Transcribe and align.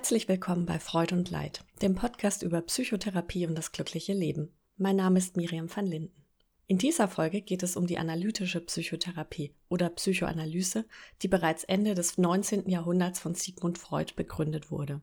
Herzlich 0.00 0.28
willkommen 0.28 0.64
bei 0.64 0.78
Freud 0.78 1.14
und 1.14 1.28
Leid, 1.28 1.62
dem 1.82 1.94
Podcast 1.94 2.42
über 2.42 2.62
Psychotherapie 2.62 3.46
und 3.46 3.54
das 3.54 3.70
glückliche 3.70 4.14
Leben. 4.14 4.48
Mein 4.78 4.96
Name 4.96 5.18
ist 5.18 5.36
Miriam 5.36 5.68
van 5.68 5.84
Linden. 5.86 6.24
In 6.66 6.78
dieser 6.78 7.06
Folge 7.06 7.42
geht 7.42 7.62
es 7.62 7.76
um 7.76 7.86
die 7.86 7.98
analytische 7.98 8.62
Psychotherapie 8.62 9.54
oder 9.68 9.90
Psychoanalyse, 9.90 10.86
die 11.20 11.28
bereits 11.28 11.64
Ende 11.64 11.94
des 11.94 12.16
19. 12.16 12.70
Jahrhunderts 12.70 13.20
von 13.20 13.34
Sigmund 13.34 13.76
Freud 13.76 14.14
begründet 14.16 14.70
wurde. 14.70 15.02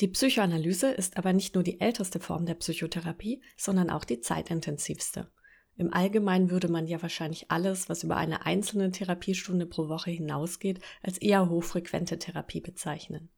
Die 0.00 0.08
Psychoanalyse 0.08 0.90
ist 0.90 1.18
aber 1.18 1.34
nicht 1.34 1.54
nur 1.54 1.62
die 1.62 1.78
älteste 1.78 2.18
Form 2.18 2.46
der 2.46 2.54
Psychotherapie, 2.54 3.42
sondern 3.58 3.90
auch 3.90 4.04
die 4.04 4.20
zeitintensivste. 4.20 5.30
Im 5.76 5.92
Allgemeinen 5.92 6.50
würde 6.50 6.68
man 6.68 6.86
ja 6.86 7.02
wahrscheinlich 7.02 7.50
alles, 7.50 7.90
was 7.90 8.04
über 8.04 8.16
eine 8.16 8.46
einzelne 8.46 8.90
Therapiestunde 8.90 9.66
pro 9.66 9.90
Woche 9.90 10.10
hinausgeht, 10.10 10.80
als 11.02 11.18
eher 11.18 11.50
hochfrequente 11.50 12.18
Therapie 12.18 12.62
bezeichnen. 12.62 13.28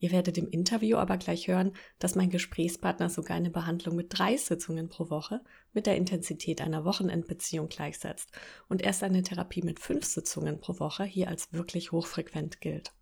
Ihr 0.00 0.12
werdet 0.12 0.38
im 0.38 0.48
Interview 0.48 0.96
aber 0.96 1.18
gleich 1.18 1.46
hören, 1.46 1.74
dass 1.98 2.14
mein 2.14 2.30
Gesprächspartner 2.30 3.10
sogar 3.10 3.36
eine 3.36 3.50
Behandlung 3.50 3.96
mit 3.96 4.06
drei 4.08 4.34
Sitzungen 4.36 4.88
pro 4.88 5.10
Woche 5.10 5.42
mit 5.74 5.86
der 5.86 5.96
Intensität 5.96 6.62
einer 6.62 6.86
Wochenendbeziehung 6.86 7.68
gleichsetzt 7.68 8.30
und 8.68 8.80
erst 8.80 9.02
eine 9.02 9.22
Therapie 9.22 9.62
mit 9.62 9.78
fünf 9.78 10.06
Sitzungen 10.06 10.58
pro 10.58 10.80
Woche 10.80 11.04
hier 11.04 11.28
als 11.28 11.52
wirklich 11.52 11.92
hochfrequent 11.92 12.62
gilt. 12.62 12.92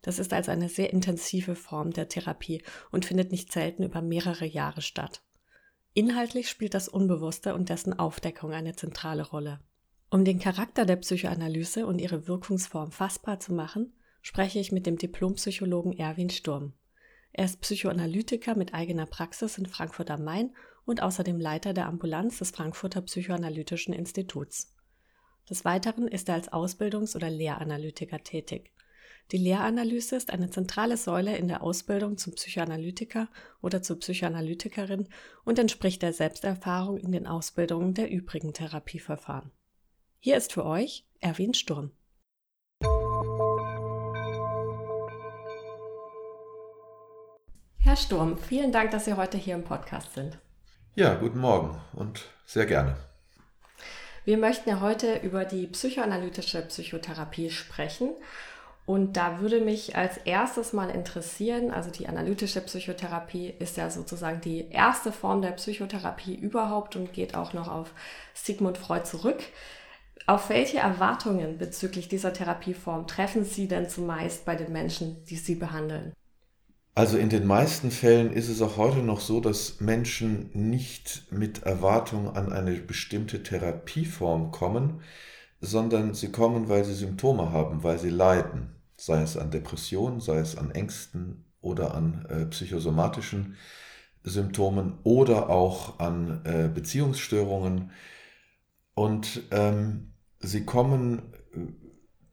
Das 0.00 0.20
ist 0.20 0.32
also 0.32 0.52
eine 0.52 0.68
sehr 0.68 0.92
intensive 0.92 1.56
Form 1.56 1.90
der 1.90 2.08
Therapie 2.08 2.62
und 2.92 3.04
findet 3.04 3.32
nicht 3.32 3.52
selten 3.52 3.82
über 3.82 4.00
mehrere 4.00 4.46
Jahre 4.46 4.80
statt. 4.80 5.22
Inhaltlich 5.92 6.48
spielt 6.48 6.74
das 6.74 6.88
Unbewusste 6.88 7.52
und 7.54 7.68
dessen 7.68 7.98
Aufdeckung 7.98 8.52
eine 8.52 8.76
zentrale 8.76 9.26
Rolle. 9.26 9.60
Um 10.08 10.24
den 10.24 10.38
Charakter 10.38 10.86
der 10.86 10.96
Psychoanalyse 10.96 11.84
und 11.84 12.00
ihre 12.00 12.28
Wirkungsform 12.28 12.92
fassbar 12.92 13.40
zu 13.40 13.52
machen, 13.52 13.92
spreche 14.22 14.58
ich 14.58 14.72
mit 14.72 14.86
dem 14.86 14.96
Diplompsychologen 14.96 15.92
Erwin 15.98 16.30
Sturm. 16.30 16.72
Er 17.32 17.44
ist 17.44 17.60
Psychoanalytiker 17.60 18.56
mit 18.56 18.72
eigener 18.72 19.06
Praxis 19.06 19.58
in 19.58 19.66
Frankfurt 19.66 20.10
am 20.10 20.24
Main 20.24 20.54
und 20.84 21.02
außerdem 21.02 21.38
Leiter 21.38 21.74
der 21.74 21.86
Ambulanz 21.86 22.38
des 22.38 22.50
Frankfurter 22.50 23.02
Psychoanalytischen 23.02 23.92
Instituts. 23.92 24.74
Des 25.50 25.64
Weiteren 25.64 26.08
ist 26.08 26.28
er 26.28 26.36
als 26.36 26.52
Ausbildungs- 26.52 27.16
oder 27.16 27.30
Lehranalytiker 27.30 28.22
tätig. 28.22 28.72
Die 29.30 29.38
Lehranalyse 29.38 30.16
ist 30.16 30.30
eine 30.30 30.50
zentrale 30.50 30.96
Säule 30.96 31.36
in 31.36 31.48
der 31.48 31.62
Ausbildung 31.62 32.18
zum 32.18 32.34
Psychoanalytiker 32.34 33.28
oder 33.62 33.82
zur 33.82 33.98
Psychoanalytikerin 33.98 35.08
und 35.44 35.58
entspricht 35.58 36.02
der 36.02 36.12
Selbsterfahrung 36.12 36.98
in 36.98 37.12
den 37.12 37.26
Ausbildungen 37.26 37.94
der 37.94 38.10
übrigen 38.10 38.52
Therapieverfahren. 38.52 39.50
Hier 40.18 40.36
ist 40.36 40.52
für 40.52 40.66
euch 40.66 41.06
Erwin 41.20 41.54
Sturm. 41.54 41.92
Herr 47.92 47.98
Sturm, 47.98 48.38
vielen 48.38 48.72
Dank, 48.72 48.90
dass 48.90 49.04
Sie 49.04 49.18
heute 49.18 49.36
hier 49.36 49.54
im 49.54 49.64
Podcast 49.64 50.14
sind. 50.14 50.38
Ja, 50.94 51.12
guten 51.12 51.38
Morgen 51.38 51.78
und 51.92 52.22
sehr 52.46 52.64
gerne. 52.64 52.96
Wir 54.24 54.38
möchten 54.38 54.70
ja 54.70 54.80
heute 54.80 55.16
über 55.16 55.44
die 55.44 55.66
psychoanalytische 55.66 56.62
Psychotherapie 56.62 57.50
sprechen. 57.50 58.08
Und 58.86 59.18
da 59.18 59.40
würde 59.40 59.60
mich 59.60 59.94
als 59.94 60.16
erstes 60.16 60.72
mal 60.72 60.88
interessieren, 60.88 61.70
also 61.70 61.90
die 61.90 62.08
analytische 62.08 62.62
Psychotherapie 62.62 63.52
ist 63.58 63.76
ja 63.76 63.90
sozusagen 63.90 64.40
die 64.40 64.70
erste 64.70 65.12
Form 65.12 65.42
der 65.42 65.50
Psychotherapie 65.50 66.34
überhaupt 66.34 66.96
und 66.96 67.12
geht 67.12 67.34
auch 67.34 67.52
noch 67.52 67.68
auf 67.68 67.90
Sigmund 68.32 68.78
Freud 68.78 69.04
zurück. 69.04 69.42
Auf 70.26 70.48
welche 70.48 70.78
Erwartungen 70.78 71.58
bezüglich 71.58 72.08
dieser 72.08 72.32
Therapieform 72.32 73.06
treffen 73.06 73.44
Sie 73.44 73.68
denn 73.68 73.90
zumeist 73.90 74.46
bei 74.46 74.56
den 74.56 74.72
Menschen, 74.72 75.22
die 75.26 75.36
Sie 75.36 75.56
behandeln? 75.56 76.14
Also 76.94 77.16
in 77.16 77.30
den 77.30 77.46
meisten 77.46 77.90
Fällen 77.90 78.32
ist 78.32 78.50
es 78.50 78.60
auch 78.60 78.76
heute 78.76 78.98
noch 78.98 79.20
so, 79.20 79.40
dass 79.40 79.80
Menschen 79.80 80.50
nicht 80.52 81.24
mit 81.30 81.62
Erwartung 81.62 82.36
an 82.36 82.52
eine 82.52 82.74
bestimmte 82.80 83.42
Therapieform 83.42 84.50
kommen, 84.50 85.00
sondern 85.60 86.12
sie 86.12 86.30
kommen, 86.30 86.68
weil 86.68 86.84
sie 86.84 86.92
Symptome 86.92 87.50
haben, 87.50 87.82
weil 87.82 87.98
sie 87.98 88.10
leiden, 88.10 88.74
sei 88.96 89.22
es 89.22 89.38
an 89.38 89.50
Depressionen, 89.50 90.20
sei 90.20 90.38
es 90.38 90.58
an 90.58 90.70
Ängsten 90.70 91.46
oder 91.62 91.94
an 91.94 92.26
äh, 92.28 92.44
psychosomatischen 92.46 93.56
Symptomen 94.22 94.98
oder 95.02 95.48
auch 95.48 95.98
an 95.98 96.42
äh, 96.44 96.68
Beziehungsstörungen. 96.68 97.90
Und 98.94 99.44
ähm, 99.50 100.12
sie 100.40 100.66
kommen 100.66 101.32
äh, 101.54 101.58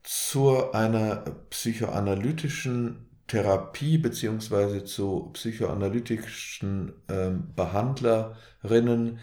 zu 0.02 0.72
einer 0.72 1.16
psychoanalytischen 1.48 3.09
Therapie 3.30 3.96
beziehungsweise 3.96 4.84
zu 4.84 5.30
psychoanalytischen 5.34 6.92
äh, 7.06 7.30
Behandlerinnen, 7.54 9.20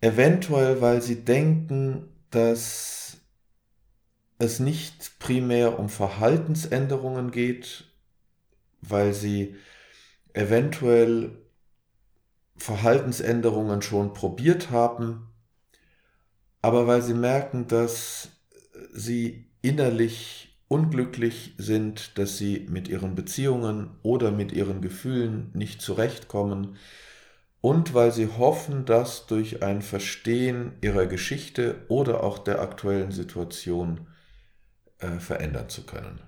eventuell 0.00 0.80
weil 0.80 1.02
sie 1.02 1.24
denken, 1.24 2.08
dass 2.30 3.16
es 4.38 4.60
nicht 4.60 5.18
primär 5.18 5.80
um 5.80 5.88
Verhaltensänderungen 5.88 7.32
geht, 7.32 7.90
weil 8.80 9.12
sie 9.12 9.56
eventuell 10.32 11.42
Verhaltensänderungen 12.56 13.82
schon 13.82 14.14
probiert 14.14 14.70
haben, 14.70 15.32
aber 16.62 16.86
weil 16.86 17.02
sie 17.02 17.14
merken, 17.14 17.66
dass 17.66 18.28
sie 18.92 19.50
innerlich 19.62 20.45
unglücklich 20.68 21.54
sind, 21.58 22.18
dass 22.18 22.38
sie 22.38 22.66
mit 22.68 22.88
ihren 22.88 23.14
Beziehungen 23.14 23.90
oder 24.02 24.30
mit 24.30 24.52
ihren 24.52 24.80
Gefühlen 24.80 25.50
nicht 25.54 25.80
zurechtkommen 25.80 26.76
und 27.60 27.94
weil 27.94 28.12
sie 28.12 28.28
hoffen, 28.28 28.84
das 28.84 29.26
durch 29.26 29.62
ein 29.62 29.82
Verstehen 29.82 30.72
ihrer 30.82 31.06
Geschichte 31.06 31.84
oder 31.88 32.22
auch 32.22 32.38
der 32.38 32.60
aktuellen 32.60 33.12
Situation 33.12 34.06
äh, 34.98 35.18
verändern 35.18 35.68
zu 35.68 35.84
können. 35.84 36.20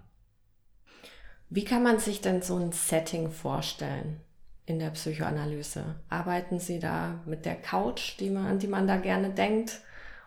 Wie 1.50 1.65
kann 1.65 1.82
man 1.82 1.99
sich 1.99 2.20
denn 2.20 2.43
so 2.43 2.56
ein 2.56 2.72
Setting 2.72 3.31
vorstellen 3.31 4.20
in 4.66 4.78
der 4.78 4.91
Psychoanalyse? 4.91 5.97
Arbeiten 6.09 6.60
Sie 6.60 6.78
da 6.78 7.22
mit 7.25 7.47
der 7.47 7.56
Couch, 7.56 8.19
die 8.20 8.31
man, 8.31 8.47
an 8.47 8.59
die 8.59 8.66
man 8.66 8.87
da 8.87 8.97
gerne 8.97 9.31
denkt? 9.31 9.81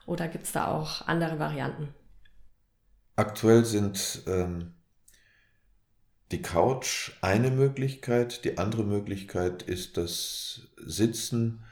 Oder 0.08 0.28
gibt 0.28 0.46
es 0.46 0.52
da 0.52 0.68
auch 0.68 1.08
andere 1.08 1.38
Varianten? 1.38 1.94
Aktuell 3.16 3.66
sind 3.66 4.24
ähm, 4.28 4.74
die 6.32 6.42
Couch 6.42 7.12
eine 7.22 7.52
Möglichkeit, 7.52 8.46
die 8.46 8.58
andere 8.58 8.84
Möglichkeit 8.84 9.64
ist 9.64 9.98
das 9.98 10.70
Sitzen 10.78 11.64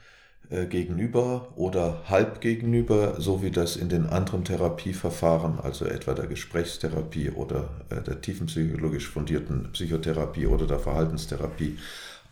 äh, 0.50 0.66
gegenüber 0.66 1.52
oder 1.56 2.02
halb 2.08 2.40
gegenüber, 2.40 3.20
so 3.20 3.42
wie 3.42 3.50
das 3.50 3.76
in 3.76 3.88
den 3.88 4.06
anderen 4.06 4.44
Therapieverfahren, 4.44 5.58
also 5.60 5.86
etwa 5.86 6.12
der 6.12 6.26
Gesprächstherapie 6.26 7.30
oder 7.30 7.70
äh, 7.88 8.02
der 8.02 8.20
tiefenpsychologisch 8.20 9.08
fundierten 9.08 9.72
Psychotherapie 9.72 10.46
oder 10.46 10.66
der 10.66 10.78
Verhaltenstherapie 10.78 11.78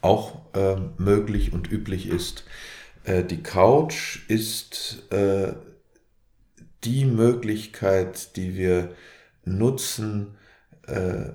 auch 0.03 0.41
äh, 0.55 0.77
möglich 0.99 1.53
und 1.53 1.71
üblich 1.71 2.09
ist. 2.09 2.45
Äh, 3.05 3.25
die 3.25 3.43
Couch 3.43 4.29
ist 4.29 5.11
äh, 5.13 5.55
die 6.85 7.05
Möglichkeit, 7.05 8.37
die 8.37 8.57
wir 8.57 8.95
nutzen, 9.45 10.37
äh, 10.87 11.31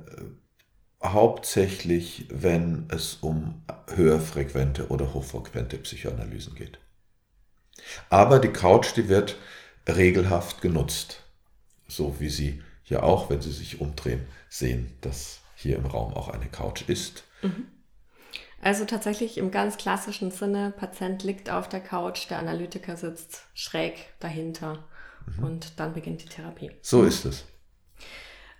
hauptsächlich, 1.04 2.28
wenn 2.30 2.88
es 2.90 3.16
um 3.16 3.62
höherfrequente 3.94 4.88
oder 4.88 5.14
hochfrequente 5.14 5.78
Psychoanalysen 5.78 6.56
geht. 6.56 6.80
Aber 8.10 8.40
die 8.40 8.54
Couch, 8.54 8.96
die 8.96 9.10
wird 9.10 9.38
regelhaft 9.88 10.62
genutzt, 10.62 11.24
so 11.88 12.20
wie 12.20 12.30
Sie 12.30 12.64
ja 12.86 13.04
auch, 13.04 13.30
wenn 13.30 13.42
Sie 13.42 13.52
sich 13.52 13.82
umdrehen, 13.82 14.26
sehen, 14.50 14.94
dass 15.02 15.42
hier 15.56 15.76
im 15.76 15.86
Raum 15.86 16.14
auch 16.14 16.30
eine 16.30 16.48
Couch 16.48 16.88
ist. 16.88 17.24
Mhm. 17.42 17.68
Also 18.62 18.86
tatsächlich 18.86 19.38
im 19.38 19.52
ganz 19.52 19.76
klassischen 19.76 20.32
Sinne, 20.32 20.72
Patient 20.72 21.22
liegt 21.24 21.50
auf 21.50 21.68
der 21.68 21.82
Couch, 21.82 22.30
der 22.30 22.40
Analytiker 22.40 22.96
sitzt 22.96 23.46
schräg 23.54 24.14
dahinter 24.22 24.88
mhm. 25.26 25.44
und 25.44 25.80
dann 25.80 25.94
beginnt 25.94 26.24
die 26.24 26.30
Therapie. 26.30 26.72
So 26.82 27.04
ist 27.04 27.26
es. 27.26 27.46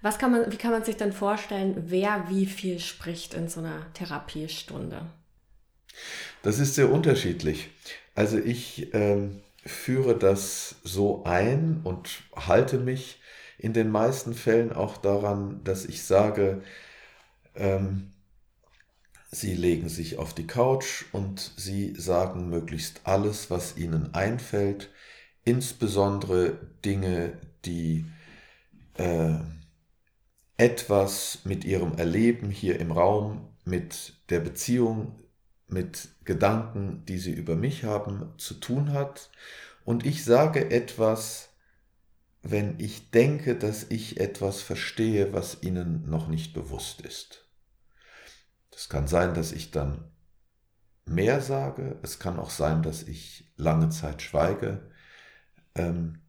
Was 0.02 0.20
kann 0.20 0.32
man, 0.32 0.52
wie 0.52 0.58
kann 0.58 0.72
man 0.72 0.84
sich 0.84 0.98
denn 0.98 1.14
vorstellen, 1.14 1.86
wer 1.88 2.26
wie 2.30 2.46
viel 2.46 2.80
spricht 2.80 3.34
in 3.34 3.48
so 3.48 3.62
einer 3.62 3.92
Therapiestunde? 3.94 5.06
Das 6.42 6.60
ist 6.60 6.76
sehr 6.76 6.92
unterschiedlich. 6.92 7.70
Also 8.14 8.38
ich 8.38 8.94
ähm, 8.94 9.42
führe 9.66 10.18
das 10.18 10.76
so 10.84 11.24
ein 11.24 11.82
und 11.84 12.24
halte 12.36 12.80
mich 12.80 13.22
in 13.58 13.72
den 13.72 13.90
meisten 13.90 14.34
Fällen 14.34 14.74
auch 14.74 14.98
daran, 14.98 15.64
dass 15.64 15.86
ich 15.86 16.04
sage, 16.04 16.62
ähm, 17.56 18.10
Sie 19.32 19.56
legen 19.56 19.90
sich 19.90 20.18
auf 20.18 20.36
die 20.36 20.46
Couch 20.46 21.06
und 21.12 21.54
Sie 21.58 21.96
sagen 21.96 22.50
möglichst 22.50 23.02
alles, 23.06 23.50
was 23.50 23.78
Ihnen 23.78 24.14
einfällt 24.14 24.90
insbesondere 25.46 26.58
Dinge, 26.86 27.38
die 27.66 28.06
äh, 28.96 29.36
etwas 30.58 31.40
mit 31.44 31.66
ihrem 31.66 31.98
Erleben 31.98 32.50
hier 32.50 32.80
im 32.80 32.92
Raum, 32.92 33.50
mit 33.66 34.14
der 34.30 34.40
Beziehung, 34.40 35.20
mit 35.68 36.10
Gedanken, 36.24 37.04
die 37.06 37.18
sie 37.18 37.32
über 37.32 37.56
mich 37.56 37.84
haben, 37.84 38.34
zu 38.38 38.54
tun 38.56 38.94
hat. 38.94 39.30
Und 39.86 40.06
ich 40.06 40.24
sage 40.24 40.72
etwas, 40.72 41.50
wenn 42.42 42.80
ich 42.80 43.10
denke, 43.12 43.56
dass 43.56 43.86
ich 43.90 44.20
etwas 44.20 44.62
verstehe, 44.62 45.34
was 45.34 45.64
ihnen 45.64 46.10
noch 46.10 46.28
nicht 46.28 46.54
bewusst 46.54 47.02
ist. 47.02 47.50
Das 48.70 48.90
kann 48.90 49.08
sein, 49.08 49.34
dass 49.34 49.52
ich 49.52 49.72
dann 49.72 50.12
mehr 51.06 51.42
sage, 51.42 51.98
es 52.02 52.20
kann 52.20 52.40
auch 52.40 52.50
sein, 52.50 52.84
dass 52.84 53.04
ich 53.04 53.52
lange 53.56 53.90
Zeit 53.90 54.22
schweige. 54.22 54.90
Ähm, 55.76 56.20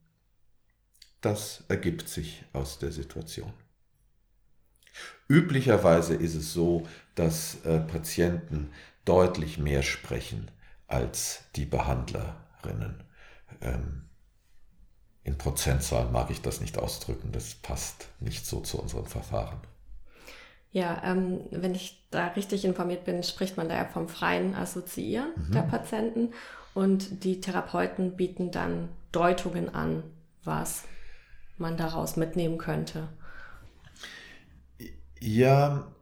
das 1.21 1.65
ergibt 1.69 2.09
sich 2.09 2.45
aus 2.53 2.79
der 2.79 2.93
Situation. 2.93 3.53
Üblicherweise 5.29 6.15
ist 6.15 6.35
es 6.35 6.53
so, 6.53 6.87
dass 7.15 7.65
äh, 7.65 7.81
Patienten 7.81 8.71
deutlich 9.05 9.59
mehr 9.59 9.83
sprechen 9.83 10.51
als 10.87 11.45
die 11.57 11.65
Behandlerinnen. 11.65 13.03
Ähm, 13.61 14.03
in 15.25 15.39
Prozentzahlen 15.39 16.13
mag 16.13 16.31
ich 16.31 16.43
das 16.43 16.61
nicht 16.61 16.79
ausdrücken, 16.79 17.33
das 17.33 17.55
passt 17.55 18.09
nicht 18.21 18.45
so 18.45 18.61
zu 18.61 18.79
unserem 18.79 19.07
Verfahren. 19.07 19.61
Ja, 20.71 21.03
ähm, 21.05 21.41
wenn 21.51 21.75
ich 21.75 22.05
da 22.11 22.27
richtig 22.29 22.65
informiert 22.65 23.05
bin, 23.05 23.23
spricht 23.23 23.57
man 23.57 23.69
da 23.69 23.77
ja 23.77 23.85
vom 23.87 24.09
freien 24.09 24.55
Assoziieren 24.55 25.31
mhm. 25.37 25.53
der 25.53 25.63
Patienten 25.63 26.35
und 26.75 27.25
die 27.25 27.41
Therapeuten 27.41 28.17
bieten 28.17 28.51
dann 28.51 28.89
Deutungen 29.15 29.75
an, 29.75 30.03
was 30.43 30.85
man 31.59 31.77
daraus 31.77 32.17
mitnehmen 32.17 32.59
könnte. 32.59 33.09
Ja, 35.21 35.93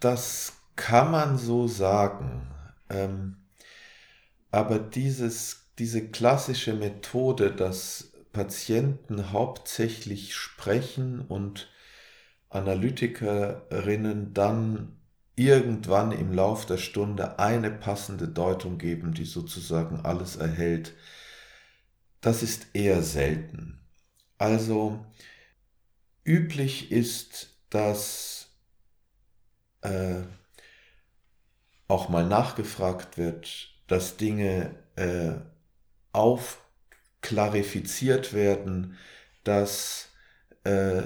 das 0.00 0.54
kann 0.76 1.10
man 1.10 1.38
so 1.38 1.68
sagen. 1.68 2.46
Ähm, 2.88 3.36
aber 4.50 4.78
dieses, 4.78 5.68
diese 5.78 6.08
klassische 6.08 6.74
Methode, 6.74 7.52
dass 7.54 8.12
Patienten 8.32 9.32
hauptsächlich 9.32 10.34
sprechen 10.34 11.20
und 11.20 11.68
Analytikerinnen 12.48 14.34
dann 14.34 14.96
irgendwann 15.36 16.12
im 16.12 16.32
Lauf 16.32 16.66
der 16.66 16.76
Stunde 16.78 17.38
eine 17.38 17.70
passende 17.70 18.28
Deutung 18.28 18.78
geben, 18.78 19.14
die 19.14 19.24
sozusagen 19.24 20.00
alles 20.04 20.36
erhält, 20.36 20.94
das 22.20 22.42
ist 22.42 22.66
eher 22.74 23.02
selten. 23.02 23.80
Also 24.38 25.04
üblich 26.24 26.92
ist, 26.92 27.56
dass 27.70 28.48
äh, 29.82 30.22
auch 31.88 32.08
mal 32.08 32.26
nachgefragt 32.26 33.18
wird, 33.18 33.74
dass 33.86 34.16
Dinge 34.16 34.74
äh, 34.96 35.34
aufklarifiziert 36.12 38.32
werden, 38.32 38.96
dass 39.44 40.08
äh, 40.64 41.02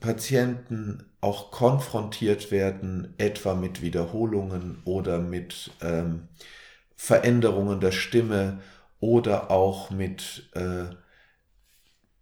Patienten 0.00 1.04
auch 1.20 1.50
konfrontiert 1.50 2.50
werden, 2.50 3.14
etwa 3.18 3.54
mit 3.54 3.82
Wiederholungen 3.82 4.80
oder 4.84 5.18
mit 5.18 5.70
ähm, 5.82 6.28
Veränderungen 6.96 7.80
der 7.80 7.92
Stimme 7.92 8.60
oder 9.00 9.50
auch 9.50 9.90
mit 9.90 10.50
äh, 10.54 10.94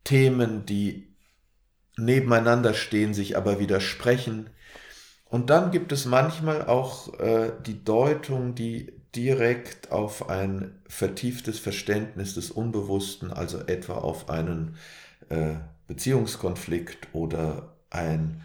Themen, 0.04 0.64
die 0.64 1.08
nebeneinander 1.96 2.74
stehen, 2.74 3.12
sich 3.12 3.36
aber 3.36 3.58
widersprechen. 3.58 4.50
Und 5.24 5.50
dann 5.50 5.70
gibt 5.70 5.92
es 5.92 6.06
manchmal 6.06 6.66
auch 6.66 7.18
äh, 7.18 7.52
die 7.66 7.84
Deutung, 7.84 8.54
die 8.54 8.92
direkt 9.14 9.90
auf 9.90 10.30
ein 10.30 10.80
vertieftes 10.88 11.58
Verständnis 11.58 12.34
des 12.34 12.50
Unbewussten, 12.50 13.32
also 13.32 13.58
etwa 13.58 13.94
auf 13.94 14.30
einen 14.30 14.76
äh, 15.28 15.54
Beziehungskonflikt 15.86 17.08
oder 17.12 17.74
ein 17.90 18.42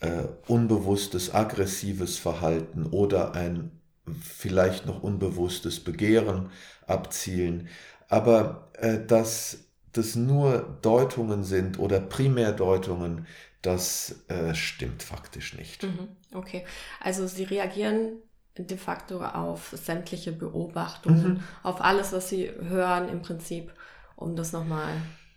äh, 0.00 0.24
unbewusstes 0.46 1.34
aggressives 1.34 2.18
Verhalten 2.18 2.86
oder 2.86 3.34
ein 3.34 3.81
vielleicht 4.20 4.86
noch 4.86 5.02
unbewusstes 5.02 5.80
Begehren 5.80 6.50
abzielen. 6.86 7.68
Aber 8.08 8.68
äh, 8.74 9.04
dass 9.04 9.58
das 9.92 10.16
nur 10.16 10.78
Deutungen 10.82 11.44
sind 11.44 11.78
oder 11.78 12.00
Primärdeutungen, 12.00 13.26
das 13.62 14.24
äh, 14.28 14.54
stimmt 14.54 15.02
faktisch 15.02 15.56
nicht. 15.56 15.84
Mhm, 15.84 16.08
okay, 16.34 16.64
also 17.00 17.26
Sie 17.26 17.44
reagieren 17.44 18.14
de 18.58 18.76
facto 18.76 19.22
auf 19.22 19.74
sämtliche 19.76 20.32
Beobachtungen, 20.32 21.34
mhm. 21.34 21.40
auf 21.62 21.80
alles, 21.80 22.12
was 22.12 22.28
Sie 22.28 22.50
hören 22.50 23.08
im 23.08 23.22
Prinzip, 23.22 23.72
um 24.16 24.36
das 24.36 24.52
nochmal 24.52 24.90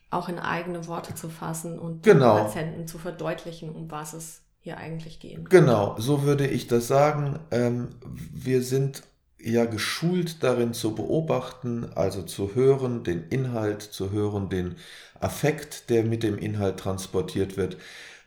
auch 0.09 0.29
in 0.29 0.39
eigene 0.39 0.87
Worte 0.87 1.13
zu 1.13 1.29
fassen 1.29 1.77
und 1.77 2.03
genau. 2.03 2.35
den 2.35 2.45
Patienten 2.45 2.87
zu 2.87 2.97
verdeutlichen, 2.97 3.69
um 3.69 3.91
was 3.91 4.13
es 4.13 4.44
hier 4.65 4.77
eigentlich 4.77 5.19
geht. 5.19 5.47
Genau, 5.51 5.95
so 5.99 6.23
würde 6.23 6.47
ich 6.47 6.65
das 6.65 6.87
sagen. 6.87 7.37
Ähm, 7.51 7.89
wir 8.33 8.63
sind 8.63 9.03
ja 9.39 9.65
geschult 9.65 10.41
darin 10.41 10.73
zu 10.73 10.95
beobachten, 10.95 11.85
also 11.93 12.23
zu 12.23 12.55
hören, 12.55 13.03
den 13.03 13.25
Inhalt 13.29 13.83
zu 13.83 14.11
hören, 14.11 14.49
den 14.49 14.77
Affekt, 15.19 15.91
der 15.91 16.03
mit 16.03 16.23
dem 16.23 16.39
Inhalt 16.39 16.77
transportiert 16.77 17.57
wird, 17.57 17.77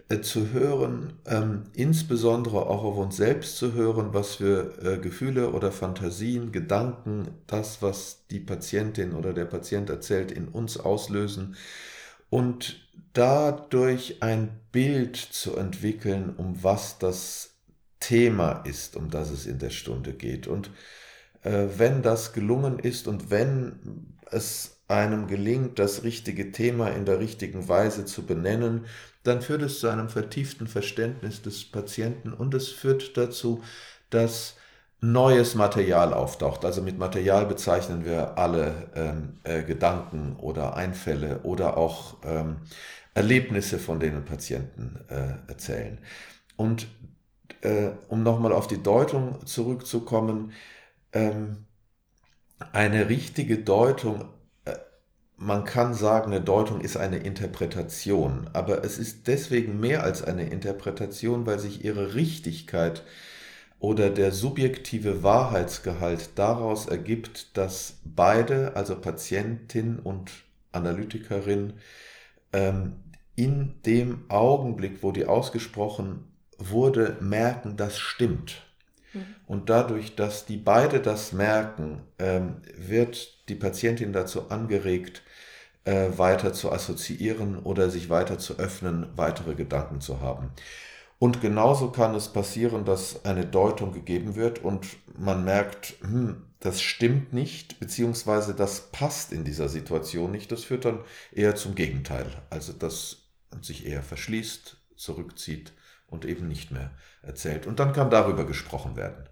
äh, 0.08 0.20
zu 0.20 0.52
hören, 0.52 1.14
ähm, 1.26 1.64
insbesondere 1.72 2.66
auch 2.66 2.84
auf 2.84 2.98
uns 2.98 3.16
selbst 3.16 3.56
zu 3.56 3.72
hören, 3.72 4.10
was 4.12 4.36
für 4.36 4.78
äh, 4.80 4.98
Gefühle 4.98 5.50
oder 5.50 5.72
Fantasien, 5.72 6.52
Gedanken, 6.52 7.30
das, 7.48 7.82
was 7.82 8.26
die 8.30 8.38
Patientin 8.38 9.12
oder 9.12 9.32
der 9.32 9.46
Patient 9.46 9.90
erzählt, 9.90 10.30
in 10.30 10.46
uns 10.46 10.78
auslösen 10.78 11.56
und 12.30 12.87
dadurch 13.12 14.22
ein 14.22 14.60
Bild 14.72 15.16
zu 15.16 15.56
entwickeln, 15.56 16.34
um 16.36 16.62
was 16.62 16.98
das 16.98 17.54
Thema 18.00 18.62
ist, 18.64 18.96
um 18.96 19.10
das 19.10 19.30
es 19.30 19.46
in 19.46 19.58
der 19.58 19.70
Stunde 19.70 20.12
geht. 20.12 20.46
Und 20.46 20.70
äh, 21.42 21.66
wenn 21.76 22.02
das 22.02 22.32
gelungen 22.32 22.78
ist 22.78 23.08
und 23.08 23.30
wenn 23.30 24.16
es 24.30 24.78
einem 24.88 25.26
gelingt, 25.26 25.78
das 25.78 26.02
richtige 26.02 26.50
Thema 26.52 26.88
in 26.88 27.04
der 27.04 27.20
richtigen 27.20 27.68
Weise 27.68 28.04
zu 28.04 28.24
benennen, 28.24 28.86
dann 29.22 29.42
führt 29.42 29.62
es 29.62 29.80
zu 29.80 29.88
einem 29.88 30.08
vertieften 30.08 30.66
Verständnis 30.66 31.42
des 31.42 31.64
Patienten 31.64 32.32
und 32.32 32.54
es 32.54 32.68
führt 32.68 33.16
dazu, 33.16 33.62
dass 34.10 34.56
neues 35.00 35.54
Material 35.54 36.12
auftaucht. 36.12 36.64
Also 36.64 36.82
mit 36.82 36.98
Material 36.98 37.46
bezeichnen 37.46 38.04
wir 38.04 38.36
alle 38.36 38.90
ähm, 38.96 39.38
äh, 39.44 39.62
Gedanken 39.62 40.36
oder 40.36 40.76
Einfälle 40.76 41.40
oder 41.44 41.76
auch 41.76 42.16
ähm, 42.24 42.56
Erlebnisse, 43.18 43.78
von 43.78 44.00
denen 44.00 44.24
Patienten 44.24 45.00
äh, 45.08 45.50
erzählen. 45.50 45.98
Und 46.56 46.86
äh, 47.62 47.90
um 48.08 48.22
nochmal 48.22 48.52
auf 48.52 48.66
die 48.66 48.82
Deutung 48.82 49.44
zurückzukommen, 49.46 50.52
ähm, 51.12 51.66
eine 52.72 53.08
richtige 53.08 53.58
Deutung 53.58 54.28
man 55.38 55.64
kann 55.64 55.94
sagen, 55.94 56.32
eine 56.32 56.40
Deutung 56.40 56.80
ist 56.80 56.96
eine 56.96 57.18
Interpretation, 57.18 58.50
aber 58.52 58.84
es 58.84 58.98
ist 58.98 59.28
deswegen 59.28 59.78
mehr 59.78 60.02
als 60.02 60.22
eine 60.22 60.50
Interpretation, 60.50 61.46
weil 61.46 61.60
sich 61.60 61.84
ihre 61.84 62.14
Richtigkeit 62.14 63.04
oder 63.78 64.10
der 64.10 64.32
subjektive 64.32 65.22
Wahrheitsgehalt 65.22 66.30
daraus 66.34 66.86
ergibt, 66.86 67.56
dass 67.56 67.98
beide, 68.04 68.74
also 68.74 68.96
Patientin 69.00 70.00
und 70.00 70.32
Analytikerin, 70.72 71.74
ähm, 72.52 72.96
in 73.38 73.80
dem 73.86 74.24
Augenblick, 74.28 75.04
wo 75.04 75.12
die 75.12 75.26
ausgesprochen 75.26 76.24
wurde, 76.58 77.16
merken, 77.20 77.76
das 77.76 77.96
stimmt. 77.96 78.66
Mhm. 79.12 79.26
Und 79.46 79.70
dadurch, 79.70 80.16
dass 80.16 80.44
die 80.44 80.56
beide 80.56 80.98
das 80.98 81.32
merken, 81.32 82.00
ähm, 82.18 82.56
wird 82.76 83.48
die 83.48 83.54
Patientin 83.54 84.12
dazu 84.12 84.50
angeregt, 84.50 85.22
äh, 85.84 86.08
weiter 86.16 86.52
zu 86.52 86.72
assoziieren 86.72 87.60
oder 87.60 87.90
sich 87.90 88.10
weiter 88.10 88.38
zu 88.38 88.58
öffnen, 88.58 89.06
weitere 89.14 89.54
Gedanken 89.54 90.00
zu 90.00 90.20
haben. 90.20 90.50
Und 91.20 91.40
genauso 91.40 91.90
kann 91.92 92.16
es 92.16 92.32
passieren, 92.32 92.84
dass 92.84 93.24
eine 93.24 93.46
Deutung 93.46 93.92
gegeben 93.92 94.34
wird 94.34 94.64
und 94.64 94.84
man 95.16 95.44
merkt, 95.44 95.94
hm, 96.00 96.42
das 96.58 96.82
stimmt 96.82 97.32
nicht, 97.32 97.78
beziehungsweise 97.78 98.52
das 98.52 98.90
passt 98.90 99.32
in 99.32 99.44
dieser 99.44 99.68
Situation 99.68 100.32
nicht. 100.32 100.50
Das 100.50 100.64
führt 100.64 100.84
dann 100.84 101.00
eher 101.30 101.54
zum 101.54 101.76
Gegenteil. 101.76 102.26
Also, 102.50 102.72
dass 102.72 103.27
man 103.50 103.62
sich 103.62 103.86
eher 103.86 104.02
verschließt, 104.02 104.76
zurückzieht 104.96 105.72
und 106.06 106.24
eben 106.24 106.48
nicht 106.48 106.70
mehr 106.70 106.90
erzählt. 107.22 107.66
Und 107.66 107.80
dann 107.80 107.92
kann 107.92 108.10
darüber 108.10 108.46
gesprochen 108.46 108.96
werden. 108.96 109.28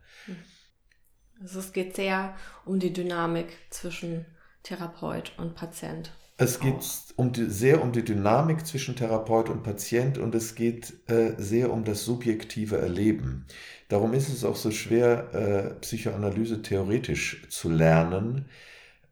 Also 1.41 1.59
es 1.59 1.73
geht 1.73 1.97
sehr 1.97 2.35
um 2.65 2.79
die 2.79 2.93
Dynamik 2.93 3.57
zwischen 3.71 4.27
Therapeut 4.63 5.33
und 5.39 5.55
Patient. 5.55 6.13
Es 6.39 6.61
geht 6.61 6.85
um 7.17 7.33
die, 7.33 7.47
sehr 7.47 7.83
um 7.83 7.93
die 7.93 8.05
Dynamik 8.05 8.67
zwischen 8.67 8.95
Therapeut 8.95 9.49
und 9.49 9.63
Patient 9.63 10.19
und 10.19 10.35
es 10.35 10.55
geht 10.55 10.93
äh, 11.09 11.33
sehr 11.39 11.73
um 11.73 11.85
das 11.85 12.05
subjektive 12.05 12.77
Erleben. 12.77 13.47
Darum 13.89 14.13
ist 14.13 14.29
es 14.29 14.45
auch 14.45 14.57
so 14.57 14.71
schwer, 14.71 15.33
äh, 15.33 15.75
Psychoanalyse 15.81 16.61
theoretisch 16.61 17.47
zu 17.49 17.71
lernen 17.71 18.51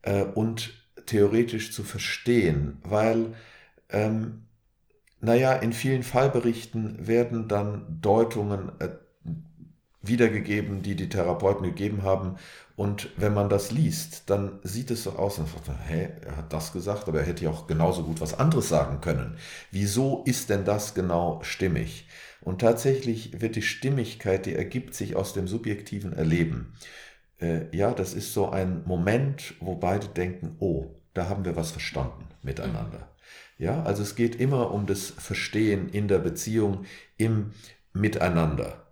äh, 0.03 0.23
und 0.23 0.75
theoretisch 1.07 1.73
zu 1.73 1.83
verstehen, 1.83 2.79
weil, 2.83 3.35
ähm, 3.89 4.43
naja, 5.25 5.55
in 5.55 5.73
vielen 5.73 6.03
Fallberichten 6.03 7.07
werden 7.07 7.49
dann 7.49 7.99
Deutungen 8.01 8.73
äh, 8.81 8.89
wiedergegeben, 10.03 10.83
die 10.83 10.97
die 10.97 11.09
Therapeuten 11.09 11.65
gegeben 11.65 12.03
haben. 12.03 12.37
Und 12.77 13.11
wenn 13.17 13.35
man 13.35 13.49
das 13.49 13.71
liest, 13.71 14.29
dann 14.31 14.59
sieht 14.63 14.91
es 14.91 15.05
so 15.05 15.13
aus, 15.13 15.39
und 15.39 15.49
sagt 15.49 15.69
man, 15.69 15.79
hä, 15.79 16.11
er 16.23 16.37
hat 16.37 16.53
das 16.53 16.73
gesagt, 16.73 17.09
aber 17.09 17.21
er 17.21 17.27
hätte 17.27 17.45
ja 17.45 17.51
auch 17.51 17.67
genauso 17.67 18.03
gut 18.03 18.21
was 18.21 18.39
anderes 18.39 18.69
sagen 18.69 19.01
können. 19.01 19.37
Wieso 19.71 20.23
ist 20.25 20.51
denn 20.51 20.65
das 20.65 20.95
genau 20.95 21.41
stimmig? 21.43 22.09
Und 22.41 22.61
tatsächlich 22.61 23.41
wird 23.41 23.57
die 23.57 23.63
Stimmigkeit, 23.63 24.45
die 24.47 24.55
ergibt 24.55 24.95
sich 24.95 25.17
aus 25.17 25.33
dem 25.33 25.49
subjektiven 25.49 26.13
Erleben. 26.13 26.75
Äh, 27.41 27.75
ja, 27.75 27.93
das 27.93 28.13
ist 28.13 28.35
so 28.35 28.51
ein 28.51 28.83
Moment, 28.85 29.55
wo 29.61 29.77
beide 29.77 30.09
denken, 30.09 30.57
oh, 30.59 30.87
da 31.15 31.29
haben 31.29 31.45
wir 31.45 31.57
was 31.57 31.71
verstanden 31.71 32.27
miteinander. 32.43 33.09
Ja, 33.59 33.83
also 33.85 34.03
es 34.03 34.17
geht 34.17 34.37
immer 34.37 34.73
um 34.73 34.87
das 34.87 35.11
Verstehen 35.11 35.89
in 35.89 36.09
der 36.09 36.19
Beziehung, 36.19 36.85
im 37.17 37.53
Miteinander. 37.93 38.85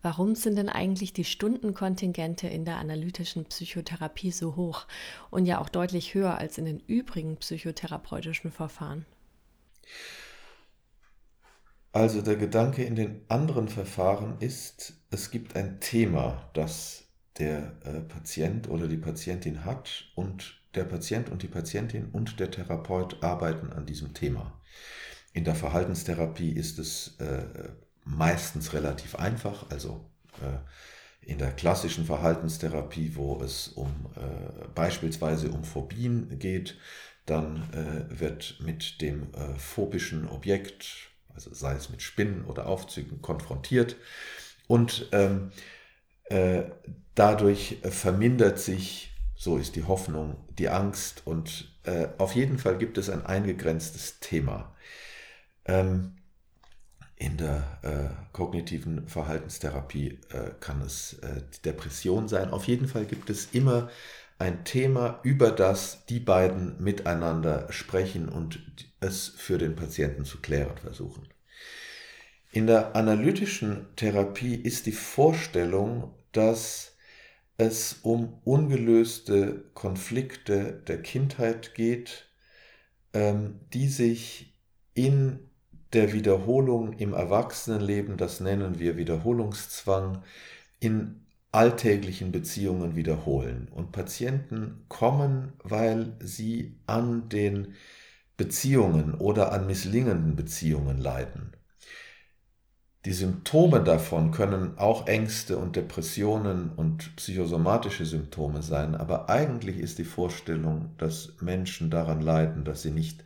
Warum 0.00 0.34
sind 0.34 0.56
denn 0.56 0.68
eigentlich 0.68 1.12
die 1.12 1.24
Stundenkontingente 1.24 2.48
in 2.48 2.64
der 2.64 2.78
analytischen 2.78 3.44
Psychotherapie 3.44 4.32
so 4.32 4.56
hoch 4.56 4.86
und 5.30 5.46
ja 5.46 5.60
auch 5.60 5.68
deutlich 5.68 6.14
höher 6.14 6.38
als 6.38 6.58
in 6.58 6.64
den 6.64 6.80
übrigen 6.80 7.36
psychotherapeutischen 7.36 8.50
Verfahren? 8.50 9.06
Also 11.92 12.22
der 12.22 12.36
Gedanke 12.36 12.82
in 12.82 12.96
den 12.96 13.20
anderen 13.28 13.68
Verfahren 13.68 14.38
ist, 14.40 14.94
es 15.10 15.30
gibt 15.30 15.54
ein 15.54 15.78
Thema, 15.78 16.50
das 16.54 17.04
der 17.38 17.76
äh, 17.84 18.00
Patient 18.00 18.68
oder 18.68 18.88
die 18.88 18.96
Patientin 18.96 19.64
hat 19.64 20.10
und 20.16 20.61
der 20.74 20.84
Patient 20.84 21.28
und 21.28 21.42
die 21.42 21.48
Patientin 21.48 22.06
und 22.12 22.40
der 22.40 22.50
Therapeut 22.50 23.22
arbeiten 23.22 23.72
an 23.72 23.86
diesem 23.86 24.14
Thema. 24.14 24.60
In 25.32 25.44
der 25.44 25.54
Verhaltenstherapie 25.54 26.52
ist 26.52 26.78
es 26.78 27.16
äh, 27.18 27.44
meistens 28.04 28.72
relativ 28.72 29.16
einfach, 29.16 29.70
also 29.70 30.04
äh, 30.40 30.58
in 31.24 31.38
der 31.38 31.52
klassischen 31.52 32.04
Verhaltenstherapie, 32.04 33.12
wo 33.14 33.40
es 33.42 33.68
um 33.68 34.10
äh, 34.16 34.68
beispielsweise 34.74 35.50
um 35.50 35.64
Phobien 35.64 36.38
geht, 36.38 36.76
dann 37.26 37.68
äh, 37.72 38.18
wird 38.20 38.58
mit 38.60 39.00
dem 39.00 39.28
phobischen 39.56 40.28
Objekt, 40.28 41.12
also 41.32 41.54
sei 41.54 41.74
es 41.74 41.88
mit 41.90 42.02
Spinnen 42.02 42.44
oder 42.44 42.66
Aufzügen, 42.66 43.22
konfrontiert 43.22 43.96
und 44.66 45.08
ähm, 45.12 45.52
dadurch 47.14 47.78
vermindert 47.82 48.58
sich, 48.58 49.11
so 49.42 49.56
ist 49.56 49.74
die 49.74 49.84
Hoffnung, 49.84 50.36
die 50.58 50.68
Angst 50.68 51.22
und 51.24 51.68
auf 52.18 52.36
jeden 52.36 52.58
Fall 52.58 52.78
gibt 52.78 52.96
es 52.96 53.10
ein 53.10 53.26
eingegrenztes 53.26 54.20
Thema. 54.20 54.72
Ähm, 55.64 56.12
in 57.22 57.36
der 57.36 57.78
äh, 57.82 58.32
kognitiven 58.32 59.06
Verhaltenstherapie 59.06 60.18
äh, 60.30 60.50
kann 60.58 60.80
es 60.82 61.14
äh, 61.20 61.42
Depression 61.64 62.26
sein. 62.26 62.50
Auf 62.50 62.64
jeden 62.66 62.88
Fall 62.88 63.04
gibt 63.04 63.30
es 63.30 63.52
immer 63.52 63.90
ein 64.40 64.64
Thema, 64.64 65.20
über 65.22 65.52
das 65.52 66.04
die 66.06 66.18
beiden 66.18 66.82
miteinander 66.82 67.70
sprechen 67.70 68.28
und 68.28 68.58
es 68.98 69.28
für 69.28 69.56
den 69.56 69.76
Patienten 69.76 70.24
zu 70.24 70.40
klären 70.40 70.76
versuchen. 70.78 71.28
In 72.50 72.66
der 72.66 72.96
analytischen 72.96 73.86
Therapie 73.94 74.56
ist 74.56 74.86
die 74.86 74.92
Vorstellung, 74.92 76.12
dass 76.32 76.91
es 77.66 78.00
um 78.02 78.40
ungelöste 78.44 79.64
Konflikte 79.74 80.82
der 80.86 81.02
Kindheit 81.02 81.74
geht, 81.74 82.28
ähm, 83.12 83.60
die 83.72 83.88
sich 83.88 84.54
in 84.94 85.50
der 85.92 86.12
Wiederholung 86.12 86.94
im 86.94 87.12
Erwachsenenleben, 87.12 88.16
das 88.16 88.40
nennen 88.40 88.78
wir 88.78 88.96
Wiederholungszwang, 88.96 90.22
in 90.80 91.26
alltäglichen 91.52 92.32
Beziehungen 92.32 92.96
wiederholen. 92.96 93.68
Und 93.70 93.92
Patienten 93.92 94.84
kommen, 94.88 95.52
weil 95.62 96.16
sie 96.20 96.78
an 96.86 97.28
den 97.28 97.74
Beziehungen 98.36 99.14
oder 99.14 99.52
an 99.52 99.66
misslingenden 99.66 100.34
Beziehungen 100.34 100.98
leiden. 100.98 101.52
Die 103.04 103.12
Symptome 103.12 103.82
davon 103.82 104.30
können 104.30 104.78
auch 104.78 105.08
Ängste 105.08 105.58
und 105.58 105.74
Depressionen 105.74 106.70
und 106.70 107.16
psychosomatische 107.16 108.06
Symptome 108.06 108.62
sein, 108.62 108.94
aber 108.94 109.28
eigentlich 109.28 109.78
ist 109.78 109.98
die 109.98 110.04
Vorstellung, 110.04 110.94
dass 110.98 111.40
Menschen 111.40 111.90
daran 111.90 112.20
leiden, 112.20 112.64
dass 112.64 112.82
sie 112.82 112.92
nicht 112.92 113.24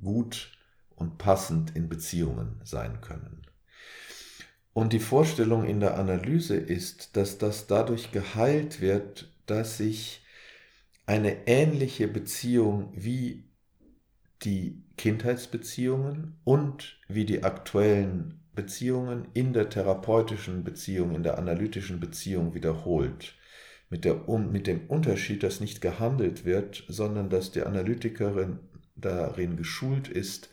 gut 0.00 0.52
und 0.94 1.18
passend 1.18 1.74
in 1.74 1.88
Beziehungen 1.88 2.60
sein 2.62 3.00
können. 3.00 3.42
Und 4.72 4.92
die 4.92 5.00
Vorstellung 5.00 5.64
in 5.64 5.80
der 5.80 5.98
Analyse 5.98 6.54
ist, 6.54 7.16
dass 7.16 7.38
das 7.38 7.66
dadurch 7.66 8.12
geheilt 8.12 8.80
wird, 8.80 9.32
dass 9.46 9.78
sich 9.78 10.24
eine 11.06 11.48
ähnliche 11.48 12.06
Beziehung 12.06 12.92
wie 12.94 13.48
die 14.42 14.84
Kindheitsbeziehungen 14.96 16.38
und 16.44 17.00
wie 17.08 17.24
die 17.24 17.42
aktuellen 17.42 18.37
Beziehungen 18.58 19.28
in 19.34 19.52
der 19.52 19.70
therapeutischen 19.70 20.64
Beziehung, 20.64 21.14
in 21.14 21.22
der 21.22 21.38
analytischen 21.38 22.00
Beziehung 22.00 22.54
wiederholt. 22.54 23.34
Mit, 23.88 24.04
der, 24.04 24.16
mit 24.26 24.66
dem 24.66 24.86
Unterschied, 24.88 25.44
dass 25.44 25.60
nicht 25.60 25.80
gehandelt 25.80 26.44
wird, 26.44 26.84
sondern 26.88 27.30
dass 27.30 27.52
die 27.52 27.62
Analytikerin 27.62 28.58
darin 28.96 29.56
geschult 29.56 30.08
ist, 30.08 30.50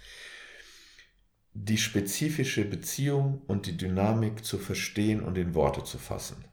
die 1.53 1.79
spezifische 1.79 2.63
Beziehung 2.63 3.41
und 3.47 3.65
die 3.65 3.75
Dynamik 3.75 4.45
zu 4.45 4.59
verstehen 4.59 5.21
und 5.23 5.35
in 5.37 5.55
Worte 5.55 5.83
zu 5.83 5.97
fassen. 5.97 6.45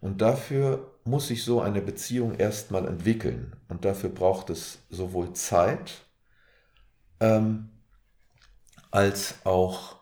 Und 0.00 0.20
dafür 0.20 0.94
muss 1.04 1.28
sich 1.28 1.42
so 1.42 1.60
eine 1.60 1.82
Beziehung 1.82 2.36
erstmal 2.36 2.86
entwickeln. 2.86 3.56
Und 3.68 3.84
dafür 3.84 4.10
braucht 4.10 4.50
es 4.50 4.78
sowohl 4.88 5.32
Zeit 5.32 6.06
ähm, 7.18 7.70
als 8.90 9.34
auch, 9.44 9.99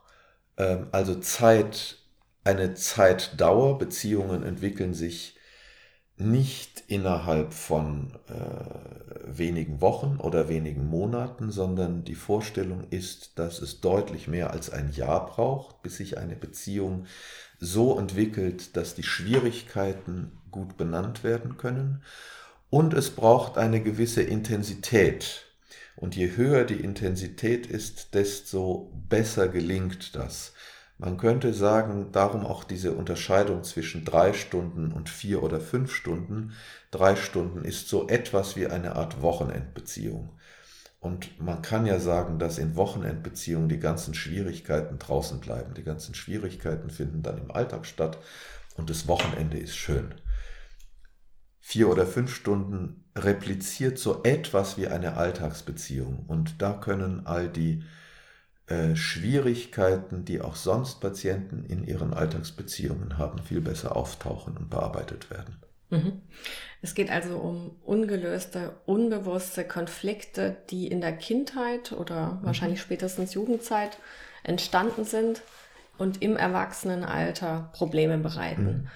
also 0.92 1.14
Zeit, 1.20 1.98
eine 2.44 2.74
Zeitdauer. 2.74 3.78
Beziehungen 3.78 4.42
entwickeln 4.42 4.94
sich 4.94 5.38
nicht 6.16 6.82
innerhalb 6.88 7.54
von 7.54 8.12
äh, 8.28 9.38
wenigen 9.38 9.80
Wochen 9.80 10.16
oder 10.16 10.48
wenigen 10.48 10.86
Monaten, 10.86 11.52
sondern 11.52 12.02
die 12.02 12.16
Vorstellung 12.16 12.88
ist, 12.90 13.38
dass 13.38 13.62
es 13.62 13.80
deutlich 13.80 14.26
mehr 14.26 14.50
als 14.50 14.70
ein 14.70 14.90
Jahr 14.90 15.26
braucht, 15.26 15.82
bis 15.82 15.98
sich 15.98 16.18
eine 16.18 16.34
Beziehung 16.34 17.06
so 17.60 17.98
entwickelt, 17.98 18.76
dass 18.76 18.94
die 18.94 19.04
Schwierigkeiten 19.04 20.32
gut 20.50 20.76
benannt 20.76 21.22
werden 21.22 21.56
können. 21.56 22.02
Und 22.70 22.94
es 22.94 23.10
braucht 23.10 23.56
eine 23.56 23.80
gewisse 23.80 24.22
Intensität. 24.22 25.47
Und 25.98 26.14
je 26.14 26.36
höher 26.36 26.64
die 26.64 26.80
Intensität 26.80 27.66
ist, 27.66 28.14
desto 28.14 28.92
besser 29.08 29.48
gelingt 29.48 30.14
das. 30.14 30.52
Man 30.96 31.16
könnte 31.16 31.52
sagen, 31.52 32.12
darum 32.12 32.46
auch 32.46 32.62
diese 32.62 32.92
Unterscheidung 32.92 33.64
zwischen 33.64 34.04
drei 34.04 34.32
Stunden 34.32 34.92
und 34.92 35.08
vier 35.08 35.42
oder 35.42 35.58
fünf 35.58 35.92
Stunden. 35.92 36.52
Drei 36.92 37.16
Stunden 37.16 37.64
ist 37.64 37.88
so 37.88 38.06
etwas 38.06 38.54
wie 38.54 38.68
eine 38.68 38.94
Art 38.94 39.22
Wochenendbeziehung. 39.22 40.30
Und 41.00 41.40
man 41.40 41.62
kann 41.62 41.84
ja 41.84 41.98
sagen, 41.98 42.38
dass 42.38 42.58
in 42.58 42.76
Wochenendbeziehungen 42.76 43.68
die 43.68 43.80
ganzen 43.80 44.14
Schwierigkeiten 44.14 45.00
draußen 45.00 45.40
bleiben. 45.40 45.74
Die 45.74 45.84
ganzen 45.84 46.14
Schwierigkeiten 46.14 46.90
finden 46.90 47.22
dann 47.22 47.38
im 47.38 47.50
Alltag 47.50 47.86
statt 47.86 48.18
und 48.76 48.88
das 48.88 49.08
Wochenende 49.08 49.58
ist 49.58 49.74
schön. 49.74 50.14
Vier 51.58 51.88
oder 51.88 52.06
fünf 52.06 52.32
Stunden 52.32 53.07
repliziert 53.24 53.98
so 53.98 54.22
etwas 54.22 54.78
wie 54.78 54.86
eine 54.86 55.16
Alltagsbeziehung. 55.16 56.24
Und 56.26 56.62
da 56.62 56.72
können 56.72 57.26
all 57.26 57.48
die 57.48 57.82
äh, 58.66 58.96
Schwierigkeiten, 58.96 60.24
die 60.24 60.40
auch 60.40 60.56
sonst 60.56 61.00
Patienten 61.00 61.64
in 61.64 61.84
ihren 61.84 62.12
Alltagsbeziehungen 62.12 63.18
haben, 63.18 63.42
viel 63.42 63.60
besser 63.60 63.96
auftauchen 63.96 64.56
und 64.56 64.70
bearbeitet 64.70 65.30
werden. 65.30 65.56
Mhm. 65.90 66.20
Es 66.82 66.94
geht 66.94 67.10
also 67.10 67.38
um 67.38 67.76
ungelöste, 67.84 68.72
unbewusste 68.86 69.64
Konflikte, 69.64 70.56
die 70.70 70.86
in 70.86 71.00
der 71.00 71.16
Kindheit 71.16 71.92
oder 71.92 72.34
mhm. 72.34 72.44
wahrscheinlich 72.44 72.80
spätestens 72.80 73.34
Jugendzeit 73.34 73.98
entstanden 74.44 75.04
sind 75.04 75.42
und 75.96 76.22
im 76.22 76.36
Erwachsenenalter 76.36 77.70
Probleme 77.72 78.18
bereiten. 78.18 78.88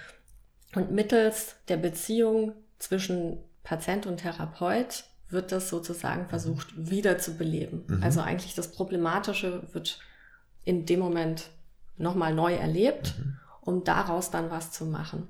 Mhm. 0.74 0.80
Und 0.80 0.90
mittels 0.92 1.56
der 1.68 1.76
Beziehung 1.76 2.52
zwischen 2.78 3.38
Patient 3.62 4.06
und 4.06 4.18
Therapeut 4.18 5.04
wird 5.28 5.50
das 5.50 5.68
sozusagen 5.68 6.28
versucht 6.28 6.68
wiederzubeleben. 6.76 7.84
Mhm. 7.86 8.02
Also 8.02 8.20
eigentlich 8.20 8.54
das 8.54 8.70
Problematische 8.70 9.62
wird 9.72 9.98
in 10.64 10.86
dem 10.86 11.00
Moment 11.00 11.48
nochmal 11.96 12.34
neu 12.34 12.54
erlebt, 12.54 13.14
mhm. 13.18 13.38
um 13.62 13.84
daraus 13.84 14.30
dann 14.30 14.50
was 14.50 14.72
zu 14.72 14.84
machen. 14.84 15.28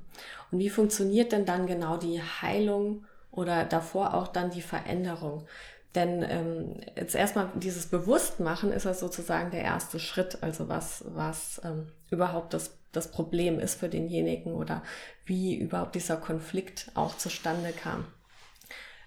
Und 0.50 0.58
wie 0.58 0.70
funktioniert 0.70 1.32
denn 1.32 1.46
dann 1.46 1.66
genau 1.66 1.96
die 1.96 2.20
Heilung 2.20 3.04
oder 3.30 3.64
davor 3.64 4.14
auch 4.14 4.28
dann 4.28 4.50
die 4.50 4.62
Veränderung? 4.62 5.46
Denn 5.94 6.24
ähm, 6.26 6.80
jetzt 6.96 7.14
erstmal 7.14 7.50
dieses 7.54 7.86
Bewusstmachen 7.86 8.72
ist 8.72 8.84
ja 8.84 8.94
sozusagen 8.94 9.50
der 9.50 9.62
erste 9.62 10.00
Schritt, 10.00 10.42
also 10.42 10.68
was, 10.68 11.04
was 11.08 11.60
ähm, 11.64 11.88
überhaupt 12.10 12.54
das, 12.54 12.78
das 12.92 13.10
Problem 13.10 13.60
ist 13.60 13.78
für 13.78 13.90
denjenigen 13.90 14.54
oder 14.54 14.82
wie 15.26 15.54
überhaupt 15.54 15.94
dieser 15.94 16.16
Konflikt 16.16 16.90
auch 16.94 17.16
zustande 17.18 17.72
kam. 17.72 18.06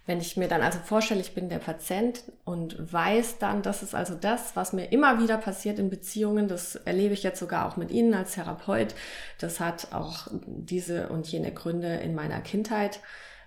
Wenn 0.08 0.20
ich 0.20 0.38
mir 0.38 0.48
dann 0.48 0.62
also 0.62 0.78
vorstelle, 0.78 1.22
ich 1.22 1.34
bin 1.34 1.50
der 1.50 1.58
Patient 1.58 2.24
und 2.44 2.78
weiß 2.94 3.40
dann, 3.40 3.64
das 3.64 3.82
ist 3.82 3.96
also 3.96 4.14
das, 4.14 4.56
was 4.56 4.72
mir 4.72 4.92
immer 4.92 5.20
wieder 5.20 5.38
passiert 5.38 5.80
in 5.80 5.90
Beziehungen, 5.90 6.48
das 6.48 6.76
erlebe 6.76 7.16
ich 7.16 7.24
jetzt 7.24 7.40
sogar 7.40 7.68
auch 7.68 7.76
mit 7.76 7.90
Ihnen 7.90 8.14
als 8.14 8.36
Therapeut, 8.36 8.94
das 9.40 9.60
hat 9.60 9.94
auch 9.94 10.28
diese 10.46 11.10
und 11.10 11.28
jene 11.28 11.52
Gründe 11.52 11.96
in 11.96 12.14
meiner 12.14 12.42
Kindheit. 12.42 13.00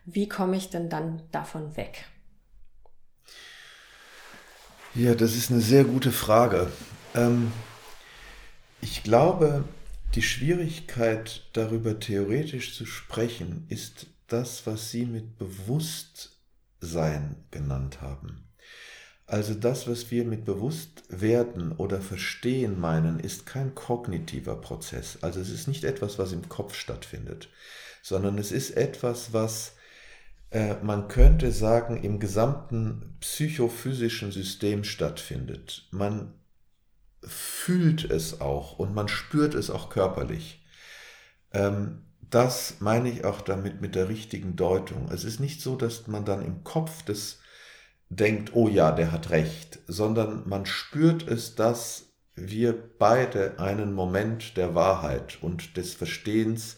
Wie 0.05 0.29
komme 0.29 0.57
ich 0.57 0.71
denn 0.71 0.89
dann 0.89 1.23
davon 1.31 1.77
weg? 1.77 2.07
Ja, 4.95 5.15
das 5.15 5.37
ist 5.37 5.53
eine 5.53 5.61
sehr 5.61 5.85
gute 5.85 6.11
Frage. 6.11 6.73
Ähm, 7.15 7.53
ich 8.81 9.05
glaube, 9.05 9.65
die 10.15 10.23
Schwierigkeit 10.23 11.45
darüber 11.53 12.01
theoretisch 12.01 12.75
zu 12.75 12.87
sprechen, 12.87 13.67
ist 13.69 14.07
das, 14.27 14.67
was 14.67 14.91
Sie 14.91 15.05
mit 15.05 15.39
Bewusstsein 16.81 17.37
genannt 17.51 18.01
haben. 18.01 18.45
Also 19.27 19.53
das, 19.53 19.87
was 19.87 20.11
wir 20.11 20.25
mit 20.25 20.47
Bewusstwerden 20.47 21.73
oder 21.73 22.01
Verstehen 22.01 22.81
meinen, 22.81 23.21
ist 23.21 23.45
kein 23.45 23.75
kognitiver 23.75 24.57
Prozess. 24.57 25.19
Also 25.21 25.41
es 25.41 25.51
ist 25.51 25.69
nicht 25.69 25.85
etwas, 25.85 26.19
was 26.19 26.33
im 26.33 26.49
Kopf 26.49 26.75
stattfindet, 26.75 27.51
sondern 28.03 28.39
es 28.39 28.53
ist 28.53 28.71
etwas, 28.71 29.35
was 29.35 29.75
äh, 30.51 30.77
man 30.83 31.09
könnte 31.09 31.53
sagen, 31.53 32.03
im 32.03 32.21
gesamten 32.21 33.17
psychophysischen 33.21 34.33
System 34.33 34.83
stattfindet. 34.83 35.87
Man 35.91 36.33
fühlt 37.23 38.11
es 38.11 38.41
auch 38.41 38.79
und 38.79 38.95
man 38.95 39.09
spürt 39.09 39.55
es 39.55 39.69
auch 39.69 39.91
körperlich. 39.91 40.65
Ähm, 41.53 42.08
das 42.31 42.77
meine 42.81 43.11
ich 43.11 43.25
auch 43.25 43.41
damit 43.41 43.81
mit 43.81 43.95
der 43.95 44.09
richtigen 44.09 44.57
Deutung. 44.57 45.09
Es 45.13 45.25
ist 45.25 45.41
nicht 45.41 45.61
so, 45.61 45.77
dass 45.77 46.07
man 46.07 46.25
dann 46.25 46.45
im 46.45 46.65
Kopf 46.65 47.03
des 47.03 47.41
denkt, 48.11 48.53
oh 48.55 48.69
ja, 48.69 48.93
der 48.93 49.13
hat 49.13 49.31
recht, 49.31 49.81
sondern 49.87 50.49
man 50.49 50.67
spürt 50.67 51.27
es, 51.29 51.55
dass 51.55 52.07
wir 52.35 52.75
beide 52.99 53.59
einen 53.59 53.93
Moment 53.93 54.57
der 54.57 54.75
Wahrheit 54.75 55.39
und 55.43 55.77
des 55.77 55.95
Verstehens 55.95 56.77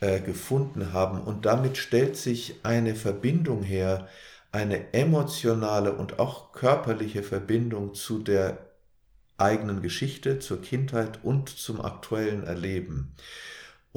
äh, 0.00 0.20
gefunden 0.20 0.92
haben. 0.92 1.20
Und 1.20 1.44
damit 1.46 1.76
stellt 1.76 2.16
sich 2.16 2.60
eine 2.62 2.94
Verbindung 2.94 3.62
her, 3.62 4.08
eine 4.52 4.94
emotionale 4.94 5.92
und 5.92 6.18
auch 6.18 6.52
körperliche 6.52 7.22
Verbindung 7.22 7.94
zu 7.94 8.18
der 8.18 8.58
eigenen 9.36 9.82
Geschichte, 9.82 10.38
zur 10.38 10.62
Kindheit 10.62 11.20
und 11.22 11.48
zum 11.48 11.80
aktuellen 11.80 12.44
Erleben. 12.44 13.14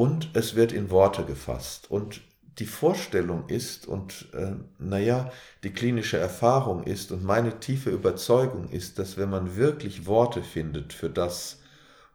Und 0.02 0.32
es 0.34 0.56
wird 0.56 0.72
in 0.72 0.90
Worte 0.90 1.26
gefasst. 1.26 1.92
Und 1.92 2.22
die 2.58 2.66
Vorstellung 2.66 3.48
ist 3.50 3.88
und 3.88 4.30
äh, 4.34 4.54
naja, 4.80 5.32
die 5.64 5.70
klinische 5.70 6.18
Erfahrung 6.18 6.86
ist 6.86 7.12
und 7.12 7.24
meine 7.24 7.60
tiefe 7.60 7.92
Überzeugung 7.92 8.68
ist, 8.72 8.98
dass 8.98 9.18
wenn 9.18 9.30
man 9.30 9.58
wirklich 9.58 10.08
Worte 10.08 10.42
findet 10.42 10.92
für 10.92 11.12
das 11.12 11.60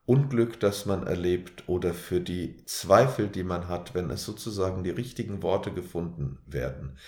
Unglück, 0.04 0.58
das 0.58 0.84
man 0.84 1.06
erlebt 1.06 1.68
oder 1.68 1.94
für 1.94 2.18
die 2.18 2.56
Zweifel, 2.66 3.28
die 3.28 3.44
man 3.44 3.68
hat, 3.68 3.94
wenn 3.94 4.10
es 4.10 4.24
sozusagen 4.24 4.82
die 4.82 4.90
richtigen 4.90 5.44
Worte 5.44 5.70
gefunden 5.70 6.38
werden, 6.44 6.98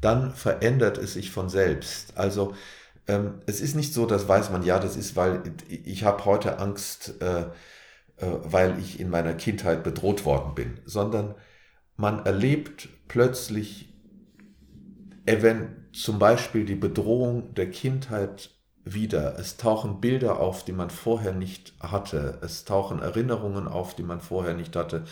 dann 0.00 0.34
verändert 0.34 0.98
es 0.98 1.12
sich 1.12 1.30
von 1.30 1.48
selbst. 1.48 2.18
Also 2.18 2.52
ähm, 3.06 3.34
es 3.46 3.60
ist 3.60 3.76
nicht 3.76 3.94
so, 3.94 4.06
dass 4.06 4.26
weiß 4.26 4.50
man, 4.50 4.64
ja, 4.64 4.80
das 4.80 4.96
ist, 4.96 5.14
weil 5.14 5.54
ich 5.68 6.02
habe 6.02 6.24
heute 6.24 6.58
Angst, 6.58 7.14
äh, 7.22 7.44
weil 8.20 8.78
ich 8.78 9.00
in 9.00 9.10
meiner 9.10 9.34
Kindheit 9.34 9.84
bedroht 9.84 10.24
worden 10.24 10.54
bin, 10.54 10.80
sondern 10.84 11.34
man 11.96 12.24
erlebt 12.24 12.88
plötzlich, 13.08 13.92
wenn 15.24 15.86
zum 15.92 16.18
Beispiel 16.18 16.64
die 16.64 16.76
Bedrohung 16.76 17.54
der 17.54 17.70
Kindheit 17.70 18.50
wieder. 18.84 19.38
Es 19.38 19.56
tauchen 19.56 20.00
Bilder 20.00 20.40
auf, 20.40 20.64
die 20.64 20.72
man 20.72 20.90
vorher 20.90 21.32
nicht 21.32 21.74
hatte. 21.80 22.38
Es 22.42 22.64
tauchen 22.64 23.02
Erinnerungen 23.02 23.66
auf, 23.66 23.96
die 23.96 24.04
man 24.04 24.20
vorher 24.20 24.54
nicht 24.54 24.76
hatte. 24.76 25.04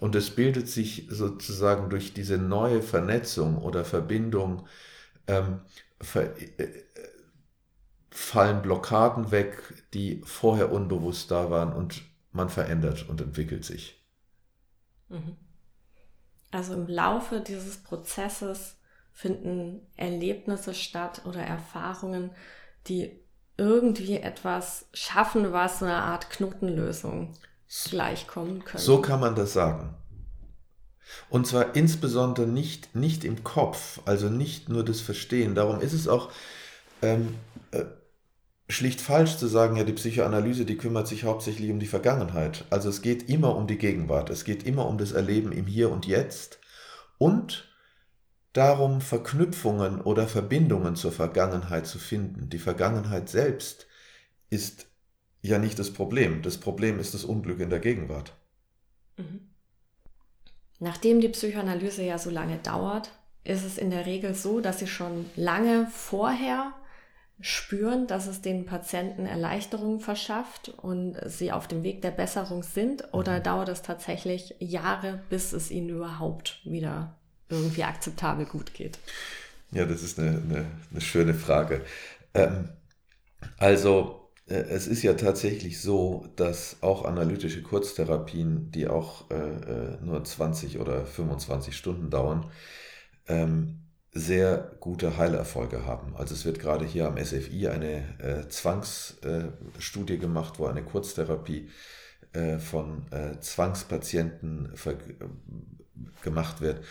Und 0.00 0.14
es 0.16 0.30
bildet 0.30 0.68
sich 0.68 1.06
sozusagen 1.08 1.88
durch 1.88 2.14
diese 2.14 2.38
neue 2.38 2.82
Vernetzung 2.82 3.58
oder 3.58 3.84
Verbindung 3.84 4.66
ähm, 5.26 5.60
ver 6.00 6.36
äh, 6.40 6.68
fallen 8.10 8.60
Blockaden 8.60 9.30
weg, 9.30 9.62
die 9.94 10.20
vorher 10.24 10.72
unbewusst 10.72 11.30
da 11.30 11.50
waren 11.50 11.72
und 11.72 12.02
man 12.32 12.48
verändert 12.48 13.08
und 13.08 13.20
entwickelt 13.20 13.64
sich. 13.64 14.02
Mhm. 15.08 15.36
Also 16.50 16.74
im 16.74 16.86
Laufe 16.86 17.40
dieses 17.40 17.78
Prozesses 17.78 18.76
finden 19.12 19.86
Erlebnisse 19.96 20.74
statt 20.74 21.22
oder 21.24 21.42
Erfahrungen, 21.42 22.30
die 22.88 23.20
irgendwie 23.56 24.16
etwas 24.16 24.86
schaffen, 24.92 25.52
was 25.52 25.78
so 25.78 25.84
eine 25.84 25.96
Art 25.96 26.30
Knotenlösung 26.30 27.34
gleichkommen 27.84 28.64
könnte. 28.64 28.84
So 28.84 29.00
kann 29.00 29.20
man 29.20 29.34
das 29.34 29.52
sagen. 29.52 29.94
Und 31.28 31.46
zwar 31.46 31.76
insbesondere 31.76 32.46
nicht, 32.46 32.94
nicht 32.94 33.24
im 33.24 33.44
Kopf, 33.44 34.00
also 34.06 34.28
nicht 34.28 34.68
nur 34.68 34.84
das 34.84 35.00
Verstehen. 35.00 35.54
Darum 35.54 35.80
ist 35.80 35.92
es 35.92 36.08
auch 36.08 36.30
ähm, 37.02 37.34
äh, 37.70 37.84
schlicht 38.72 39.00
falsch 39.00 39.36
zu 39.36 39.46
sagen, 39.46 39.76
ja, 39.76 39.84
die 39.84 39.92
Psychoanalyse, 39.92 40.64
die 40.64 40.76
kümmert 40.76 41.08
sich 41.08 41.24
hauptsächlich 41.24 41.70
um 41.70 41.80
die 41.80 41.86
Vergangenheit. 41.86 42.64
Also 42.70 42.88
es 42.88 43.02
geht 43.02 43.28
immer 43.28 43.56
um 43.56 43.66
die 43.66 43.78
Gegenwart, 43.78 44.30
es 44.30 44.44
geht 44.44 44.64
immer 44.64 44.86
um 44.86 44.98
das 44.98 45.12
Erleben 45.12 45.52
im 45.52 45.66
Hier 45.66 45.90
und 45.90 46.06
Jetzt 46.06 46.58
und 47.18 47.68
darum, 48.52 49.00
Verknüpfungen 49.00 50.00
oder 50.00 50.26
Verbindungen 50.28 50.96
zur 50.96 51.12
Vergangenheit 51.12 51.86
zu 51.86 51.98
finden. 51.98 52.50
Die 52.50 52.58
Vergangenheit 52.58 53.28
selbst 53.28 53.86
ist 54.50 54.86
ja 55.40 55.58
nicht 55.58 55.78
das 55.78 55.92
Problem. 55.92 56.42
Das 56.42 56.58
Problem 56.58 56.98
ist 56.98 57.14
das 57.14 57.24
Unglück 57.24 57.60
in 57.60 57.70
der 57.70 57.80
Gegenwart. 57.80 58.34
Mhm. 59.16 59.48
Nachdem 60.78 61.20
die 61.20 61.28
Psychoanalyse 61.28 62.02
ja 62.02 62.18
so 62.18 62.30
lange 62.30 62.58
dauert, 62.58 63.12
ist 63.44 63.64
es 63.64 63.78
in 63.78 63.90
der 63.90 64.06
Regel 64.06 64.34
so, 64.34 64.60
dass 64.60 64.78
sie 64.78 64.86
schon 64.86 65.26
lange 65.36 65.86
vorher 65.92 66.72
spüren, 67.42 68.06
dass 68.06 68.26
es 68.26 68.40
den 68.40 68.64
Patienten 68.64 69.26
Erleichterung 69.26 70.00
verschafft 70.00 70.72
und 70.80 71.16
sie 71.26 71.52
auf 71.52 71.68
dem 71.68 71.82
Weg 71.82 72.00
der 72.00 72.12
Besserung 72.12 72.62
sind? 72.62 73.12
Oder 73.12 73.40
mhm. 73.40 73.42
dauert 73.42 73.68
es 73.68 73.82
tatsächlich 73.82 74.54
Jahre, 74.58 75.20
bis 75.28 75.52
es 75.52 75.70
ihnen 75.70 75.90
überhaupt 75.90 76.60
wieder 76.64 77.16
irgendwie 77.48 77.84
akzeptabel 77.84 78.46
gut 78.46 78.72
geht? 78.72 78.98
Ja, 79.72 79.84
das 79.84 80.02
ist 80.02 80.18
eine, 80.18 80.30
eine, 80.30 80.66
eine 80.90 81.00
schöne 81.00 81.34
Frage. 81.34 81.82
Ähm, 82.32 82.70
also 83.58 84.30
äh, 84.46 84.54
es 84.54 84.86
ist 84.86 85.02
ja 85.02 85.14
tatsächlich 85.14 85.80
so, 85.80 86.28
dass 86.36 86.82
auch 86.82 87.04
analytische 87.04 87.62
Kurztherapien, 87.62 88.70
die 88.70 88.86
auch 88.86 89.30
äh, 89.30 89.34
äh 89.34 89.98
nur 90.00 90.22
20 90.22 90.78
oder 90.78 91.04
25 91.04 91.76
Stunden 91.76 92.10
dauern, 92.10 92.50
ähm, 93.26 93.80
sehr 94.12 94.76
gute 94.80 95.16
Heilerfolge 95.16 95.86
haben. 95.86 96.14
Also 96.16 96.34
es 96.34 96.44
wird 96.44 96.58
gerade 96.58 96.84
hier 96.84 97.06
am 97.06 97.16
SFI 97.16 97.68
eine 97.68 98.18
äh, 98.18 98.48
Zwangsstudie 98.48 100.14
äh, 100.14 100.18
gemacht, 100.18 100.58
wo 100.58 100.66
eine 100.66 100.82
Kurztherapie 100.82 101.70
äh, 102.34 102.58
von 102.58 103.10
äh, 103.10 103.40
Zwangspatienten 103.40 104.74
gemacht 106.22 106.60
wird. 106.60 106.84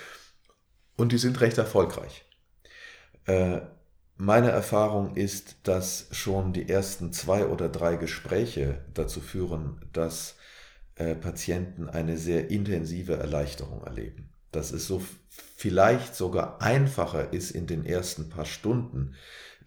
Und 0.98 1.12
die 1.12 1.20
sind 1.20 1.40
recht 1.42 1.58
erfolgreich. 1.60 2.26
Äh, 3.26 3.62
meine 4.18 4.50
Erfahrung 4.52 5.16
ist, 5.16 5.56
dass 5.64 6.08
schon 6.12 6.54
die 6.54 6.70
ersten 6.70 7.14
zwei 7.14 7.48
oder 7.48 7.70
drei 7.70 7.96
Gespräche 7.96 8.86
dazu 8.94 9.20
führen, 9.20 9.82
dass 9.94 10.36
äh, 10.96 11.16
Patienten 11.16 11.90
eine 11.90 12.18
sehr 12.18 12.50
intensive 12.52 13.18
Erleichterung 13.18 13.84
erleben. 13.84 14.31
Dass 14.52 14.72
es 14.72 14.88
so 14.88 15.02
vielleicht 15.56 16.16
sogar 16.16 16.62
einfacher 16.62 17.34
ist, 17.34 17.52
in 17.52 17.68
den 17.68 17.86
ersten 17.86 18.30
paar 18.30 18.46
Stunden 18.46 19.16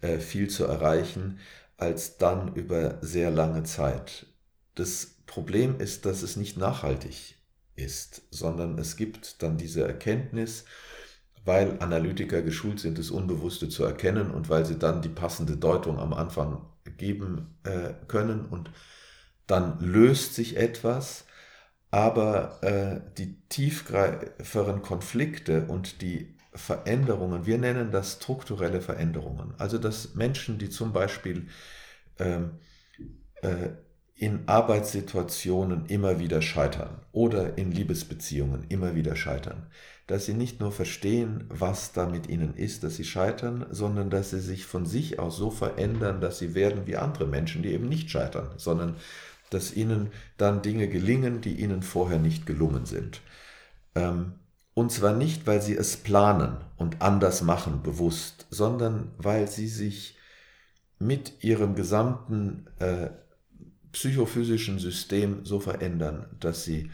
äh, 0.01 0.19
viel 0.19 0.49
zu 0.49 0.65
erreichen, 0.65 1.39
als 1.77 2.17
dann 2.17 2.53
über 2.55 2.99
sehr 3.01 3.31
lange 3.31 3.63
Zeit. 3.63 4.27
Das 4.75 5.15
Problem 5.25 5.79
ist, 5.79 6.05
dass 6.05 6.21
es 6.21 6.35
nicht 6.35 6.57
nachhaltig 6.57 7.35
ist, 7.75 8.21
sondern 8.31 8.77
es 8.77 8.95
gibt 8.95 9.41
dann 9.41 9.57
diese 9.57 9.85
Erkenntnis, 9.85 10.65
weil 11.43 11.77
Analytiker 11.79 12.41
geschult 12.41 12.79
sind, 12.79 12.97
das 12.97 13.11
Unbewusste 13.11 13.69
zu 13.69 13.83
erkennen 13.83 14.31
und 14.31 14.49
weil 14.49 14.65
sie 14.65 14.79
dann 14.79 15.01
die 15.01 15.09
passende 15.09 15.57
Deutung 15.57 15.99
am 15.99 16.13
Anfang 16.13 16.65
geben 16.97 17.55
äh, 17.63 17.93
können 18.07 18.45
und 18.45 18.71
dann 19.47 19.79
löst 19.79 20.33
sich 20.33 20.57
etwas, 20.57 21.24
aber 21.91 22.63
äh, 22.63 23.01
die 23.17 23.35
tiefgreiferen 23.49 24.81
Konflikte 24.81 25.65
und 25.67 26.01
die 26.01 26.35
Veränderungen, 26.53 27.45
wir 27.45 27.57
nennen 27.57 27.91
das 27.91 28.13
strukturelle 28.13 28.81
Veränderungen, 28.81 29.53
also 29.57 29.77
dass 29.77 30.15
Menschen, 30.15 30.57
die 30.57 30.69
zum 30.69 30.93
Beispiel 30.93 31.47
ähm, 32.19 32.59
äh, 33.41 33.69
in 34.17 34.47
Arbeitssituationen 34.47 35.87
immer 35.87 36.19
wieder 36.19 36.41
scheitern 36.41 37.01
oder 37.11 37.57
in 37.57 37.73
Liebesbeziehungen 37.73 38.65
immer 38.69 38.95
wieder 38.95 39.17
scheitern, 39.17 39.67
dass 40.07 40.25
sie 40.25 40.33
nicht 40.33 40.61
nur 40.61 40.71
verstehen, 40.71 41.43
was 41.49 41.91
da 41.91 42.07
mit 42.07 42.29
ihnen 42.29 42.55
ist, 42.55 42.85
dass 42.85 42.95
sie 42.95 43.03
scheitern, 43.03 43.65
sondern 43.71 44.09
dass 44.09 44.29
sie 44.29 44.39
sich 44.39 44.65
von 44.65 44.85
sich 44.85 45.19
aus 45.19 45.35
so 45.35 45.51
verändern, 45.51 46.21
dass 46.21 46.39
sie 46.39 46.55
werden 46.55 46.87
wie 46.87 46.95
andere 46.95 47.27
Menschen, 47.27 47.61
die 47.61 47.73
eben 47.73 47.89
nicht 47.89 48.09
scheitern, 48.09 48.51
sondern 48.55 48.95
dass 49.49 49.75
ihnen 49.75 50.11
dann 50.37 50.61
Dinge 50.61 50.87
gelingen, 50.87 51.41
die 51.41 51.59
ihnen 51.61 51.83
vorher 51.83 52.19
nicht 52.19 52.45
gelungen 52.45 52.85
sind. 52.85 53.21
Ähm, 53.95 54.33
und 54.73 54.91
zwar 54.91 55.13
nicht, 55.13 55.47
weil 55.47 55.61
sie 55.61 55.75
es 55.75 55.97
planen 55.97 56.57
und 56.77 57.01
anders 57.01 57.41
machen, 57.41 57.81
bewusst, 57.81 58.45
sondern 58.49 59.11
weil 59.17 59.47
sie 59.47 59.67
sich 59.67 60.17
mit 60.99 61.43
ihrem 61.43 61.75
gesamten 61.75 62.67
äh, 62.79 63.09
psychophysischen 63.91 64.79
System 64.79 65.45
so 65.45 65.61
verändern, 65.61 66.25
dass 66.39 66.65
sie 66.65 66.91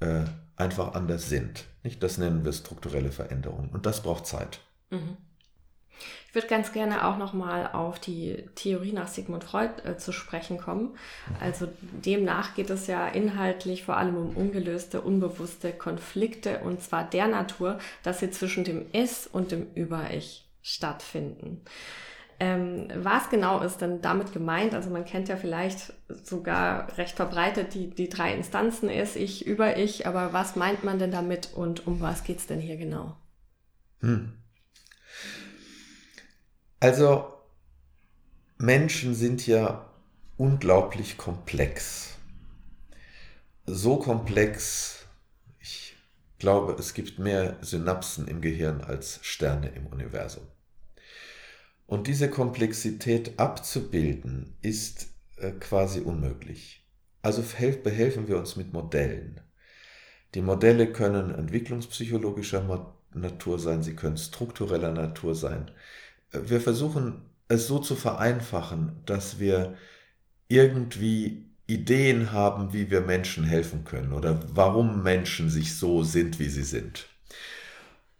äh, 0.00 0.24
einfach 0.56 0.94
anders 0.94 1.28
sind. 1.28 1.64
Nicht? 1.82 2.02
Das 2.02 2.18
nennen 2.18 2.44
wir 2.44 2.52
strukturelle 2.52 3.10
Veränderungen. 3.10 3.70
Und 3.70 3.86
das 3.86 4.02
braucht 4.02 4.26
Zeit. 4.26 4.60
Mhm. 4.90 5.16
Ich 6.28 6.34
würde 6.34 6.48
ganz 6.48 6.72
gerne 6.72 7.06
auch 7.06 7.18
nochmal 7.18 7.70
auf 7.72 7.98
die 7.98 8.44
Theorie 8.54 8.92
nach 8.92 9.08
Sigmund 9.08 9.44
Freud 9.44 9.82
äh, 9.84 9.98
zu 9.98 10.12
sprechen 10.12 10.58
kommen. 10.58 10.96
Also 11.40 11.68
demnach 11.92 12.54
geht 12.54 12.70
es 12.70 12.86
ja 12.86 13.06
inhaltlich 13.06 13.84
vor 13.84 13.98
allem 13.98 14.16
um 14.16 14.36
ungelöste, 14.36 15.02
unbewusste 15.02 15.72
Konflikte 15.72 16.60
und 16.60 16.80
zwar 16.80 17.04
der 17.04 17.28
Natur, 17.28 17.78
dass 18.02 18.20
sie 18.20 18.30
zwischen 18.30 18.64
dem 18.64 18.86
Es 18.92 19.26
und 19.26 19.52
dem 19.52 19.66
Über-Ich 19.74 20.48
stattfinden. 20.62 21.60
Ähm, 22.40 22.88
was 22.96 23.30
genau 23.30 23.60
ist 23.60 23.82
denn 23.82 24.00
damit 24.00 24.32
gemeint? 24.32 24.74
Also 24.74 24.90
man 24.90 25.04
kennt 25.04 25.28
ja 25.28 25.36
vielleicht 25.36 25.92
sogar 26.24 26.96
recht 26.98 27.14
verbreitet 27.14 27.74
die, 27.74 27.90
die 27.90 28.08
drei 28.08 28.34
Instanzen 28.34 28.88
ist 28.88 29.14
ich 29.14 29.46
über 29.46 29.76
ich, 29.76 30.08
aber 30.08 30.32
was 30.32 30.56
meint 30.56 30.82
man 30.82 30.98
denn 30.98 31.12
damit 31.12 31.52
und 31.54 31.86
um 31.86 32.00
was 32.00 32.24
geht 32.24 32.38
es 32.38 32.46
denn 32.46 32.58
hier 32.58 32.76
genau? 32.76 33.14
Hm. 34.00 34.41
Also 36.82 37.32
Menschen 38.58 39.14
sind 39.14 39.46
ja 39.46 39.88
unglaublich 40.36 41.16
komplex. 41.16 42.16
So 43.66 43.98
komplex, 43.98 45.06
ich 45.60 45.94
glaube, 46.40 46.74
es 46.80 46.92
gibt 46.92 47.20
mehr 47.20 47.56
Synapsen 47.60 48.26
im 48.26 48.40
Gehirn 48.40 48.80
als 48.80 49.20
Sterne 49.22 49.68
im 49.68 49.86
Universum. 49.86 50.42
Und 51.86 52.08
diese 52.08 52.28
Komplexität 52.28 53.38
abzubilden, 53.38 54.56
ist 54.60 55.06
äh, 55.36 55.52
quasi 55.52 56.00
unmöglich. 56.00 56.84
Also 57.22 57.44
behelfen 57.84 58.26
wir 58.26 58.38
uns 58.38 58.56
mit 58.56 58.72
Modellen. 58.72 59.40
Die 60.34 60.42
Modelle 60.42 60.90
können 60.92 61.32
entwicklungspsychologischer 61.32 62.90
Natur 63.14 63.60
sein, 63.60 63.84
sie 63.84 63.94
können 63.94 64.16
struktureller 64.16 64.90
Natur 64.90 65.36
sein. 65.36 65.70
Wir 66.32 66.60
versuchen 66.60 67.22
es 67.48 67.66
so 67.66 67.78
zu 67.78 67.94
vereinfachen, 67.94 68.92
dass 69.06 69.38
wir 69.38 69.74
irgendwie 70.48 71.46
Ideen 71.66 72.32
haben, 72.32 72.72
wie 72.72 72.90
wir 72.90 73.00
Menschen 73.00 73.44
helfen 73.44 73.84
können 73.84 74.12
oder 74.12 74.40
warum 74.54 75.02
Menschen 75.02 75.50
sich 75.50 75.76
so 75.76 76.02
sind, 76.02 76.38
wie 76.38 76.48
sie 76.48 76.64
sind. 76.64 77.06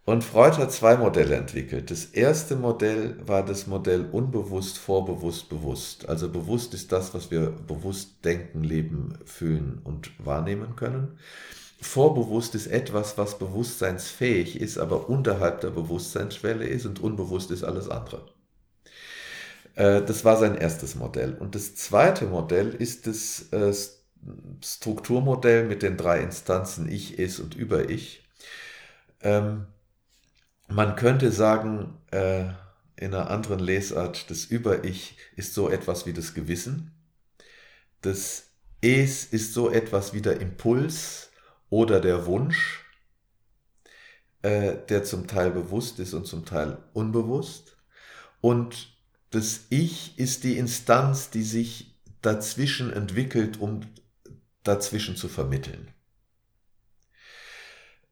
Und 0.05 0.25
Freud 0.25 0.57
hat 0.57 0.73
zwei 0.73 0.97
Modelle 0.97 1.37
entwickelt. 1.37 1.91
Das 1.91 2.07
erste 2.07 2.57
Modell 2.57 3.17
war 3.25 3.45
das 3.45 3.69
Modell 3.69 4.07
unbewusst, 4.11 4.79
vorbewusst, 4.79 5.49
bewusst. 5.49 6.09
Also 6.09 6.29
bewusst 6.29 6.75
ist 6.75 6.91
das, 6.91 7.15
was 7.15 7.31
wir 7.31 7.51
bewusst 7.51 8.25
denken, 8.25 8.65
leben, 8.65 9.17
fühlen 9.25 9.81
und 9.85 10.11
wahrnehmen 10.19 10.75
können. 10.75 11.19
Vorbewusst 11.83 12.55
ist 12.55 12.69
etwas, 12.69 13.19
was 13.19 13.39
bewusstseinsfähig 13.39 14.61
ist, 14.61 14.79
aber 14.79 15.09
unterhalb 15.11 15.61
der 15.61 15.71
Bewusstseinsschwelle 15.71 16.67
ist 16.67 16.87
und 16.87 17.01
unbewusst 17.01 17.51
ist 17.51 17.65
alles 17.65 17.89
andere. 17.89 18.27
Äh, 19.75 20.03
das 20.03 20.25
war 20.25 20.37
sein 20.39 20.57
erstes 20.57 20.95
Modell. 20.95 21.35
Und 21.35 21.55
das 21.55 21.75
zweite 21.75 22.27
Modell 22.27 22.71
ist 22.71 23.07
das 23.07 23.53
äh, 23.53 23.75
Strukturmodell 24.65 25.67
mit 25.67 25.83
den 25.83 25.97
drei 25.97 26.21
Instanzen 26.21 26.89
Ich, 26.91 27.19
Es 27.19 27.41
und 27.41 27.55
Über-Ich 27.55 28.23
ähm, 29.23 29.67
man 30.69 30.97
könnte 30.97 31.33
sagen, 31.33 31.99
äh, 32.11 32.45
in 32.97 33.15
einer 33.15 33.31
anderen 33.31 33.59
Lesart, 33.59 34.31
das 34.31 34.45
Über-Ich 34.45 35.17
ist 35.37 35.55
so 35.55 35.69
etwas 35.69 36.07
wie 36.07 36.13
das 36.13 36.35
Gewissen. 36.35 36.93
Das 38.01 38.51
Es 38.81 39.25
ist 39.25 39.55
so 39.55 39.71
etwas 39.71 40.13
wie 40.15 40.23
der 40.23 40.41
Impuls 40.41 41.31
oder 41.73 42.01
der 42.01 42.27
Wunsch, 42.27 42.85
äh, 44.43 44.77
der 44.91 45.05
zum 45.05 45.27
Teil 45.27 45.51
bewusst 45.51 45.99
ist 46.01 46.13
und 46.13 46.27
zum 46.27 46.45
Teil 46.45 46.77
unbewusst. 46.93 47.79
Und 48.43 48.95
das 49.31 49.63
Ich 49.71 50.19
ist 50.19 50.45
die 50.45 50.59
Instanz, 50.59 51.31
die 51.31 51.43
sich 51.43 51.99
dazwischen 52.21 52.93
entwickelt, 52.93 53.59
um 53.59 53.81
dazwischen 54.65 55.17
zu 55.17 55.29
vermitteln. 55.31 55.89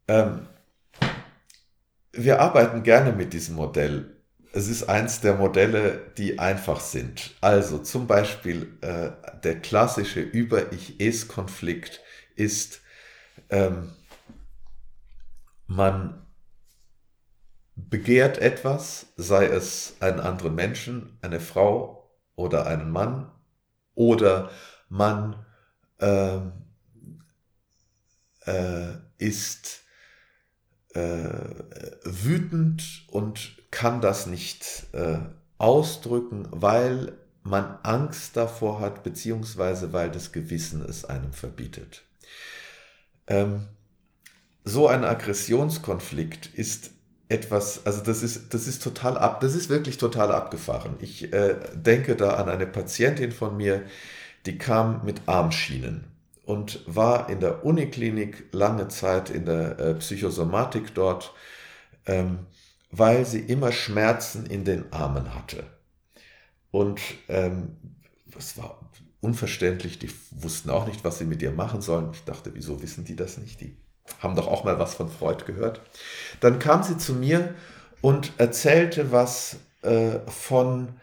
Ähm, 0.08 0.48
wir 2.12 2.40
arbeiten 2.40 2.82
gerne 2.82 3.12
mit 3.12 3.34
diesem 3.34 3.56
Modell. 3.56 4.16
Es 4.54 4.68
ist 4.68 4.84
eins 4.84 5.20
der 5.20 5.34
Modelle, 5.34 6.00
die 6.16 6.38
einfach 6.38 6.80
sind. 6.80 7.36
Also 7.42 7.78
zum 7.78 8.06
Beispiel 8.06 8.78
äh, 8.80 9.10
der 9.44 9.60
klassische 9.60 10.20
Über-Ich-Es-Konflikt 10.20 12.00
ist, 12.36 12.80
ähm, 13.50 13.92
man 15.66 16.26
begehrt 17.76 18.38
etwas, 18.38 19.06
sei 19.16 19.46
es 19.46 19.96
einen 20.00 20.20
anderen 20.20 20.54
Menschen, 20.54 21.18
eine 21.22 21.40
Frau 21.40 22.10
oder 22.34 22.66
einen 22.66 22.90
Mann, 22.90 23.30
oder 23.94 24.50
man 24.88 25.44
äh, 25.98 26.38
äh, 28.46 28.94
ist 29.18 29.82
äh, 30.94 31.28
wütend 32.04 33.04
und 33.08 33.56
kann 33.70 34.00
das 34.00 34.26
nicht 34.26 34.86
äh, 34.92 35.18
ausdrücken, 35.58 36.48
weil 36.50 37.12
man 37.42 37.78
Angst 37.82 38.36
davor 38.36 38.80
hat, 38.80 39.02
beziehungsweise 39.02 39.92
weil 39.92 40.10
das 40.10 40.32
Gewissen 40.32 40.84
es 40.84 41.04
einem 41.04 41.32
verbietet. 41.32 42.02
Ähm, 43.30 43.68
so 44.64 44.88
ein 44.88 45.04
Aggressionskonflikt 45.04 46.48
ist 46.54 46.90
etwas, 47.28 47.86
also 47.86 48.02
das 48.02 48.22
ist, 48.22 48.52
das 48.52 48.66
ist 48.66 48.82
total 48.82 49.16
ab, 49.16 49.40
das 49.40 49.54
ist 49.54 49.70
wirklich 49.70 49.96
total 49.98 50.32
abgefahren. 50.32 50.96
Ich 51.00 51.32
äh, 51.32 51.56
denke 51.74 52.16
da 52.16 52.34
an 52.34 52.48
eine 52.48 52.66
Patientin 52.66 53.32
von 53.32 53.56
mir, 53.56 53.84
die 54.46 54.58
kam 54.58 55.04
mit 55.04 55.22
Armschienen 55.26 56.04
und 56.44 56.82
war 56.86 57.30
in 57.30 57.40
der 57.40 57.64
Uniklinik 57.64 58.48
lange 58.52 58.88
Zeit 58.88 59.30
in 59.30 59.46
der 59.46 59.78
äh, 59.78 59.94
Psychosomatik 59.94 60.94
dort, 60.94 61.32
ähm, 62.06 62.40
weil 62.90 63.24
sie 63.24 63.40
immer 63.40 63.70
Schmerzen 63.70 64.46
in 64.46 64.64
den 64.64 64.92
Armen 64.92 65.34
hatte. 65.34 65.64
Und 66.72 67.00
ähm, 67.28 67.76
das 68.26 68.58
war 68.58 68.80
unverständlich, 69.20 69.98
die 69.98 70.10
wussten 70.30 70.70
auch 70.70 70.86
nicht, 70.86 71.04
was 71.04 71.18
sie 71.18 71.24
mit 71.24 71.42
ihr 71.42 71.52
machen 71.52 71.82
sollen. 71.82 72.10
Ich 72.12 72.24
dachte, 72.24 72.54
wieso 72.54 72.82
wissen 72.82 73.04
die 73.04 73.16
das 73.16 73.38
nicht? 73.38 73.60
Die 73.60 73.76
haben 74.18 74.34
doch 74.34 74.48
auch 74.48 74.64
mal 74.64 74.78
was 74.78 74.94
von 74.94 75.08
Freud 75.08 75.44
gehört. 75.44 75.82
Dann 76.40 76.58
kam 76.58 76.82
sie 76.82 76.98
zu 76.98 77.14
mir 77.14 77.54
und 78.00 78.32
erzählte 78.38 79.12
was 79.12 79.58
äh, 79.82 80.20
von 80.26 81.00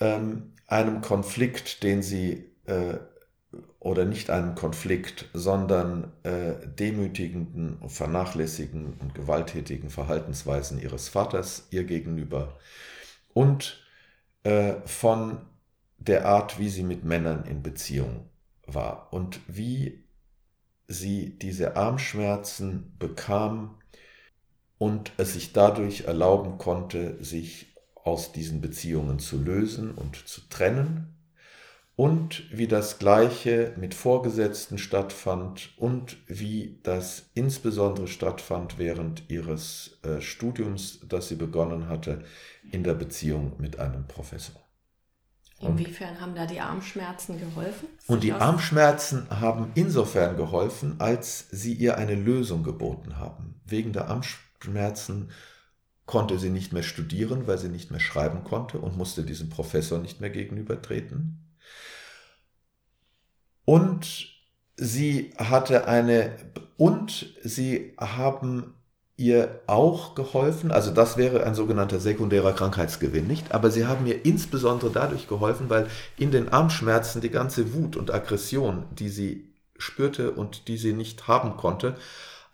ähm, 0.00 0.52
einem 0.66 1.00
Konflikt, 1.00 1.82
den 1.82 2.02
sie 2.02 2.50
äh, 2.66 2.98
oder 3.78 4.04
nicht 4.04 4.30
einen 4.30 4.54
Konflikt, 4.54 5.28
sondern 5.34 6.12
äh, 6.22 6.54
demütigenden, 6.66 7.78
vernachlässigenden 7.88 8.94
und 8.94 9.14
gewalttätigen 9.14 9.90
Verhaltensweisen 9.90 10.80
ihres 10.80 11.08
Vaters 11.08 11.66
ihr 11.70 11.84
gegenüber 11.84 12.56
und 13.34 13.84
äh, 14.44 14.74
von 14.86 15.38
der 16.04 16.26
Art, 16.26 16.58
wie 16.58 16.68
sie 16.68 16.82
mit 16.82 17.04
Männern 17.04 17.44
in 17.44 17.62
Beziehung 17.62 18.28
war 18.66 19.12
und 19.12 19.40
wie 19.48 20.04
sie 20.88 21.38
diese 21.38 21.76
Armschmerzen 21.76 22.94
bekam, 22.98 23.78
und 24.82 25.12
es 25.16 25.34
sich 25.34 25.52
dadurch 25.52 26.06
erlauben 26.06 26.58
konnte, 26.58 27.22
sich 27.22 27.76
aus 28.02 28.32
diesen 28.32 28.60
Beziehungen 28.60 29.20
zu 29.20 29.40
lösen 29.40 29.92
und 29.92 30.16
zu 30.26 30.40
trennen 30.48 31.14
und 31.94 32.42
wie 32.50 32.66
das 32.66 32.98
Gleiche 32.98 33.74
mit 33.76 33.94
Vorgesetzten 33.94 34.78
stattfand 34.78 35.70
und 35.76 36.16
wie 36.26 36.80
das 36.82 37.30
insbesondere 37.34 38.08
stattfand 38.08 38.76
während 38.76 39.30
ihres 39.30 40.00
äh, 40.02 40.20
Studiums, 40.20 40.98
das 41.08 41.28
sie 41.28 41.36
begonnen 41.36 41.88
hatte, 41.88 42.24
in 42.72 42.82
der 42.82 42.94
Beziehung 42.94 43.52
mit 43.58 43.78
einem 43.78 44.08
Professor. 44.08 44.61
Inwiefern 45.62 46.20
haben 46.20 46.34
da 46.34 46.46
die 46.46 46.60
Armschmerzen 46.60 47.38
geholfen? 47.38 47.88
Und 48.06 48.22
die 48.22 48.32
Armschmerzen 48.32 49.28
haben 49.30 49.70
insofern 49.74 50.36
geholfen, 50.36 50.96
als 50.98 51.46
sie 51.50 51.72
ihr 51.72 51.98
eine 51.98 52.14
Lösung 52.14 52.62
geboten 52.62 53.16
haben. 53.16 53.60
Wegen 53.64 53.92
der 53.92 54.08
Armschmerzen 54.08 55.30
konnte 56.06 56.38
sie 56.38 56.50
nicht 56.50 56.72
mehr 56.72 56.82
studieren, 56.82 57.46
weil 57.46 57.58
sie 57.58 57.68
nicht 57.68 57.90
mehr 57.90 58.00
schreiben 58.00 58.44
konnte 58.44 58.78
und 58.78 58.96
musste 58.96 59.22
diesem 59.22 59.48
Professor 59.48 59.98
nicht 59.98 60.20
mehr 60.20 60.30
gegenübertreten. 60.30 61.38
Und 63.64 64.28
sie 64.76 65.32
hatte 65.38 65.86
eine, 65.86 66.36
und 66.76 67.34
sie 67.42 67.94
haben 67.98 68.74
ihr 69.16 69.60
auch 69.66 70.14
geholfen, 70.14 70.70
also 70.72 70.90
das 70.90 71.16
wäre 71.16 71.44
ein 71.44 71.54
sogenannter 71.54 72.00
sekundärer 72.00 72.52
Krankheitsgewinn, 72.52 73.26
nicht? 73.26 73.52
Aber 73.52 73.70
sie 73.70 73.86
haben 73.86 74.06
ihr 74.06 74.24
insbesondere 74.24 74.90
dadurch 74.90 75.28
geholfen, 75.28 75.68
weil 75.68 75.86
in 76.16 76.30
den 76.30 76.48
Armschmerzen 76.48 77.20
die 77.20 77.30
ganze 77.30 77.74
Wut 77.74 77.96
und 77.96 78.12
Aggression, 78.12 78.84
die 78.90 79.08
sie 79.08 79.52
spürte 79.78 80.30
und 80.32 80.68
die 80.68 80.76
sie 80.76 80.92
nicht 80.92 81.28
haben 81.28 81.56
konnte, 81.56 81.96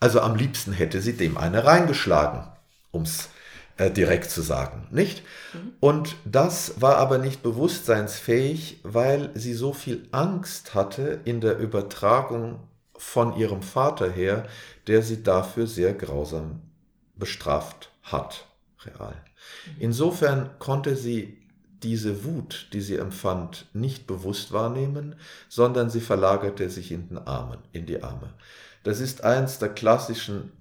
also 0.00 0.20
am 0.20 0.34
liebsten 0.34 0.72
hätte 0.72 1.00
sie 1.00 1.14
dem 1.14 1.36
eine 1.36 1.64
reingeschlagen, 1.64 2.44
ums 2.92 3.28
äh, 3.76 3.90
direkt 3.90 4.30
zu 4.30 4.42
sagen, 4.42 4.86
nicht? 4.90 5.22
Mhm. 5.52 5.72
Und 5.80 6.16
das 6.24 6.80
war 6.80 6.96
aber 6.96 7.18
nicht 7.18 7.42
bewusstseinsfähig, 7.42 8.80
weil 8.82 9.30
sie 9.34 9.54
so 9.54 9.72
viel 9.72 10.08
Angst 10.10 10.74
hatte 10.74 11.20
in 11.24 11.40
der 11.40 11.58
Übertragung 11.58 12.60
von 12.98 13.36
ihrem 13.36 13.62
Vater 13.62 14.10
her, 14.10 14.46
der 14.86 15.02
sie 15.02 15.22
dafür 15.22 15.66
sehr 15.66 15.94
grausam 15.94 16.62
bestraft 17.14 17.90
hat, 18.02 18.46
real. 18.84 19.14
Mhm. 19.14 19.72
Insofern 19.78 20.50
konnte 20.58 20.96
sie 20.96 21.38
diese 21.82 22.24
Wut, 22.24 22.68
die 22.72 22.80
sie 22.80 22.96
empfand, 22.96 23.66
nicht 23.72 24.06
bewusst 24.06 24.52
wahrnehmen, 24.52 25.14
sondern 25.48 25.90
sie 25.90 26.00
verlagerte 26.00 26.68
sich 26.70 26.90
in 26.90 27.08
den 27.08 27.18
Armen, 27.18 27.60
in 27.72 27.86
die 27.86 28.02
Arme. 28.02 28.34
Das 28.82 29.00
ist 29.00 29.22
eins 29.22 29.58
der 29.58 29.68
klassischen 29.68 30.52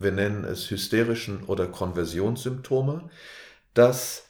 wir 0.00 0.12
nennen 0.12 0.44
es 0.44 0.70
hysterischen 0.70 1.44
oder 1.44 1.68
Konversionssymptome, 1.68 3.08
dass 3.74 4.24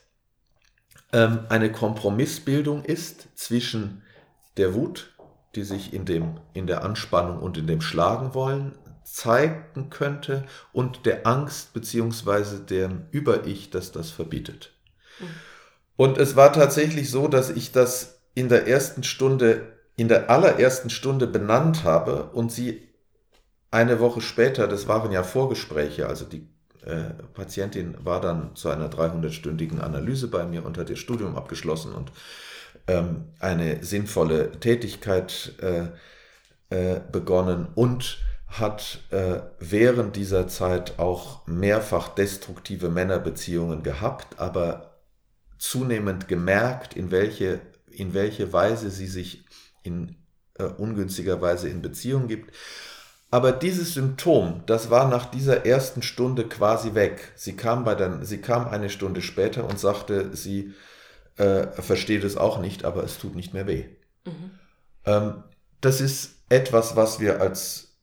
ähm, 1.13 1.45
eine 1.49 1.71
Kompromissbildung 1.71 2.83
ist 2.83 3.29
zwischen 3.35 4.03
der 4.57 4.75
Wut, 4.75 5.10
die 5.55 5.63
sich 5.63 5.93
in, 5.93 6.05
dem, 6.05 6.39
in 6.53 6.67
der 6.67 6.83
Anspannung 6.83 7.39
und 7.39 7.57
in 7.57 7.67
dem 7.67 7.81
Schlagen 7.81 8.33
wollen, 8.33 8.73
zeigen 9.03 9.89
könnte 9.89 10.45
und 10.71 11.05
der 11.05 11.27
Angst 11.27 11.73
bzw. 11.73 12.59
dem 12.69 13.07
Über-Ich, 13.11 13.69
das 13.69 13.91
das 13.91 14.09
verbietet. 14.09 14.71
Mhm. 15.19 15.25
Und 15.97 16.17
es 16.17 16.35
war 16.35 16.51
tatsächlich 16.53 17.11
so, 17.11 17.27
dass 17.27 17.49
ich 17.49 17.71
das 17.71 18.21
in 18.33 18.49
der 18.49 18.67
ersten 18.67 19.03
Stunde, 19.03 19.73
in 19.97 20.07
der 20.07 20.29
allerersten 20.29 20.89
Stunde 20.89 21.27
benannt 21.27 21.83
habe 21.83 22.23
und 22.31 22.51
sie 22.51 22.89
eine 23.69 23.99
Woche 23.99 24.21
später, 24.21 24.67
das 24.67 24.87
waren 24.87 25.11
ja 25.11 25.23
Vorgespräche, 25.23 26.07
also 26.07 26.25
die 26.25 26.47
äh, 26.83 27.13
Patientin 27.33 27.95
war 28.03 28.19
dann 28.19 28.55
zu 28.55 28.69
einer 28.69 28.89
300-stündigen 28.89 29.79
Analyse 29.79 30.27
bei 30.27 30.45
mir 30.45 30.65
und 30.65 30.77
hat 30.77 30.89
ihr 30.89 30.95
Studium 30.95 31.35
abgeschlossen 31.35 31.93
und 31.93 32.11
ähm, 32.87 33.25
eine 33.39 33.83
sinnvolle 33.83 34.51
Tätigkeit 34.59 35.53
äh, 35.61 35.87
äh, 36.69 37.01
begonnen 37.11 37.67
und 37.75 38.19
hat 38.47 38.99
äh, 39.11 39.41
während 39.59 40.15
dieser 40.15 40.47
Zeit 40.47 40.99
auch 40.99 41.47
mehrfach 41.47 42.09
destruktive 42.09 42.89
Männerbeziehungen 42.89 43.81
gehabt, 43.81 44.39
aber 44.39 44.99
zunehmend 45.57 46.27
gemerkt, 46.27 46.95
in 46.95 47.11
welche, 47.11 47.61
in 47.89 48.13
welche 48.13 48.51
Weise 48.51 48.89
sie 48.89 49.07
sich 49.07 49.45
in 49.83 50.17
äh, 50.59 50.63
ungünstiger 50.63 51.41
Weise 51.41 51.69
in 51.69 51.81
Beziehung 51.81 52.27
gibt 52.27 52.51
aber 53.33 53.53
dieses 53.53 53.93
Symptom, 53.93 54.61
das 54.65 54.89
war 54.89 55.07
nach 55.07 55.25
dieser 55.25 55.65
ersten 55.65 56.01
Stunde 56.01 56.49
quasi 56.49 56.95
weg. 56.95 57.31
Sie 57.35 57.55
kam, 57.55 57.85
bei 57.85 57.95
der, 57.95 58.25
sie 58.25 58.39
kam 58.39 58.67
eine 58.67 58.89
Stunde 58.89 59.21
später 59.21 59.63
und 59.63 59.79
sagte, 59.79 60.35
sie 60.35 60.73
äh, 61.37 61.67
versteht 61.81 62.23
es 62.23 62.37
auch 62.37 62.59
nicht, 62.59 62.85
aber 62.85 63.03
es 63.03 63.17
tut 63.17 63.35
nicht 63.35 63.53
mehr 63.53 63.67
weh. 63.67 63.85
Mhm. 64.25 64.51
Ähm, 65.05 65.43
das 65.81 66.01
ist 66.01 66.35
etwas, 66.49 66.95
was 66.95 67.19
wir 67.19 67.41
als, 67.41 67.95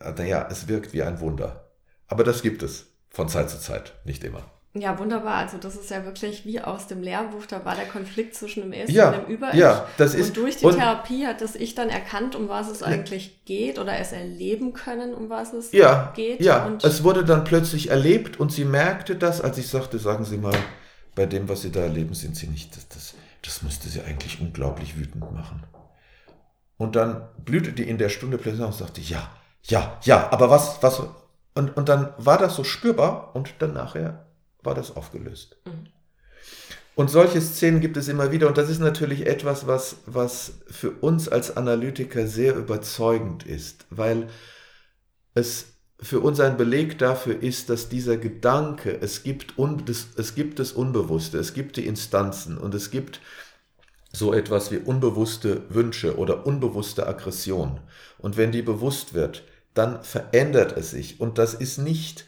naja, 0.00 0.48
es 0.50 0.68
wirkt 0.68 0.92
wie 0.92 1.02
ein 1.02 1.20
Wunder. 1.20 1.70
Aber 2.06 2.24
das 2.24 2.42
gibt 2.42 2.62
es 2.62 2.86
von 3.08 3.28
Zeit 3.28 3.48
zu 3.50 3.58
Zeit, 3.58 3.94
nicht 4.04 4.24
immer. 4.24 4.42
Ja, 4.76 4.98
wunderbar. 4.98 5.36
Also 5.36 5.56
das 5.58 5.76
ist 5.76 5.88
ja 5.90 6.04
wirklich 6.04 6.44
wie 6.44 6.60
aus 6.60 6.88
dem 6.88 7.00
Lehrbuch. 7.00 7.46
Da 7.46 7.64
war 7.64 7.76
der 7.76 7.86
Konflikt 7.86 8.34
zwischen 8.34 8.62
dem 8.62 8.72
Ersten 8.72 8.92
ja, 8.92 9.10
und 9.10 9.28
dem 9.28 9.34
Über-Ich. 9.34 9.54
Ja, 9.54 9.86
das 9.98 10.14
ist, 10.14 10.30
und 10.30 10.36
durch 10.36 10.56
die 10.56 10.66
und, 10.66 10.74
Therapie 10.74 11.26
hat 11.28 11.40
das 11.40 11.54
Ich 11.54 11.76
dann 11.76 11.90
erkannt, 11.90 12.34
um 12.34 12.48
was 12.48 12.68
es 12.68 12.82
eigentlich 12.82 13.44
geht 13.44 13.78
oder 13.78 13.96
es 13.96 14.10
erleben 14.10 14.72
können, 14.72 15.14
um 15.14 15.30
was 15.30 15.52
es 15.52 15.70
ja, 15.70 16.12
geht. 16.16 16.40
Ja, 16.40 16.66
und 16.66 16.82
es 16.82 17.04
wurde 17.04 17.24
dann 17.24 17.44
plötzlich 17.44 17.90
erlebt 17.90 18.40
und 18.40 18.50
sie 18.50 18.64
merkte 18.64 19.14
das, 19.14 19.40
als 19.40 19.58
ich 19.58 19.68
sagte, 19.68 20.00
sagen 20.00 20.24
Sie 20.24 20.38
mal, 20.38 20.56
bei 21.14 21.26
dem, 21.26 21.48
was 21.48 21.62
Sie 21.62 21.70
da 21.70 21.80
erleben, 21.80 22.14
sind 22.14 22.36
Sie 22.36 22.46
nicht, 22.46 22.76
das, 22.76 22.88
das, 22.88 23.14
das 23.42 23.62
müsste 23.62 23.88
Sie 23.88 24.02
eigentlich 24.02 24.40
unglaublich 24.40 24.96
wütend 24.96 25.32
machen. 25.32 25.62
Und 26.76 26.96
dann 26.96 27.28
blühte 27.44 27.72
die 27.72 27.88
in 27.88 27.98
der 27.98 28.08
Stunde 28.08 28.38
plötzlich 28.38 28.64
und 28.64 28.74
sagte, 28.74 29.00
ja, 29.00 29.30
ja, 29.62 29.98
ja, 30.02 30.30
aber 30.32 30.50
was, 30.50 30.82
was, 30.82 31.02
und, 31.54 31.76
und 31.76 31.88
dann 31.88 32.12
war 32.18 32.38
das 32.38 32.56
so 32.56 32.64
spürbar 32.64 33.34
und 33.34 33.54
dann 33.60 33.72
nachher 33.72 34.26
war 34.62 34.74
das 34.74 34.96
aufgelöst. 34.96 35.56
Mhm. 35.64 35.94
Und 36.96 37.10
solche 37.10 37.40
Szenen 37.40 37.80
gibt 37.80 37.96
es 37.96 38.06
immer 38.06 38.30
wieder 38.30 38.46
und 38.46 38.56
das 38.56 38.68
ist 38.68 38.78
natürlich 38.78 39.26
etwas, 39.26 39.66
was, 39.66 39.96
was 40.06 40.52
für 40.68 40.92
uns 40.92 41.28
als 41.28 41.56
Analytiker 41.56 42.28
sehr 42.28 42.54
überzeugend 42.54 43.44
ist, 43.44 43.86
weil 43.90 44.28
es 45.34 45.73
für 46.04 46.20
uns 46.20 46.38
ein 46.40 46.56
Beleg 46.56 46.98
dafür 46.98 47.42
ist, 47.42 47.70
dass 47.70 47.88
dieser 47.88 48.16
Gedanke, 48.16 48.98
es 49.00 49.22
gibt, 49.22 49.58
un, 49.58 49.84
das, 49.84 50.08
es 50.16 50.34
gibt 50.34 50.58
das 50.58 50.72
Unbewusste, 50.72 51.38
es 51.38 51.54
gibt 51.54 51.76
die 51.76 51.86
Instanzen 51.86 52.58
und 52.58 52.74
es 52.74 52.90
gibt 52.90 53.20
so 54.12 54.32
etwas 54.32 54.70
wie 54.70 54.78
unbewusste 54.78 55.62
Wünsche 55.70 56.18
oder 56.18 56.46
unbewusste 56.46 57.06
Aggression. 57.06 57.80
Und 58.18 58.36
wenn 58.36 58.52
die 58.52 58.62
bewusst 58.62 59.14
wird, 59.14 59.42
dann 59.72 60.04
verändert 60.04 60.76
es 60.76 60.92
sich. 60.92 61.20
Und 61.20 61.38
das 61.38 61.54
ist 61.54 61.78
nicht 61.78 62.26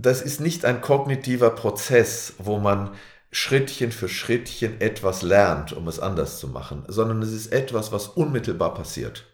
das 0.00 0.22
ist 0.22 0.40
nicht 0.40 0.64
ein 0.64 0.80
kognitiver 0.80 1.50
Prozess, 1.50 2.34
wo 2.38 2.58
man 2.58 2.94
Schrittchen 3.32 3.90
für 3.90 4.08
Schrittchen 4.08 4.80
etwas 4.80 5.22
lernt, 5.22 5.72
um 5.72 5.88
es 5.88 5.98
anders 5.98 6.38
zu 6.38 6.46
machen, 6.46 6.84
sondern 6.86 7.20
es 7.20 7.32
ist 7.32 7.52
etwas, 7.52 7.90
was 7.90 8.06
unmittelbar 8.06 8.74
passiert. 8.74 9.26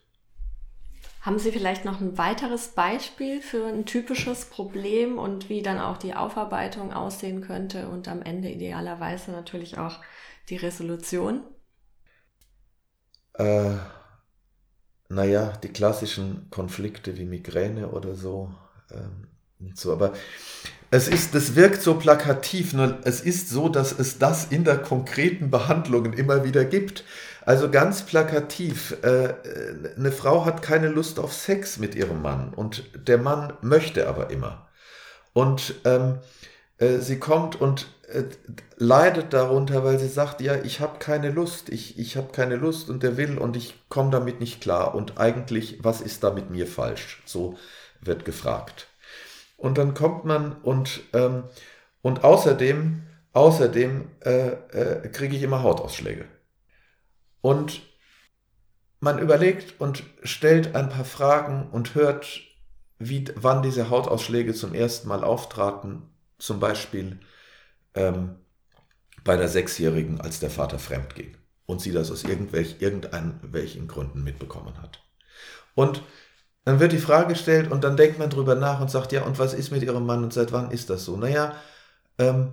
Haben 1.25 1.39
Sie 1.39 1.53
vielleicht 1.53 1.87
noch 1.87 2.03
ein 2.03 2.19
weiteres 2.19 2.69
Beispiel 2.69 3.41
für 3.41 3.67
ein 3.67 3.87
typisches 3.87 4.45
Problem 4.45 5.17
und 5.17 5.49
wie 5.49 5.63
dann 5.63 5.79
auch 5.79 5.97
die 5.97 6.13
Aufarbeitung 6.13 6.93
aussehen 6.93 7.41
könnte 7.41 7.89
und 7.89 8.09
am 8.09 8.21
Ende 8.21 8.51
idealerweise 8.51 9.31
natürlich 9.31 9.79
auch 9.79 10.03
die 10.51 10.57
Resolution? 10.57 11.43
Äh, 13.39 13.73
naja, 15.09 15.57
die 15.63 15.69
klassischen 15.69 16.51
Konflikte 16.51 17.17
wie 17.17 17.25
Migräne 17.25 17.89
oder 17.89 18.17
so. 18.17 18.55
Ähm, 18.91 19.29
so, 19.75 19.95
aber 19.95 20.13
es 20.95 21.09
ist, 21.09 21.35
das 21.35 21.57
wirkt 21.57 21.83
so 21.83 21.95
plakativ, 21.95 22.73
nur 22.73 22.99
es 23.03 23.21
ist 23.21 23.49
so, 23.49 23.69
dass 23.69 23.91
es 23.91 24.19
das 24.19 24.45
in 24.45 24.63
der 24.63 24.79
konkreten 24.79 25.51
Behandlung 25.51 26.13
immer 26.13 26.45
wieder 26.45 26.65
gibt. 26.65 27.03
Also 27.45 27.69
ganz 27.69 28.03
plakativ, 28.03 28.97
äh, 29.03 29.35
eine 29.97 30.13
Frau 30.13 30.45
hat 30.45 30.63
keine 30.63 30.87
Lust 30.87 31.19
auf 31.19 31.33
Sex 31.33 31.79
mit 31.79 31.97
ihrem 31.97 32.23
Mann 32.23 32.55
und 32.55 32.85
der 33.09 33.19
Mann 33.19 33.55
möchte 33.61 34.07
aber 34.07 34.31
immer. 34.31 34.69
Und 35.33 35.75
ähm, 35.85 36.21
äh, 36.79 36.99
sie 36.99 37.19
kommt 37.19 37.61
und 37.61 37.89
äh, 38.07 38.23
leidet 38.77 39.33
darunter, 39.33 39.83
weil 39.83 39.99
sie 39.99 40.07
sagt, 40.07 40.41
ja, 40.43 40.63
ich 40.63 40.79
habe 40.79 41.01
keine 41.01 41.31
Lust, 41.31 41.71
ich, 41.71 41.99
ich 41.99 42.17
habe 42.17 42.31
keine 42.31 42.55
Lust 42.55 42.89
und 42.89 43.03
der 43.03 43.17
will 43.17 43.37
und 43.39 43.57
ich 43.57 43.75
komme 43.89 44.13
damit 44.13 44.39
nicht 44.39 44.61
klar. 44.61 44.95
Und 44.95 45.19
eigentlich, 45.19 45.81
was 45.83 46.01
ist 46.01 46.23
da 46.23 46.31
mit 46.31 46.51
mir 46.51 46.69
falsch? 46.69 47.21
So 47.27 47.59
wird 48.01 48.25
gefragt. 48.25 48.87
Und 49.65 49.79
dann 49.79 49.95
kommt 49.95 50.27
man 50.27 50.53
und, 50.61 51.01
ähm, 51.15 51.45
und 52.03 52.23
außerdem, 52.23 53.03
außerdem 53.33 54.11
äh, 54.21 54.49
äh, 54.49 55.09
kriege 55.09 55.35
ich 55.35 55.43
immer 55.43 55.63
Hautausschläge. 55.63 56.27
Und 57.41 57.81
man 59.01 59.19
überlegt 59.19 59.81
und 59.81 60.03
stellt 60.23 60.77
ein 60.77 60.91
paar 60.91 61.07
Fragen 61.07 61.71
und 61.71 61.95
hört 61.95 62.43
wie, 62.99 63.25
wann 63.37 63.63
diese 63.63 63.89
Hautausschläge 63.89 64.53
zum 64.53 64.75
ersten 64.75 65.09
Mal 65.09 65.25
auftraten, 65.25 66.11
zum 66.37 66.61
Beispiel 66.61 67.21
ähm, 67.95 68.35
bei 69.25 69.39
der 69.39 69.49
Sechsjährigen, 69.49 70.21
als 70.21 70.41
der 70.41 70.51
Vater 70.51 70.79
fremd 70.79 71.15
ging 71.15 71.39
und 71.65 71.81
sie 71.81 71.93
das 71.93 72.11
aus 72.11 72.25
irgendwelch, 72.25 72.77
irgendwelchen 72.81 73.89
Gründen 73.89 74.25
mitbekommen 74.25 74.77
hat. 74.83 75.03
Und 75.75 76.03
dann 76.65 76.81
wird 76.81 76.93
die 76.93 76.99
Frage 76.99 77.29
gestellt 77.29 77.71
und 77.71 77.85
dann 77.85 77.97
denkt 77.97 78.19
man 78.19 78.31
drüber 78.31 78.55
nach 78.55 78.81
und 78.81 78.91
sagt, 78.91 79.13
ja, 79.13 79.23
und 79.23 79.39
was 79.39 79.55
ist 79.55 79.71
mit 79.71 79.83
ihrem 79.83 80.07
Mann 80.07 80.25
und 80.25 80.33
seit 80.33 80.53
wann 80.53 80.71
ist 80.71 80.91
das 80.91 81.05
so? 81.05 81.17
Naja, 81.17 81.55
ähm, 82.19 82.53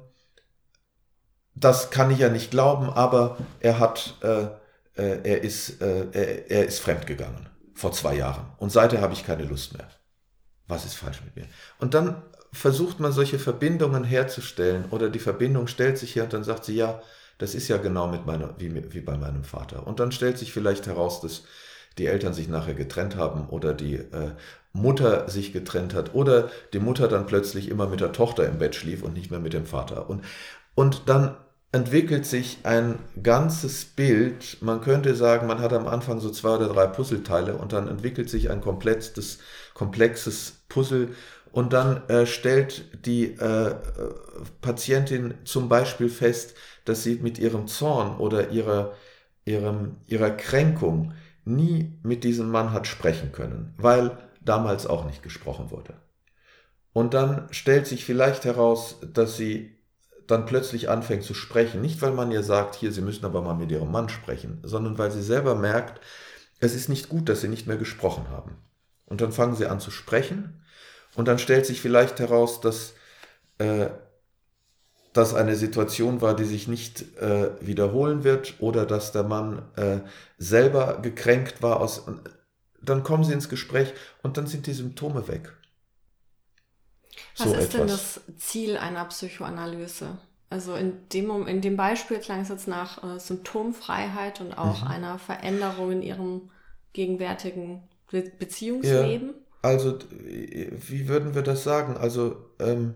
das 1.55 1.91
kann 1.91 2.11
ich 2.11 2.19
ja 2.19 2.29
nicht 2.29 2.51
glauben, 2.51 2.89
aber 2.89 3.37
er 3.59 3.79
hat, 3.79 4.17
äh, 4.21 4.43
äh, 4.95 5.19
er 5.23 5.43
ist, 5.43 5.81
äh, 5.81 6.07
er, 6.11 6.51
er 6.51 6.65
ist 6.65 6.79
fremdgegangen 6.79 7.49
vor 7.73 7.91
zwei 7.91 8.15
Jahren 8.15 8.45
und 8.57 8.71
seither 8.71 9.01
habe 9.01 9.13
ich 9.13 9.25
keine 9.25 9.43
Lust 9.43 9.73
mehr. 9.77 9.87
Was 10.67 10.85
ist 10.85 10.95
falsch 10.95 11.21
mit 11.23 11.35
mir? 11.35 11.45
Und 11.79 11.93
dann 11.93 12.21
versucht 12.53 12.99
man 12.99 13.11
solche 13.11 13.39
Verbindungen 13.39 14.03
herzustellen 14.03 14.85
oder 14.91 15.09
die 15.09 15.19
Verbindung 15.19 15.67
stellt 15.67 15.97
sich 15.97 16.15
her 16.15 16.25
und 16.25 16.33
dann 16.33 16.43
sagt 16.43 16.65
sie, 16.65 16.75
ja, 16.75 17.01
das 17.37 17.55
ist 17.55 17.67
ja 17.69 17.77
genau 17.77 18.07
mit 18.07 18.25
meiner, 18.25 18.53
wie, 18.59 18.93
wie 18.93 19.01
bei 19.01 19.17
meinem 19.17 19.43
Vater. 19.43 19.87
Und 19.87 19.99
dann 19.99 20.11
stellt 20.11 20.37
sich 20.37 20.53
vielleicht 20.53 20.85
heraus, 20.85 21.21
dass 21.21 21.43
die 21.97 22.07
Eltern 22.07 22.33
sich 22.33 22.47
nachher 22.47 22.73
getrennt 22.73 23.15
haben 23.15 23.47
oder 23.49 23.73
die 23.73 23.95
äh, 23.95 24.31
Mutter 24.73 25.29
sich 25.29 25.51
getrennt 25.51 25.93
hat 25.93 26.15
oder 26.15 26.49
die 26.73 26.79
Mutter 26.79 27.07
dann 27.07 27.25
plötzlich 27.25 27.69
immer 27.69 27.87
mit 27.87 27.99
der 27.99 28.13
Tochter 28.13 28.47
im 28.47 28.57
Bett 28.57 28.75
schlief 28.75 29.03
und 29.03 29.13
nicht 29.13 29.31
mehr 29.31 29.39
mit 29.39 29.53
dem 29.53 29.65
Vater. 29.65 30.09
Und, 30.09 30.23
und 30.75 31.09
dann 31.09 31.35
entwickelt 31.73 32.25
sich 32.25 32.59
ein 32.63 32.99
ganzes 33.21 33.85
Bild. 33.85 34.57
Man 34.61 34.81
könnte 34.81 35.15
sagen, 35.15 35.47
man 35.47 35.59
hat 35.59 35.73
am 35.73 35.87
Anfang 35.87 36.19
so 36.19 36.29
zwei 36.29 36.55
oder 36.55 36.69
drei 36.69 36.87
Puzzleteile 36.87 37.55
und 37.55 37.73
dann 37.73 37.87
entwickelt 37.87 38.29
sich 38.29 38.49
ein 38.49 38.61
komplexes, 38.61 39.39
komplexes 39.73 40.63
Puzzle 40.69 41.09
und 41.51 41.73
dann 41.73 42.07
äh, 42.09 42.25
stellt 42.25 43.05
die 43.05 43.33
äh, 43.37 43.75
Patientin 44.61 45.33
zum 45.43 45.69
Beispiel 45.69 46.09
fest, 46.09 46.55
dass 46.85 47.03
sie 47.03 47.15
mit 47.15 47.39
ihrem 47.39 47.67
Zorn 47.67 48.17
oder 48.17 48.49
ihrer, 48.49 48.93
ihrem, 49.45 49.97
ihrer 50.07 50.31
Kränkung 50.31 51.13
nie 51.45 51.97
mit 52.03 52.23
diesem 52.23 52.49
Mann 52.49 52.71
hat 52.71 52.87
sprechen 52.87 53.31
können, 53.31 53.73
weil 53.77 54.17
damals 54.41 54.87
auch 54.87 55.05
nicht 55.05 55.23
gesprochen 55.23 55.71
wurde. 55.71 55.93
Und 56.93 57.13
dann 57.13 57.47
stellt 57.51 57.87
sich 57.87 58.05
vielleicht 58.05 58.45
heraus, 58.45 58.97
dass 59.13 59.37
sie 59.37 59.77
dann 60.27 60.45
plötzlich 60.45 60.89
anfängt 60.89 61.23
zu 61.23 61.33
sprechen, 61.33 61.81
nicht 61.81 62.01
weil 62.01 62.11
man 62.11 62.31
ihr 62.31 62.43
sagt, 62.43 62.75
hier, 62.75 62.91
Sie 62.91 63.01
müssen 63.01 63.25
aber 63.25 63.41
mal 63.41 63.55
mit 63.55 63.71
Ihrem 63.71 63.91
Mann 63.91 64.09
sprechen, 64.09 64.59
sondern 64.63 64.97
weil 64.97 65.11
sie 65.11 65.21
selber 65.21 65.55
merkt, 65.55 66.01
es 66.59 66.73
ist 66.73 66.89
nicht 66.89 67.09
gut, 67.09 67.27
dass 67.27 67.41
Sie 67.41 67.47
nicht 67.47 67.67
mehr 67.67 67.77
gesprochen 67.77 68.29
haben. 68.29 68.55
Und 69.05 69.19
dann 69.19 69.33
fangen 69.33 69.55
sie 69.55 69.65
an 69.65 69.81
zu 69.81 69.91
sprechen 69.91 70.63
und 71.15 71.27
dann 71.27 71.37
stellt 71.37 71.65
sich 71.65 71.81
vielleicht 71.81 72.19
heraus, 72.19 72.61
dass 72.61 72.93
äh, 73.57 73.87
das 75.13 75.33
eine 75.33 75.55
Situation 75.55 76.21
war, 76.21 76.35
die 76.35 76.45
sich 76.45 76.67
nicht 76.67 77.17
äh, 77.17 77.51
wiederholen 77.59 78.23
wird 78.23 78.55
oder 78.59 78.85
dass 78.85 79.11
der 79.11 79.23
Mann 79.23 79.63
äh, 79.75 79.99
selber 80.37 80.99
gekränkt 81.01 81.61
war. 81.61 81.81
Aus, 81.81 82.05
dann 82.81 83.03
kommen 83.03 83.23
sie 83.23 83.33
ins 83.33 83.49
Gespräch 83.49 83.93
und 84.23 84.37
dann 84.37 84.47
sind 84.47 84.67
die 84.67 84.73
Symptome 84.73 85.27
weg. 85.27 85.53
Was 87.37 87.47
so 87.47 87.53
ist 87.53 87.59
etwas. 87.65 87.71
denn 87.71 87.87
das 87.87 88.21
Ziel 88.37 88.77
einer 88.77 89.05
Psychoanalyse? 89.05 90.17
Also 90.49 90.75
in 90.75 91.07
dem, 91.09 91.47
in 91.47 91.61
dem 91.61 91.77
Beispiel 91.77 92.19
klang 92.19 92.41
es 92.41 92.49
jetzt 92.49 92.67
nach 92.67 93.03
äh, 93.03 93.19
Symptomfreiheit 93.19 94.41
und 94.41 94.53
auch 94.53 94.81
mhm. 94.81 94.87
einer 94.87 95.19
Veränderung 95.19 95.91
in 95.93 96.01
ihrem 96.01 96.51
gegenwärtigen 96.93 97.83
Be 98.09 98.29
Beziehungsleben. 98.37 99.29
Ja, 99.29 99.33
also 99.69 99.97
wie 100.09 101.07
würden 101.07 101.35
wir 101.35 101.41
das 101.41 101.63
sagen? 101.63 101.95
Also 101.95 102.35
ähm, 102.59 102.95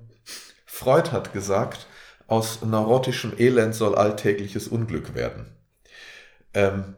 Freud 0.65 1.12
hat 1.12 1.32
gesagt, 1.32 1.88
aus 2.27 2.61
neurotischem 2.63 3.33
Elend 3.38 3.75
soll 3.75 3.95
alltägliches 3.95 4.67
Unglück 4.67 5.15
werden. 5.15 5.47
Ähm, 6.53 6.95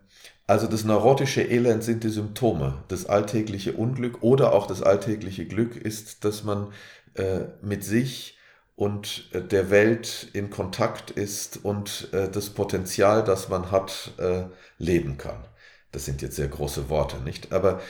also 0.47 0.67
das 0.67 0.85
neurotische 0.85 1.41
Elend 1.41 1.83
sind 1.83 2.03
die 2.05 2.09
Symptome. 2.09 2.83
Das 2.87 3.05
alltägliche 3.05 3.73
Unglück 3.73 4.23
oder 4.23 4.53
auch 4.53 4.65
das 4.65 4.81
alltägliche 4.81 5.45
Glück 5.45 5.75
ist, 5.75 6.23
dass 6.23 6.43
man 6.43 6.71
äh, 7.15 7.41
mit 7.61 7.83
sich 7.83 8.37
und 8.77 9.27
äh, 9.33 9.41
der 9.41 9.69
Welt 9.69 10.29
in 10.33 10.49
Kontakt 10.49 11.11
ist 11.11 11.65
und 11.65 12.09
äh, 12.13 12.29
das 12.29 12.51
Potenzial, 12.51 13.23
das 13.23 13.49
man 13.49 13.71
hat, 13.71 14.13
äh, 14.19 14.43
leben 14.77 15.17
kann. 15.17 15.43
Das 15.91 16.05
sind 16.05 16.21
jetzt 16.21 16.35
sehr 16.37 16.47
große 16.47 16.89
Worte, 16.89 17.17
nicht? 17.17 17.51
Aber 17.51 17.81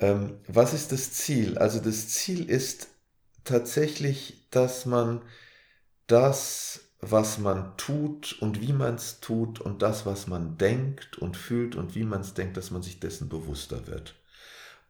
ähm, 0.00 0.40
was 0.48 0.74
ist 0.74 0.92
das 0.92 1.12
Ziel? 1.12 1.56
Also 1.58 1.80
das 1.80 2.08
Ziel 2.08 2.50
ist 2.50 2.88
tatsächlich, 3.44 4.48
dass 4.50 4.84
man 4.84 5.22
das, 6.12 6.80
was 7.00 7.38
man 7.38 7.76
tut 7.78 8.36
und 8.40 8.60
wie 8.60 8.74
man 8.74 8.96
es 8.96 9.20
tut 9.20 9.60
und 9.60 9.80
das, 9.80 10.04
was 10.04 10.26
man 10.26 10.58
denkt 10.58 11.18
und 11.18 11.36
fühlt 11.36 11.74
und 11.74 11.94
wie 11.94 12.04
man 12.04 12.20
es 12.20 12.34
denkt, 12.34 12.56
dass 12.56 12.70
man 12.70 12.82
sich 12.82 13.00
dessen 13.00 13.28
bewusster 13.28 13.86
wird. 13.86 14.14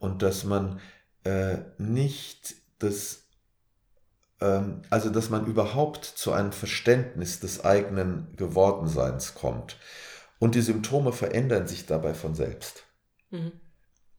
Und 0.01 0.23
dass 0.23 0.43
man 0.43 0.81
äh, 1.23 1.59
nicht 1.79 2.57
das, 2.81 3.23
ähm, 4.41 4.83
also 4.91 5.11
dass 5.11 5.31
man 5.31 5.47
überhaupt 5.47 6.05
zu 6.05 6.33
einem 6.33 6.51
Verständnis 6.51 7.39
des 7.39 7.65
eigenen 7.65 8.35
Gewordenseins 8.37 9.35
kommt. 9.35 9.79
Und 10.41 10.57
die 10.57 10.61
Symptome 10.61 11.13
verändern 11.13 11.69
sich 11.69 11.87
dabei 11.87 12.15
von 12.15 12.35
selbst. 12.35 12.83
Mhm. 13.31 13.53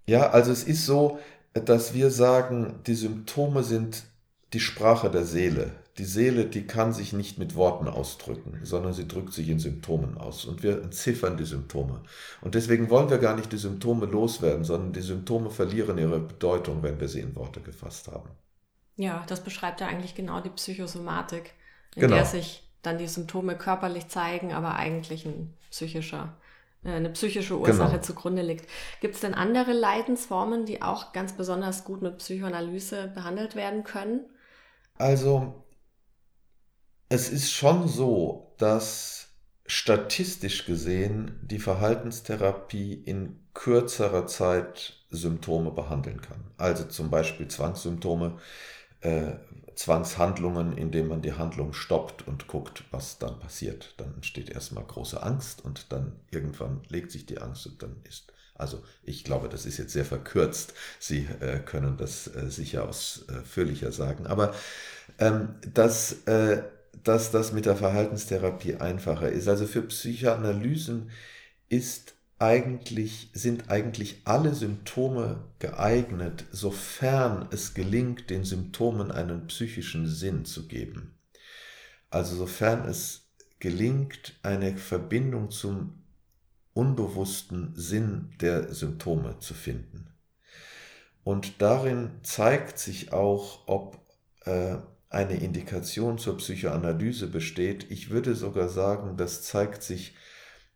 Ja, 0.05 0.29
also 0.29 0.53
es 0.53 0.63
ist 0.63 0.85
so, 0.85 1.19
dass 1.53 1.93
wir 1.93 2.09
sagen, 2.11 2.79
die 2.87 2.95
Symptome 2.95 3.63
sind 3.63 4.05
die 4.53 4.61
Sprache 4.61 5.11
der 5.11 5.25
Seele. 5.25 5.82
Die 5.99 6.05
Seele, 6.05 6.45
die 6.45 6.65
kann 6.65 6.91
sich 6.91 7.13
nicht 7.13 7.37
mit 7.37 7.55
Worten 7.55 7.87
ausdrücken, 7.87 8.59
sondern 8.63 8.93
sie 8.93 9.07
drückt 9.07 9.31
sich 9.31 9.49
in 9.49 9.59
Symptomen 9.59 10.17
aus. 10.17 10.45
Und 10.45 10.63
wir 10.63 10.81
entziffern 10.81 11.37
die 11.37 11.45
Symptome. 11.45 12.01
Und 12.41 12.55
deswegen 12.55 12.89
wollen 12.89 13.11
wir 13.11 13.19
gar 13.19 13.35
nicht 13.35 13.51
die 13.51 13.57
Symptome 13.57 14.07
loswerden, 14.07 14.63
sondern 14.63 14.93
die 14.93 15.01
Symptome 15.01 15.51
verlieren 15.51 15.99
ihre 15.99 16.19
Bedeutung, 16.19 16.81
wenn 16.81 16.99
wir 16.99 17.07
sie 17.07 17.19
in 17.19 17.35
Worte 17.35 17.61
gefasst 17.61 18.07
haben. 18.07 18.29
Ja, 18.95 19.23
das 19.27 19.43
beschreibt 19.43 19.81
ja 19.81 19.87
eigentlich 19.87 20.15
genau 20.15 20.41
die 20.41 20.49
Psychosomatik, 20.49 21.53
in 21.95 22.01
genau. 22.01 22.15
der 22.15 22.25
sich 22.25 22.63
dann 22.81 22.97
die 22.97 23.07
Symptome 23.07 23.55
körperlich 23.55 24.07
zeigen, 24.07 24.51
aber 24.51 24.75
eigentlich 24.75 25.25
ein 25.25 25.53
psychischer 25.69 26.35
äh, 26.83 26.91
eine 26.91 27.09
psychische 27.09 27.57
Ursache 27.57 27.91
genau. 27.91 28.01
zugrunde 28.01 28.41
liegt. 28.41 28.69
Gibt 29.01 29.15
es 29.15 29.21
denn 29.21 29.33
andere 29.33 29.73
Leidensformen, 29.73 30.65
die 30.65 30.81
auch 30.81 31.13
ganz 31.13 31.33
besonders 31.33 31.85
gut 31.85 32.01
mit 32.01 32.17
Psychoanalyse 32.17 33.11
behandelt 33.13 33.55
werden 33.55 33.83
können? 33.83 34.21
Also 34.97 35.62
es 37.13 37.29
ist 37.29 37.51
schon 37.51 37.87
so, 37.87 38.55
dass 38.57 39.27
statistisch 39.67 40.65
gesehen 40.65 41.39
die 41.43 41.59
Verhaltenstherapie 41.59 42.95
in 43.05 43.39
kürzerer 43.53 44.25
Zeit 44.25 44.95
Symptome 45.11 45.69
behandeln 45.69 46.21
kann. 46.21 46.43
Also 46.57 46.85
zum 46.85 47.11
Beispiel 47.11 47.47
Zwangssymptome, 47.47 48.39
äh, 49.01 49.33
Zwangshandlungen, 49.75 50.75
indem 50.75 51.07
man 51.07 51.21
die 51.21 51.33
Handlung 51.33 51.73
stoppt 51.73 52.27
und 52.27 52.47
guckt, 52.47 52.83
was 52.89 53.19
dann 53.19 53.39
passiert. 53.39 53.93
Dann 53.97 54.15
entsteht 54.15 54.49
erstmal 54.49 54.83
große 54.83 55.21
Angst 55.21 55.63
und 55.63 55.91
dann 55.91 56.13
irgendwann 56.31 56.81
legt 56.89 57.11
sich 57.11 57.27
die 57.27 57.37
Angst 57.37 57.67
und 57.67 57.83
dann 57.83 57.97
ist. 58.09 58.33
Also 58.55 58.83
ich 59.03 59.23
glaube, 59.23 59.49
das 59.49 59.67
ist 59.67 59.77
jetzt 59.77 59.93
sehr 59.93 60.05
verkürzt. 60.05 60.73
Sie 60.99 61.27
äh, 61.41 61.59
können 61.59 61.95
das 61.95 62.27
äh, 62.27 62.49
sicher 62.49 62.87
ausführlicher 62.89 63.91
sagen. 63.91 64.25
Aber 64.25 64.55
ähm, 65.19 65.55
dass 65.73 66.23
äh, 66.25 66.63
dass 67.03 67.31
das 67.31 67.51
mit 67.51 67.65
der 67.65 67.75
Verhaltenstherapie 67.75 68.75
einfacher 68.75 69.29
ist. 69.29 69.47
Also 69.47 69.65
für 69.65 69.81
Psychoanalysen 69.81 71.09
ist 71.69 72.15
eigentlich, 72.39 73.29
sind 73.33 73.69
eigentlich 73.69 74.21
alle 74.25 74.53
Symptome 74.53 75.43
geeignet, 75.59 76.45
sofern 76.51 77.47
es 77.51 77.73
gelingt, 77.73 78.29
den 78.29 78.43
Symptomen 78.43 79.11
einen 79.11 79.47
psychischen 79.47 80.07
Sinn 80.07 80.45
zu 80.45 80.67
geben. 80.67 81.17
Also 82.09 82.35
sofern 82.35 82.85
es 82.87 83.29
gelingt, 83.59 84.35
eine 84.43 84.75
Verbindung 84.77 85.49
zum 85.49 86.03
unbewussten 86.73 87.73
Sinn 87.75 88.31
der 88.41 88.73
Symptome 88.73 89.39
zu 89.39 89.53
finden. 89.53 90.07
Und 91.23 91.61
darin 91.61 92.11
zeigt 92.23 92.77
sich 92.77 93.13
auch, 93.13 93.67
ob 93.67 93.99
äh, 94.45 94.77
eine 95.13 95.35
Indikation 95.35 96.17
zur 96.17 96.37
Psychoanalyse 96.37 97.27
besteht. 97.27 97.89
Ich 97.91 98.09
würde 98.09 98.35
sogar 98.35 98.69
sagen, 98.69 99.15
das 99.17 99.43
zeigt 99.43 99.83
sich 99.83 100.15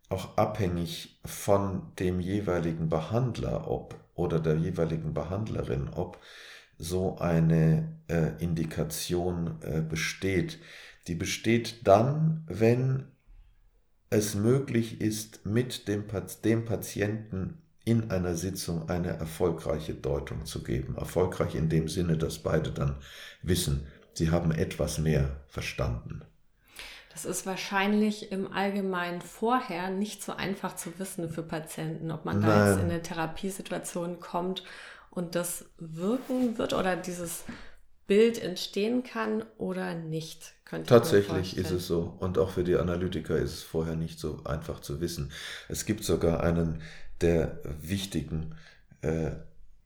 auch 0.09 0.37
abhängig 0.37 1.19
von 1.25 1.91
dem 1.99 2.19
jeweiligen 2.19 2.89
Behandler 2.89 3.69
ob, 3.69 3.95
oder 4.15 4.39
der 4.39 4.55
jeweiligen 4.55 5.13
Behandlerin, 5.13 5.89
ob 5.89 6.19
so 6.77 7.17
eine 7.17 7.97
äh, 8.07 8.31
Indikation 8.41 9.57
äh, 9.61 9.81
besteht. 9.81 10.59
Die 11.07 11.15
besteht 11.15 11.87
dann, 11.87 12.43
wenn 12.47 13.05
es 14.09 14.35
möglich 14.35 15.01
ist, 15.01 15.45
mit 15.45 15.87
dem, 15.87 16.05
dem 16.43 16.65
Patienten 16.65 17.61
in 17.83 18.11
einer 18.11 18.35
Sitzung 18.35 18.89
eine 18.89 19.09
erfolgreiche 19.09 19.93
Deutung 19.93 20.45
zu 20.45 20.63
geben. 20.63 20.95
Erfolgreich 20.95 21.55
in 21.55 21.69
dem 21.69 21.87
Sinne, 21.87 22.17
dass 22.17 22.39
beide 22.39 22.71
dann 22.71 22.97
wissen, 23.41 23.87
sie 24.17 24.31
haben 24.31 24.51
etwas 24.51 24.97
mehr 24.97 25.37
verstanden. 25.47 26.21
Das 27.11 27.25
ist 27.25 27.45
wahrscheinlich 27.45 28.31
im 28.31 28.51
Allgemeinen 28.51 29.21
vorher 29.21 29.89
nicht 29.89 30.21
so 30.21 30.33
einfach 30.33 30.75
zu 30.75 30.99
wissen 30.99 31.29
für 31.29 31.41
Patienten, 31.41 32.11
ob 32.11 32.25
man 32.25 32.39
Nein. 32.39 32.49
da 32.49 32.69
jetzt 32.69 32.79
in 32.79 32.91
eine 32.91 33.01
Therapiesituation 33.01 34.19
kommt 34.19 34.63
und 35.09 35.33
das 35.33 35.65
wirken 35.79 36.59
wird 36.59 36.73
oder 36.73 36.95
dieses 36.95 37.45
Bild 38.05 38.41
entstehen 38.41 39.03
kann 39.03 39.43
oder 39.57 39.95
nicht. 39.95 40.53
Tatsächlich 40.85 41.57
ist 41.57 41.71
es 41.71 41.87
so. 41.87 42.15
Und 42.19 42.37
auch 42.37 42.51
für 42.51 42.63
die 42.63 42.75
Analytiker 42.75 43.35
ist 43.37 43.53
es 43.53 43.63
vorher 43.63 43.95
nicht 43.95 44.19
so 44.19 44.41
einfach 44.45 44.79
zu 44.79 45.01
wissen. 45.01 45.31
Es 45.69 45.85
gibt 45.85 46.03
sogar 46.03 46.43
einen 46.43 46.81
der 47.21 47.59
wichtigen 47.81 48.55
äh, 49.01 49.31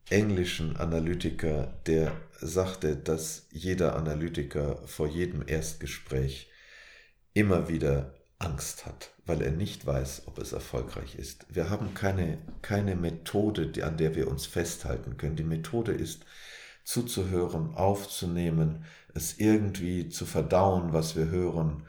englischen 0.09 0.75
Analytiker, 0.77 1.73
der 1.85 2.11
sagte, 2.41 2.97
dass 2.97 3.47
jeder 3.51 3.95
Analytiker 3.95 4.85
vor 4.85 5.07
jedem 5.07 5.47
Erstgespräch 5.47 6.49
immer 7.33 7.69
wieder 7.69 8.13
Angst 8.39 8.85
hat, 8.85 9.11
weil 9.25 9.41
er 9.41 9.51
nicht 9.51 9.85
weiß, 9.85 10.23
ob 10.25 10.39
es 10.39 10.51
erfolgreich 10.51 11.15
ist. 11.15 11.45
Wir 11.49 11.69
haben 11.69 11.93
keine, 11.93 12.39
keine 12.61 12.95
Methode, 12.95 13.71
an 13.85 13.97
der 13.97 14.15
wir 14.15 14.27
uns 14.27 14.45
festhalten 14.45 15.17
können. 15.17 15.35
Die 15.35 15.43
Methode 15.43 15.91
ist, 15.91 16.25
zuzuhören, 16.83 17.75
aufzunehmen, 17.75 18.85
es 19.13 19.37
irgendwie 19.37 20.09
zu 20.09 20.25
verdauen, 20.25 20.93
was 20.93 21.15
wir 21.15 21.27
hören 21.27 21.83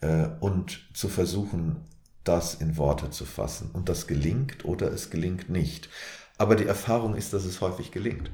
äh, 0.00 0.28
und 0.40 0.88
zu 0.94 1.08
versuchen, 1.08 1.84
das 2.24 2.54
in 2.54 2.76
Worte 2.76 3.10
zu 3.10 3.24
fassen. 3.24 3.70
Und 3.72 3.88
das 3.88 4.06
gelingt 4.06 4.64
oder 4.64 4.90
es 4.92 5.10
gelingt 5.10 5.48
nicht. 5.48 5.88
Aber 6.38 6.56
die 6.56 6.66
Erfahrung 6.66 7.14
ist, 7.14 7.32
dass 7.32 7.44
es 7.44 7.60
häufig 7.60 7.92
gelingt. 7.92 8.30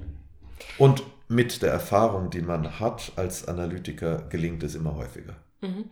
Und 0.78 1.02
mit 1.32 1.62
der 1.62 1.72
Erfahrung, 1.72 2.30
die 2.30 2.42
man 2.42 2.78
hat 2.78 3.12
als 3.16 3.48
Analytiker, 3.48 4.22
gelingt 4.28 4.62
es 4.62 4.74
immer 4.74 4.94
häufiger. 4.94 5.36
Mhm. 5.60 5.90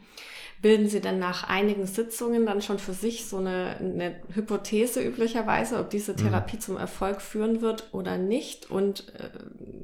Bilden 0.63 0.89
Sie 0.89 1.01
denn 1.01 1.19
nach 1.19 1.49
einigen 1.49 1.87
Sitzungen 1.87 2.45
dann 2.45 2.61
schon 2.61 2.79
für 2.79 2.93
sich 2.93 3.25
so 3.27 3.39
eine, 3.39 3.77
eine 3.79 4.21
Hypothese 4.35 5.03
üblicherweise, 5.03 5.79
ob 5.79 5.89
diese 5.89 6.13
mhm. 6.13 6.17
Therapie 6.19 6.57
mhm. 6.57 6.61
zum 6.61 6.77
Erfolg 6.77 7.23
führen 7.23 7.63
wird 7.63 7.89
oder 7.93 8.19
nicht? 8.19 8.71
Und 8.71 9.13
äh, 9.15 9.31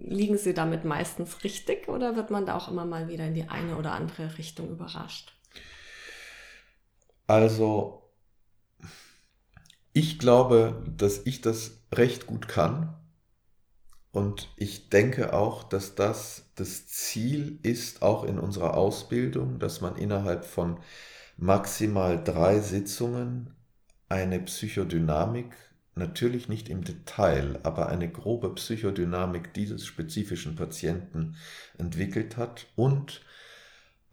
liegen 0.02 0.36
Sie 0.36 0.52
damit 0.52 0.84
meistens 0.84 1.44
richtig 1.44 1.88
oder 1.88 2.14
wird 2.14 2.30
man 2.30 2.44
da 2.44 2.56
auch 2.56 2.70
immer 2.70 2.84
mal 2.84 3.08
wieder 3.08 3.26
in 3.26 3.34
die 3.34 3.48
eine 3.48 3.76
oder 3.76 3.92
andere 3.92 4.36
Richtung 4.36 4.68
überrascht? 4.68 5.32
Also, 7.26 8.02
ich 9.94 10.18
glaube, 10.18 10.84
dass 10.94 11.24
ich 11.24 11.40
das 11.40 11.80
recht 11.90 12.26
gut 12.26 12.48
kann. 12.48 12.94
Und 14.16 14.48
ich 14.56 14.88
denke 14.88 15.34
auch, 15.34 15.62
dass 15.62 15.94
das 15.94 16.46
das 16.54 16.86
Ziel 16.86 17.58
ist, 17.62 18.00
auch 18.00 18.24
in 18.24 18.38
unserer 18.38 18.74
Ausbildung, 18.74 19.58
dass 19.58 19.82
man 19.82 19.96
innerhalb 19.96 20.46
von 20.46 20.80
maximal 21.36 22.24
drei 22.24 22.60
Sitzungen 22.60 23.50
eine 24.08 24.40
Psychodynamik, 24.40 25.54
natürlich 25.96 26.48
nicht 26.48 26.70
im 26.70 26.82
Detail, 26.82 27.60
aber 27.62 27.90
eine 27.90 28.10
grobe 28.10 28.54
Psychodynamik 28.54 29.52
dieses 29.52 29.84
spezifischen 29.84 30.56
Patienten 30.56 31.36
entwickelt 31.76 32.38
hat 32.38 32.68
und 32.74 33.20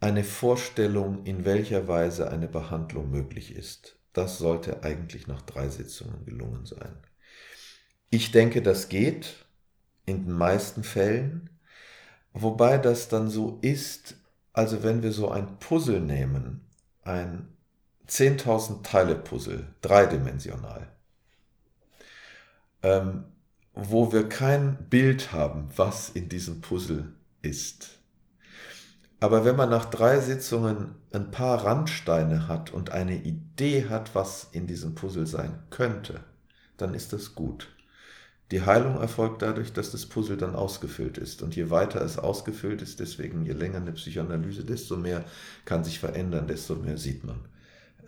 eine 0.00 0.22
Vorstellung, 0.22 1.24
in 1.24 1.46
welcher 1.46 1.88
Weise 1.88 2.30
eine 2.30 2.48
Behandlung 2.48 3.10
möglich 3.10 3.56
ist. 3.56 3.96
Das 4.12 4.36
sollte 4.36 4.82
eigentlich 4.82 5.28
nach 5.28 5.40
drei 5.40 5.70
Sitzungen 5.70 6.26
gelungen 6.26 6.66
sein. 6.66 6.94
Ich 8.10 8.32
denke, 8.32 8.60
das 8.60 8.90
geht 8.90 9.43
in 10.06 10.26
den 10.26 10.34
meisten 10.34 10.84
Fällen. 10.84 11.50
Wobei 12.32 12.78
das 12.78 13.08
dann 13.08 13.30
so 13.30 13.58
ist, 13.62 14.16
also 14.52 14.82
wenn 14.82 15.02
wir 15.02 15.12
so 15.12 15.30
ein 15.30 15.58
Puzzle 15.58 16.00
nehmen, 16.00 16.64
ein 17.02 17.48
10.000 18.08 18.82
Teile 18.82 19.14
Puzzle, 19.14 19.66
dreidimensional, 19.80 20.88
ähm, 22.82 23.24
wo 23.72 24.12
wir 24.12 24.28
kein 24.28 24.88
Bild 24.88 25.32
haben, 25.32 25.68
was 25.76 26.10
in 26.10 26.28
diesem 26.28 26.60
Puzzle 26.60 27.12
ist. 27.42 27.98
Aber 29.20 29.44
wenn 29.44 29.56
man 29.56 29.70
nach 29.70 29.86
drei 29.86 30.20
Sitzungen 30.20 30.96
ein 31.12 31.30
paar 31.30 31.64
Randsteine 31.64 32.46
hat 32.46 32.72
und 32.72 32.90
eine 32.90 33.16
Idee 33.16 33.88
hat, 33.88 34.14
was 34.14 34.48
in 34.52 34.66
diesem 34.66 34.94
Puzzle 34.94 35.26
sein 35.26 35.62
könnte, 35.70 36.20
dann 36.76 36.92
ist 36.94 37.12
das 37.12 37.34
gut. 37.34 37.73
Die 38.50 38.62
Heilung 38.62 39.00
erfolgt 39.00 39.42
dadurch, 39.42 39.72
dass 39.72 39.90
das 39.90 40.06
Puzzle 40.06 40.36
dann 40.36 40.54
ausgefüllt 40.54 41.18
ist. 41.18 41.42
Und 41.42 41.56
je 41.56 41.70
weiter 41.70 42.02
es 42.02 42.18
ausgefüllt 42.18 42.82
ist, 42.82 43.00
deswegen 43.00 43.46
je 43.46 43.52
länger 43.52 43.78
eine 43.78 43.92
Psychoanalyse, 43.92 44.64
desto 44.64 44.96
mehr 44.96 45.24
kann 45.64 45.82
sich 45.82 45.98
verändern, 45.98 46.46
desto 46.46 46.74
mehr 46.76 46.98
sieht 46.98 47.24
man 47.24 47.40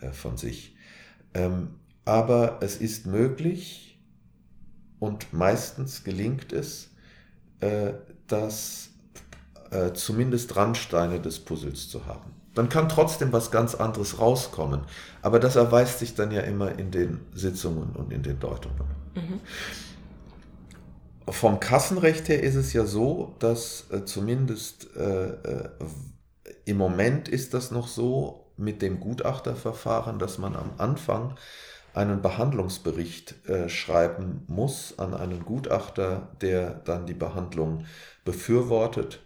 äh, 0.01 0.13
von 0.13 0.37
sich. 0.37 0.77
Ähm, 1.35 1.69
aber 2.05 2.59
es 2.61 2.77
ist 2.77 3.07
möglich 3.07 3.99
und 4.99 5.33
meistens 5.33 6.05
gelingt 6.05 6.53
es, 6.53 6.91
äh, 7.61 7.95
dass 8.27 8.91
äh, 9.71 9.93
zumindest 9.93 10.55
Randsteine 10.55 11.21
des 11.21 11.41
Puzzles 11.41 11.89
zu 11.89 12.07
haben. 12.07 12.33
Dann 12.55 12.69
kann 12.69 12.89
trotzdem 12.89 13.33
was 13.33 13.51
ganz 13.51 13.75
anderes 13.75 14.19
rauskommen. 14.19 14.83
Aber 15.21 15.39
das 15.41 15.57
erweist 15.57 15.99
sich 15.99 16.15
dann 16.15 16.31
ja 16.31 16.41
immer 16.41 16.79
in 16.79 16.91
den 16.91 17.21
Sitzungen 17.35 17.91
und 17.91 18.13
in 18.13 18.23
den 18.23 18.41
Deutungen. 18.41 18.87
Mhm. 19.15 19.41
Vom 21.29 21.59
Kassenrecht 21.59 22.29
her 22.29 22.43
ist 22.43 22.55
es 22.55 22.73
ja 22.73 22.85
so, 22.85 23.35
dass 23.41 23.91
äh, 23.91 24.05
zumindest 24.05 24.95
äh, 24.97 25.29
äh, 25.29 25.71
im 26.65 26.77
Moment 26.77 27.29
ist 27.29 27.53
das 27.55 27.71
noch 27.71 27.89
so 27.89 28.53
mit 28.57 28.81
dem 28.81 29.01
Gutachterverfahren, 29.01 30.19
dass 30.19 30.39
man 30.39 30.55
am 30.55 30.73
Anfang 30.79 31.37
einen 31.95 32.23
Behandlungsbericht 32.23 33.49
äh, 33.49 33.69
schreiben 33.69 34.45
muss 34.47 34.99
an 34.99 35.15
einen 35.15 35.45
Gutachter, 35.45 36.37
der 36.41 36.75
dann 36.75 37.07
die 37.07 37.15
Behandlung 37.15 37.87
befürwortet 38.25 39.21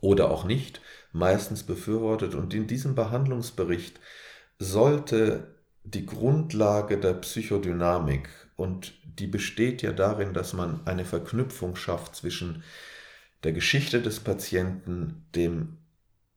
oder 0.00 0.30
auch 0.30 0.44
nicht, 0.44 0.80
meistens 1.12 1.62
befürwortet. 1.62 2.34
Und 2.34 2.52
in 2.54 2.66
diesem 2.66 2.94
Behandlungsbericht 2.94 4.00
sollte 4.58 5.53
die 5.84 6.06
Grundlage 6.06 6.98
der 6.98 7.14
Psychodynamik 7.14 8.28
und 8.56 8.94
die 9.04 9.26
besteht 9.26 9.82
ja 9.82 9.92
darin, 9.92 10.32
dass 10.32 10.52
man 10.54 10.80
eine 10.86 11.04
Verknüpfung 11.04 11.76
schafft 11.76 12.16
zwischen 12.16 12.62
der 13.44 13.52
Geschichte 13.52 14.00
des 14.00 14.20
Patienten, 14.20 15.26
dem 15.34 15.76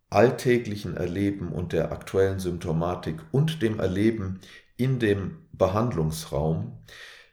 alltäglichen 0.10 0.95
Erleben 0.95 1.52
und 1.52 1.74
der 1.74 1.91
aktuellen 1.91 2.39
Symptomatik 2.39 3.16
und 3.32 3.62
dem 3.62 3.80
Erleben 3.80 4.41
in 4.76 5.00
dem 5.00 5.38
Behandlungsraum. 5.54 6.78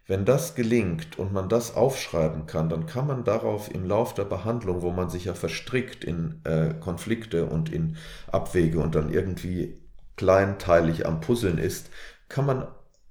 Wenn 0.06 0.24
das 0.24 0.54
gelingt 0.54 1.18
und 1.18 1.32
man 1.32 1.48
das 1.48 1.74
aufschreiben 1.74 2.46
kann, 2.46 2.68
dann 2.68 2.86
kann 2.86 3.06
man 3.06 3.24
darauf 3.24 3.74
im 3.74 3.86
Lauf 3.86 4.12
der 4.14 4.24
Behandlung, 4.24 4.82
wo 4.82 4.90
man 4.90 5.08
sich 5.08 5.24
ja 5.24 5.34
verstrickt 5.34 6.04
in 6.04 6.40
äh, 6.44 6.74
Konflikte 6.78 7.46
und 7.46 7.72
in 7.72 7.96
Abwege 8.30 8.80
und 8.80 8.94
dann 8.94 9.12
irgendwie 9.12 9.83
kleinteilig 10.16 11.06
am 11.06 11.20
Puzzeln 11.20 11.58
ist, 11.58 11.90
kann 12.28 12.46
man 12.46 12.68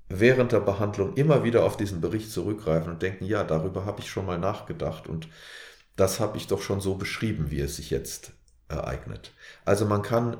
während 0.10 0.52
der 0.52 0.60
Behandlung 0.60 1.16
immer 1.16 1.44
wieder 1.44 1.64
auf 1.64 1.78
diesen 1.78 2.02
Bericht 2.02 2.32
zurückgreifen 2.32 2.92
und 2.92 3.02
denken, 3.02 3.26
ja, 3.26 3.44
darüber 3.44 3.86
habe 3.86 4.02
ich 4.02 4.10
schon 4.10 4.26
mal 4.26 4.38
nachgedacht 4.38 5.08
und 5.08 5.28
das 5.96 6.20
habe 6.20 6.38
ich 6.38 6.48
doch 6.48 6.62
schon 6.62 6.82
so 6.82 6.96
beschrieben, 6.96 7.52
wie 7.52 7.60
es 7.60 7.76
sich 7.76 7.90
jetzt 7.90 8.34
ereignet. 8.68 9.32
Also 9.66 9.86
man 9.86 10.02
kann 10.02 10.38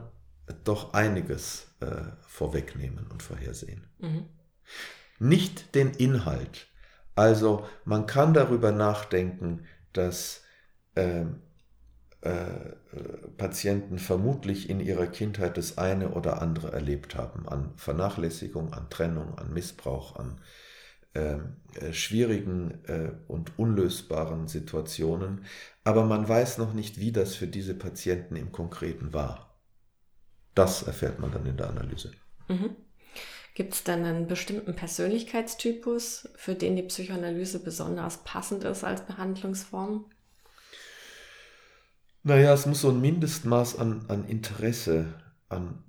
doch 0.64 0.94
einiges 0.94 1.68
äh, 1.80 2.12
vorwegnehmen 2.28 3.08
und 3.08 3.24
vorhersehen. 3.24 3.88
Mhm. 4.00 4.26
Nicht 5.20 5.76
den 5.76 5.92
Inhalt. 5.92 6.68
Also 7.16 7.68
man 7.86 8.08
kann 8.08 8.34
darüber 8.34 8.72
nachdenken, 8.72 9.66
dass 9.94 10.44
äh, 10.96 11.26
Patienten 13.38 14.00
vermutlich 14.00 14.70
in 14.70 14.80
ihrer 14.80 15.08
Kindheit 15.08 15.58
das 15.58 15.78
eine 15.78 16.12
oder 16.12 16.42
andere 16.42 16.72
erlebt 16.72 17.16
haben 17.16 17.50
an 17.50 17.74
Vernachlässigung, 17.76 18.72
an 18.74 18.90
Trennung, 18.90 19.38
an 19.38 19.52
Missbrauch, 19.52 20.16
an 20.16 20.40
ähm, 21.16 21.58
äh, 21.80 21.94
schwierigen 21.94 22.84
äh, 22.86 23.12
und 23.28 23.60
unlösbaren 23.60 24.48
Situationen, 24.48 25.46
aber 25.84 26.06
man 26.06 26.28
weiß 26.28 26.58
noch 26.58 26.74
nicht, 26.74 27.00
wie 27.00 27.12
das 27.12 27.36
für 27.36 27.46
diese 27.46 27.76
Patienten 27.76 28.36
im 28.36 28.52
Konkreten 28.52 29.14
war. 29.14 29.56
Das 30.56 30.82
erfährt 30.82 31.20
man 31.20 31.32
dann 31.32 31.46
in 31.46 31.56
der 31.56 31.70
Analyse. 31.70 32.14
Mhm. 32.48 32.76
Gibt 33.54 33.76
es 33.76 33.84
dann 33.84 34.04
einen 34.06 34.26
bestimmten 34.26 34.76
Persönlichkeitstypus, 34.76 36.30
für 36.36 36.56
den 36.56 36.76
die 36.76 36.82
Psychoanalyse 36.82 37.60
besonders 37.60 38.24
passend 38.24 38.64
ist 38.64 38.84
als 38.84 39.06
Behandlungsform? 39.06 40.06
Naja, 42.24 42.54
es 42.54 42.66
muss 42.66 42.82
so 42.82 42.90
ein 42.90 43.02
Mindestmaß 43.02 43.78
an, 43.80 44.06
an 44.08 44.26
Interesse 44.28 45.14
an 45.50 45.84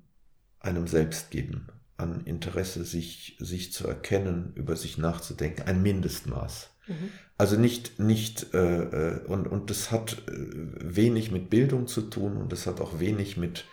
einem 0.60 0.86
selbst 0.86 1.30
geben. 1.30 1.68
an 1.96 2.22
Interesse, 2.24 2.84
sich, 2.84 3.36
sich 3.38 3.72
zu 3.72 3.86
erkennen, 3.86 4.52
über 4.56 4.74
sich 4.74 4.98
nachzudenken, 4.98 5.62
ein 5.62 5.82
Mindestmaß. 5.82 6.70
Mhm. 6.88 7.10
Also 7.38 7.56
nicht, 7.56 8.00
nicht 8.00 8.52
äh, 8.52 8.82
äh, 8.82 9.24
und, 9.26 9.46
und 9.46 9.70
das 9.70 9.90
hat 9.90 10.22
äh, 10.28 10.32
wenig 10.32 11.30
mit 11.30 11.50
Bildung 11.50 11.86
zu 11.86 12.02
tun 12.02 12.36
und 12.36 12.52
das 12.52 12.66
hat 12.66 12.80
auch 12.80 12.98
wenig 12.98 13.36
mit 13.36 13.64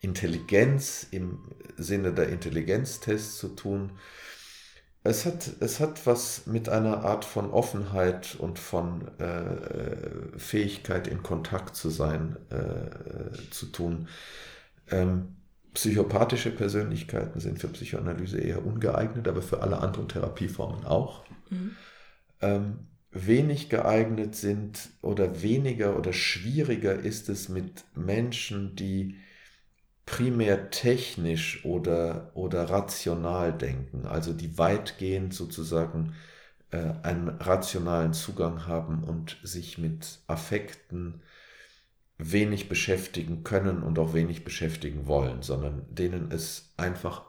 Intelligenz 0.00 1.06
im 1.10 1.38
Sinne 1.76 2.12
der 2.12 2.28
Intelligenztests 2.28 3.38
zu 3.38 3.48
tun. 3.48 3.92
Es 5.08 5.24
hat, 5.24 5.48
es 5.60 5.80
hat 5.80 6.06
was 6.06 6.46
mit 6.46 6.68
einer 6.68 7.02
Art 7.02 7.24
von 7.24 7.50
Offenheit 7.50 8.36
und 8.38 8.58
von 8.58 9.08
äh, 9.18 10.38
Fähigkeit 10.38 11.08
in 11.08 11.22
Kontakt 11.22 11.76
zu 11.76 11.88
sein 11.88 12.36
äh, 12.50 13.50
zu 13.50 13.66
tun. 13.66 14.08
Ähm, 14.90 15.36
psychopathische 15.72 16.50
Persönlichkeiten 16.50 17.40
sind 17.40 17.58
für 17.58 17.68
Psychoanalyse 17.68 18.38
eher 18.38 18.66
ungeeignet, 18.66 19.28
aber 19.28 19.40
für 19.40 19.62
alle 19.62 19.78
anderen 19.78 20.08
Therapieformen 20.08 20.84
auch. 20.84 21.24
Mhm. 21.48 21.70
Ähm, 22.42 22.78
wenig 23.10 23.70
geeignet 23.70 24.36
sind 24.36 24.90
oder 25.00 25.40
weniger 25.40 25.96
oder 25.96 26.12
schwieriger 26.12 26.92
ist 26.94 27.30
es 27.30 27.48
mit 27.48 27.84
Menschen, 27.94 28.76
die 28.76 29.16
primär 30.08 30.70
technisch 30.70 31.66
oder, 31.66 32.30
oder 32.34 32.70
rational 32.70 33.52
denken, 33.52 34.06
also 34.06 34.32
die 34.32 34.56
weitgehend 34.56 35.34
sozusagen 35.34 36.14
äh, 36.70 36.94
einen 37.02 37.28
rationalen 37.28 38.14
Zugang 38.14 38.66
haben 38.66 39.04
und 39.04 39.36
sich 39.42 39.76
mit 39.76 40.20
Affekten 40.26 41.20
wenig 42.16 42.70
beschäftigen 42.70 43.44
können 43.44 43.82
und 43.82 43.98
auch 43.98 44.14
wenig 44.14 44.44
beschäftigen 44.44 45.06
wollen, 45.06 45.42
sondern 45.42 45.84
denen 45.90 46.32
es 46.32 46.72
einfach 46.78 47.26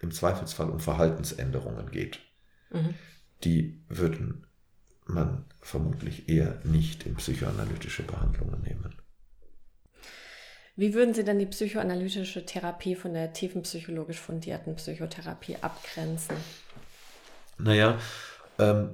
im 0.00 0.10
Zweifelsfall 0.10 0.68
um 0.68 0.80
Verhaltensänderungen 0.80 1.92
geht. 1.92 2.18
Mhm. 2.72 2.94
Die 3.44 3.84
würden 3.88 4.48
man 5.06 5.44
vermutlich 5.60 6.28
eher 6.28 6.60
nicht 6.64 7.06
in 7.06 7.14
psychoanalytische 7.14 8.02
Behandlungen 8.02 8.62
nehmen. 8.62 8.96
Wie 10.76 10.92
würden 10.92 11.14
Sie 11.14 11.24
denn 11.24 11.38
die 11.38 11.46
psychoanalytische 11.46 12.44
Therapie 12.44 12.94
von 12.94 13.14
der 13.14 13.32
tiefenpsychologisch 13.32 14.20
fundierten 14.20 14.76
Psychotherapie 14.76 15.56
abgrenzen? 15.62 16.36
Naja, 17.56 17.98
ähm, 18.58 18.90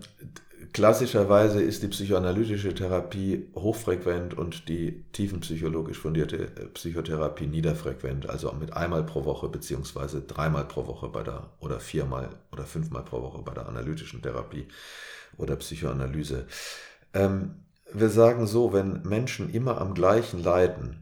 klassischerweise 0.72 1.60
ist 1.60 1.82
die 1.82 1.88
psychoanalytische 1.88 2.72
Therapie 2.72 3.48
hochfrequent 3.56 4.34
und 4.34 4.68
die 4.68 5.02
tiefenpsychologisch 5.10 5.98
fundierte 5.98 6.36
äh, 6.36 6.66
Psychotherapie 6.72 7.48
niederfrequent, 7.48 8.30
also 8.30 8.52
mit 8.52 8.72
einmal 8.76 9.02
pro 9.02 9.24
Woche 9.24 9.48
beziehungsweise 9.48 10.20
dreimal 10.20 10.66
pro 10.66 10.86
Woche 10.86 11.08
bei 11.08 11.24
der 11.24 11.50
oder 11.58 11.80
viermal 11.80 12.30
oder 12.52 12.64
fünfmal 12.64 13.04
pro 13.04 13.22
Woche 13.22 13.42
bei 13.42 13.54
der 13.54 13.66
analytischen 13.66 14.22
Therapie 14.22 14.68
oder 15.36 15.56
Psychoanalyse. 15.56 16.46
Ähm, 17.12 17.56
wir 17.92 18.08
sagen 18.08 18.46
so, 18.46 18.72
wenn 18.72 19.02
Menschen 19.02 19.52
immer 19.52 19.80
am 19.80 19.94
gleichen 19.94 20.42
leiden, 20.42 21.01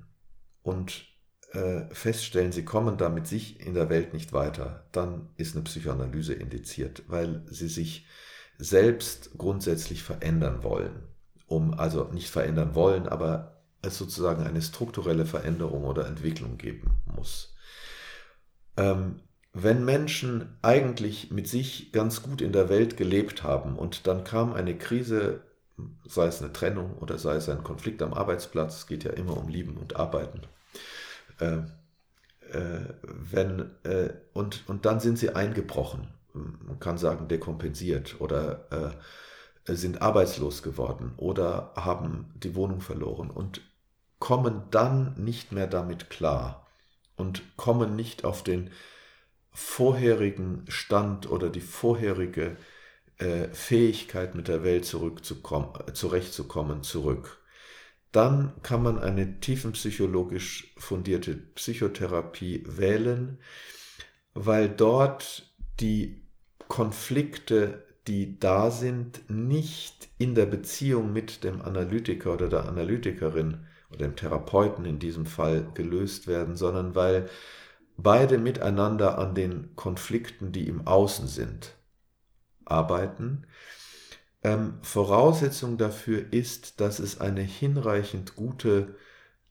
und 0.71 1.05
äh, 1.53 1.93
feststellen, 1.93 2.53
sie 2.53 2.65
kommen 2.65 2.97
da 2.97 3.09
mit 3.09 3.27
sich 3.27 3.59
in 3.67 3.75
der 3.75 3.91
Welt 3.91 4.15
nicht 4.15 4.33
weiter, 4.33 4.85
dann 4.93 5.29
ist 5.37 5.57
eine 5.57 5.65
Psychoanalyse 5.65 6.33
indiziert, 6.33 7.03
weil 7.09 7.43
sie 7.51 7.67
sich 7.67 8.07
selbst 8.57 9.33
grundsätzlich 9.37 10.05
verändern 10.05 10.63
wollen. 10.63 11.09
Um, 11.49 11.75
also 11.75 12.05
nicht 12.13 12.31
verändern 12.31 12.77
wollen, 12.77 13.09
aber 13.09 13.65
es 13.83 13.99
sozusagen 13.99 14.45
eine 14.45 14.63
strukturelle 14.63 15.27
Veränderung 15.27 15.83
oder 15.83 16.07
Entwicklung 16.07 16.59
geben 16.59 17.03
muss. 17.07 17.57
Ähm, 18.77 19.23
wenn 19.53 19.85
Menschen 19.85 20.57
eigentlich 20.63 21.33
mit 21.33 21.49
sich 21.49 21.91
ganz 21.91 22.23
gut 22.23 22.41
in 22.41 22.53
der 22.53 22.69
Welt 22.69 22.97
gelebt 22.97 23.43
haben 23.43 23.75
und 23.77 24.07
dann 24.07 24.23
kam 24.23 24.53
eine 24.53 24.79
Krise 24.79 25.41
sei 26.07 26.27
es 26.27 26.43
eine 26.43 26.53
Trennung 26.53 26.97
oder 26.99 27.19
sei 27.19 27.37
es 27.37 27.49
ein 27.49 27.65
Konflikt 27.65 28.03
am 28.03 28.15
Arbeitsplatz, 28.15 28.79
es 28.79 28.87
geht 28.87 29.05
ja 29.05 29.13
immer 29.13 29.37
um 29.37 29.49
Lieben 29.49 29.77
und 29.77 29.97
Arbeiten. 29.97 30.43
Äh, 31.41 31.59
äh, 32.53 32.95
wenn, 33.03 33.71
äh, 33.85 34.11
und, 34.33 34.69
und 34.69 34.85
dann 34.85 35.01
sind 35.01 35.19
sie 35.19 35.35
eingebrochen, 35.35 36.09
man 36.33 36.79
kann 36.81 36.99
sagen 36.99 37.29
dekompensiert 37.29 38.21
oder 38.21 38.95
äh, 39.67 39.75
sind 39.75 40.03
arbeitslos 40.03 40.63
geworden 40.63 41.13
oder 41.17 41.73
haben 41.77 42.33
die 42.37 42.55
Wohnung 42.55 42.81
verloren 42.81 43.31
und 43.31 43.61
kommen 44.19 44.63
dann 44.71 45.15
nicht 45.17 45.53
mehr 45.53 45.67
damit 45.67 46.11
klar 46.11 46.67
und 47.17 47.57
kommen 47.57 47.97
nicht 47.97 48.25
auf 48.25 48.43
den 48.43 48.71
vorherigen 49.53 50.65
Stand 50.69 51.31
oder 51.31 51.51
die 51.51 51.61
vorherige 51.61 52.57
äh, 53.19 53.49
Fähigkeit, 53.49 54.35
mit 54.35 54.49
der 54.49 54.65
Welt 54.65 54.85
zurückzukommen, 54.85 55.73
zurechtzukommen, 55.95 56.83
zurück. 56.83 57.40
Dann 58.13 58.53
kann 58.63 58.83
man 58.83 58.99
eine 58.99 59.41
tiefenpsychologisch 59.41 60.75
fundierte 60.77 61.35
Psychotherapie 61.35 62.65
wählen, 62.67 63.39
weil 64.35 64.69
dort 64.69 65.55
die 65.81 66.23
Konflikte, 66.69 67.85
die 68.07 68.39
da 68.39 68.71
sind, 68.71 69.29
nicht 69.29 70.09
in 70.19 70.35
der 70.35 70.47
Beziehung 70.47 71.13
mit 71.13 71.45
dem 71.45 71.63
Analytiker 71.63 72.35
oder 72.35 72.49
der 72.49 72.69
Analytikerin 72.69 73.67
oder 73.91 73.99
dem 74.09 74.17
Therapeuten 74.17 74.85
in 74.85 74.99
diesem 74.99 75.27
Fall 75.27 75.67
gelöst 75.75 76.27
werden, 76.27 76.57
sondern 76.57 76.95
weil 76.95 77.29
beide 77.97 78.39
miteinander 78.39 79.19
an 79.19 79.35
den 79.35 79.75
Konflikten, 79.77 80.53
die 80.53 80.67
im 80.69 80.87
Außen 80.87 81.29
sind, 81.29 81.75
arbeiten. 82.65 83.47
Ähm, 84.43 84.79
Voraussetzung 84.83 85.77
dafür 85.77 86.33
ist, 86.33 86.81
dass 86.81 86.99
es 86.99 87.21
eine 87.21 87.43
hinreichend 87.43 88.37
gute 88.37 88.97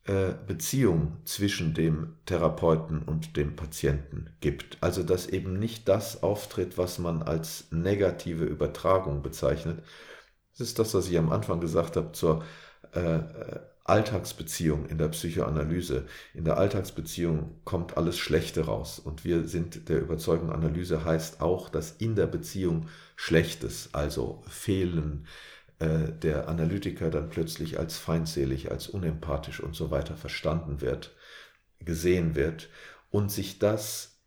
äh, 0.05 0.33
Beziehung 0.47 1.17
zwischen 1.25 1.73
dem 1.75 2.15
Therapeuten 2.25 3.03
und 3.03 3.37
dem 3.37 3.55
Patienten 3.55 4.31
gibt. 4.41 4.77
Also 4.81 5.03
dass 5.03 5.27
eben 5.27 5.59
nicht 5.59 5.87
das 5.87 6.23
auftritt, 6.23 6.77
was 6.77 6.97
man 6.97 7.21
als 7.21 7.71
negative 7.71 8.45
Übertragung 8.45 9.21
bezeichnet. 9.21 9.83
Das 10.51 10.61
ist 10.67 10.79
das, 10.79 10.93
was 10.93 11.07
ich 11.09 11.17
am 11.17 11.31
Anfang 11.31 11.59
gesagt 11.61 11.95
habe 11.95 12.11
zur 12.13 12.43
äh, 12.93 13.17
äh 13.17 13.59
Alltagsbeziehung 13.89 14.85
in 14.85 14.97
der 14.97 15.09
Psychoanalyse. 15.09 16.05
In 16.33 16.45
der 16.45 16.57
Alltagsbeziehung 16.57 17.59
kommt 17.65 17.97
alles 17.97 18.17
Schlechte 18.17 18.65
raus. 18.65 18.99
Und 18.99 19.25
wir 19.25 19.47
sind 19.47 19.89
der 19.89 20.01
Überzeugung, 20.01 20.51
Analyse 20.51 21.03
heißt 21.03 21.41
auch, 21.41 21.69
dass 21.69 21.91
in 21.91 22.15
der 22.15 22.27
Beziehung 22.27 22.87
Schlechtes, 23.15 23.89
also 23.93 24.43
Fehlen, 24.47 25.27
äh, 25.79 26.11
der 26.11 26.47
Analytiker 26.47 27.09
dann 27.09 27.29
plötzlich 27.29 27.79
als 27.79 27.97
feindselig, 27.97 28.71
als 28.71 28.87
unempathisch 28.87 29.59
und 29.59 29.75
so 29.75 29.91
weiter 29.91 30.15
verstanden 30.15 30.81
wird, 30.81 31.15
gesehen 31.79 32.35
wird 32.35 32.69
und 33.09 33.31
sich 33.31 33.59
das 33.59 34.19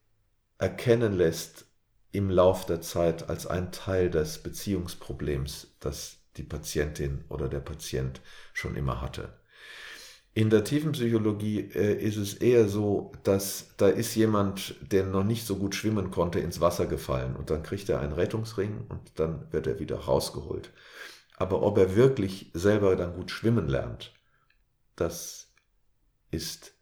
erkennen 0.59 1.13
lässt 1.13 1.67
im 2.11 2.31
Lauf 2.31 2.67
der 2.67 2.81
Zeit 2.81 3.29
als 3.29 3.47
ein 3.47 3.73
Teil 3.73 4.11
des 4.11 4.39
Beziehungsproblems, 4.43 5.77
das 5.81 6.19
die 6.37 6.43
Patientin 6.43 7.25
oder 7.29 7.49
der 7.49 7.61
Patient 7.61 8.21
schon 8.55 8.77
immer 8.77 9.01
hatte. 9.01 9.42
In 10.35 10.49
der 10.49 10.65
Tiefenpsychologie 10.65 11.61
äh, 11.75 11.95
ist 12.03 12.17
es 12.17 12.35
eher 12.35 12.67
so, 12.67 13.13
dass 13.23 13.75
da 13.77 13.89
ist 13.89 14.15
jemand, 14.15 14.77
der 14.81 15.05
noch 15.05 15.25
nicht 15.25 15.47
so 15.47 15.57
gut 15.57 15.75
schwimmen 15.75 16.11
konnte, 16.11 16.41
ins 16.41 16.61
Wasser 16.61 16.87
gefallen 16.87 17.37
und 17.37 17.51
dann 17.51 17.63
kriegt 17.63 17.89
er 17.91 18.01
einen 18.01 18.15
Rettungsring 18.15 18.87
und 18.89 19.13
dann 19.17 19.53
wird 19.53 19.67
er 19.67 19.79
wieder 19.79 19.97
rausgeholt. 19.97 20.73
Aber 21.37 21.63
ob 21.63 21.77
er 21.77 21.97
wirklich 21.97 22.51
selber 22.55 22.97
dann 22.97 23.15
gut 23.15 23.31
schwimmen 23.31 23.69
lernt, 23.69 24.15
das 24.97 25.53
ist 26.31 26.73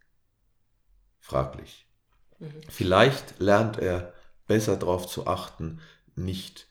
fraglich. 1.18 1.88
Mhm. 2.38 2.52
Vielleicht 2.68 3.40
lernt 3.40 3.78
er 3.78 4.12
besser 4.46 4.76
darauf 4.76 5.08
zu 5.08 5.26
achten, 5.26 5.80
nicht 6.14 6.68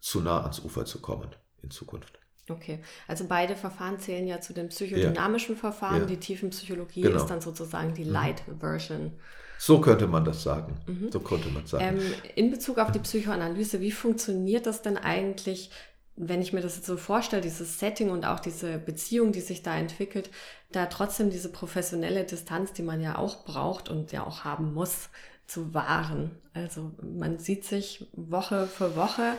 zu 0.00 0.20
nah 0.20 0.40
ans 0.40 0.60
Ufer 0.60 0.86
zu 0.86 1.00
kommen 1.00 1.34
in 1.60 1.70
Zukunft. 1.70 2.21
Okay, 2.52 2.80
also 3.08 3.24
beide 3.28 3.56
Verfahren 3.56 3.98
zählen 3.98 4.26
ja 4.26 4.40
zu 4.40 4.52
den 4.52 4.68
psychodynamischen 4.68 5.54
ja. 5.54 5.60
Verfahren. 5.60 6.00
Ja. 6.00 6.06
Die 6.06 6.18
Tiefenpsychologie 6.18 7.02
genau. 7.02 7.16
ist 7.16 7.26
dann 7.26 7.40
sozusagen 7.40 7.94
die 7.94 8.04
mhm. 8.04 8.12
Light-Version. 8.12 9.12
So 9.58 9.80
könnte 9.80 10.08
man 10.08 10.24
das 10.24 10.42
sagen. 10.42 10.74
Mhm. 10.86 11.12
So 11.12 11.20
könnte 11.20 11.48
man 11.48 11.66
sagen. 11.66 11.98
Ähm, 11.98 12.14
in 12.34 12.50
Bezug 12.50 12.78
auf 12.78 12.90
die 12.90 12.98
Psychoanalyse, 12.98 13.80
wie 13.80 13.92
funktioniert 13.92 14.66
das 14.66 14.82
denn 14.82 14.96
eigentlich, 14.96 15.70
wenn 16.16 16.42
ich 16.42 16.52
mir 16.52 16.60
das 16.60 16.76
jetzt 16.76 16.86
so 16.86 16.96
vorstelle, 16.96 17.42
dieses 17.42 17.78
Setting 17.78 18.10
und 18.10 18.24
auch 18.24 18.40
diese 18.40 18.78
Beziehung, 18.78 19.30
die 19.30 19.40
sich 19.40 19.62
da 19.62 19.76
entwickelt, 19.76 20.30
da 20.72 20.86
trotzdem 20.86 21.30
diese 21.30 21.48
professionelle 21.48 22.24
Distanz, 22.24 22.72
die 22.72 22.82
man 22.82 23.00
ja 23.00 23.16
auch 23.18 23.44
braucht 23.44 23.88
und 23.88 24.10
ja 24.10 24.26
auch 24.26 24.44
haben 24.44 24.74
muss, 24.74 25.10
zu 25.46 25.72
wahren. 25.74 26.32
Also 26.54 26.90
man 27.00 27.38
sieht 27.38 27.64
sich 27.64 28.06
Woche 28.14 28.66
für 28.66 28.96
Woche, 28.96 29.34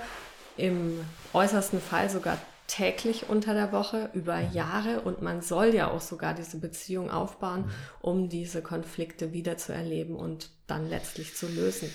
im 0.57 0.99
äußersten 1.33 1.81
Fall 1.81 2.09
sogar 2.09 2.37
täglich 2.73 3.29
unter 3.29 3.53
der 3.53 3.71
Woche 3.71 4.09
über 4.13 4.37
mhm. 4.37 4.51
Jahre 4.51 5.01
und 5.01 5.21
man 5.21 5.41
soll 5.41 5.75
ja 5.75 5.91
auch 5.91 6.01
sogar 6.01 6.33
diese 6.33 6.57
Beziehung 6.57 7.11
aufbauen, 7.11 7.65
mhm. 7.65 7.71
um 8.01 8.29
diese 8.29 8.63
Konflikte 8.63 9.31
wieder 9.31 9.57
zu 9.57 9.73
erleben 9.73 10.15
und 10.15 10.49
dann 10.65 10.89
letztlich 10.89 11.35
zu 11.35 11.47
lösen. 11.47 11.89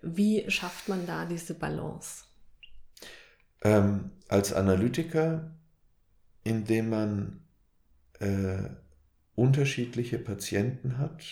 Wie 0.00 0.50
schafft 0.50 0.88
man 0.88 1.06
da 1.06 1.26
diese 1.26 1.54
Balance? 1.54 2.24
Ähm, 3.62 4.10
als 4.28 4.52
Analytiker, 4.54 5.50
indem 6.44 6.90
man 6.90 7.40
äh, 8.20 8.70
unterschiedliche 9.34 10.18
Patienten 10.18 10.96
hat, 10.96 11.24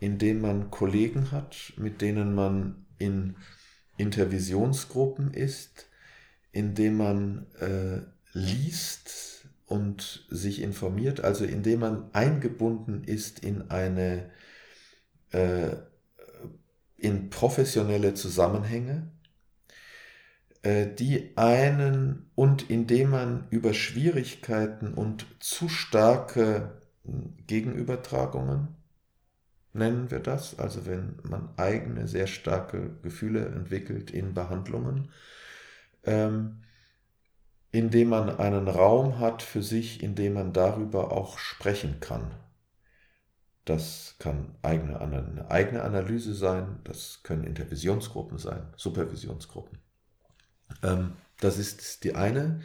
indem 0.00 0.42
man 0.42 0.70
Kollegen 0.70 1.30
hat, 1.30 1.72
mit 1.76 2.02
denen 2.02 2.34
man 2.34 2.84
in 2.98 3.36
Intervisionsgruppen 3.96 5.32
ist, 5.32 5.88
indem 6.52 6.96
man 6.98 7.46
äh, 7.60 8.02
liest 8.32 9.46
und 9.66 10.26
sich 10.30 10.60
informiert, 10.60 11.20
also 11.20 11.44
indem 11.44 11.80
man 11.80 12.10
eingebunden 12.12 13.04
ist 13.04 13.40
in 13.40 13.70
eine 13.70 14.30
äh, 15.30 15.70
in 16.98 17.30
professionelle 17.30 18.14
Zusammenhänge, 18.14 19.10
äh, 20.62 20.86
die 20.86 21.36
einen 21.36 22.30
und 22.36 22.70
indem 22.70 23.10
man 23.10 23.46
über 23.50 23.74
Schwierigkeiten 23.74 24.94
und 24.94 25.26
zu 25.40 25.68
starke 25.68 26.80
hm, 27.04 27.34
Gegenübertragungen, 27.46 28.68
nennen 29.72 30.10
wir 30.10 30.20
das, 30.20 30.58
also 30.58 30.86
wenn 30.86 31.16
man 31.24 31.48
eigene 31.56 32.06
sehr 32.06 32.26
starke 32.26 32.90
Gefühle 33.02 33.46
entwickelt 33.46 34.10
in 34.10 34.34
Behandlungen, 34.34 35.10
ähm, 36.04 36.62
indem 37.70 38.10
man 38.10 38.28
einen 38.36 38.68
Raum 38.68 39.18
hat 39.18 39.42
für 39.42 39.62
sich, 39.62 40.02
in 40.02 40.14
dem 40.14 40.34
man 40.34 40.52
darüber 40.52 41.12
auch 41.12 41.38
sprechen 41.38 42.00
kann. 42.00 42.34
Das 43.64 44.16
kann 44.18 44.54
eigene, 44.62 45.00
eine 45.00 45.50
eigene 45.50 45.82
Analyse 45.82 46.34
sein, 46.34 46.80
das 46.84 47.20
können 47.22 47.44
Intervisionsgruppen 47.44 48.38
sein, 48.38 48.66
Supervisionsgruppen. 48.76 49.78
Ähm, 50.82 51.12
das 51.40 51.58
ist 51.58 52.04
die 52.04 52.14
eine. 52.14 52.62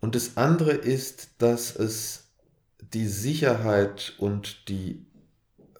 Und 0.00 0.14
das 0.14 0.36
andere 0.36 0.72
ist, 0.72 1.42
dass 1.42 1.74
es 1.74 2.34
die 2.92 3.08
Sicherheit 3.08 4.14
und 4.18 4.68
die 4.68 5.06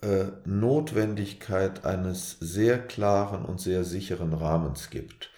äh, 0.00 0.32
Notwendigkeit 0.44 1.84
eines 1.84 2.38
sehr 2.40 2.78
klaren 2.78 3.44
und 3.44 3.60
sehr 3.60 3.84
sicheren 3.84 4.32
Rahmens 4.32 4.90
gibt. 4.90 5.30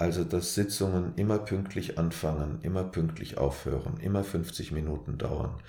Also, 0.00 0.24
dass 0.24 0.54
Sitzungen 0.54 1.12
immer 1.16 1.38
pünktlich 1.38 1.98
anfangen, 1.98 2.60
immer 2.62 2.84
pünktlich 2.84 3.36
aufhören, 3.36 3.98
immer 4.00 4.24
50 4.24 4.72
Minuten 4.72 5.18
dauern, 5.18 5.60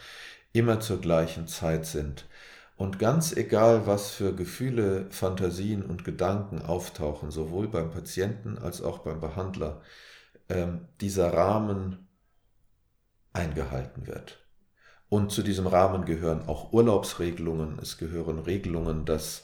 immer 0.53 0.79
zur 0.79 1.01
gleichen 1.01 1.47
Zeit 1.47 1.85
sind. 1.85 2.29
Und 2.77 2.97
ganz 2.97 3.35
egal, 3.35 3.87
was 3.87 4.11
für 4.11 4.33
Gefühle, 4.33 5.07
Fantasien 5.09 5.83
und 5.83 6.05
Gedanken 6.05 6.61
auftauchen, 6.61 7.29
sowohl 7.29 7.67
beim 7.67 7.91
Patienten 7.91 8.57
als 8.57 8.81
auch 8.81 8.99
beim 8.99 9.19
Behandler, 9.19 9.81
ähm, 10.47 10.87
dieser 11.01 11.33
Rahmen 11.33 12.07
eingehalten 13.33 14.07
wird. 14.07 14.39
Und 15.09 15.33
zu 15.33 15.43
diesem 15.43 15.67
Rahmen 15.67 16.05
gehören 16.05 16.47
auch 16.47 16.71
Urlaubsregelungen, 16.71 17.79
es 17.81 17.97
gehören 17.97 18.39
Regelungen, 18.39 19.03
dass 19.03 19.43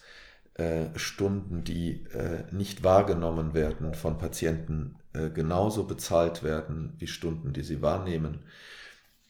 Stunden, 0.96 1.64
die 1.64 2.06
äh, 2.14 2.44
nicht 2.52 2.84
wahrgenommen 2.84 3.54
werden 3.54 3.94
von 3.94 4.18
Patienten, 4.18 4.96
äh, 5.14 5.30
genauso 5.30 5.86
bezahlt 5.86 6.44
werden 6.44 6.94
wie 6.98 7.08
Stunden, 7.08 7.54
die 7.54 7.64
sie 7.64 7.82
wahrnehmen. 7.82 8.44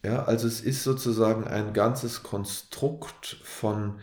Ja, 0.03 0.23
also 0.23 0.47
es 0.47 0.61
ist 0.61 0.83
sozusagen 0.83 1.45
ein 1.45 1.73
ganzes 1.73 2.23
Konstrukt 2.23 3.37
von 3.43 3.99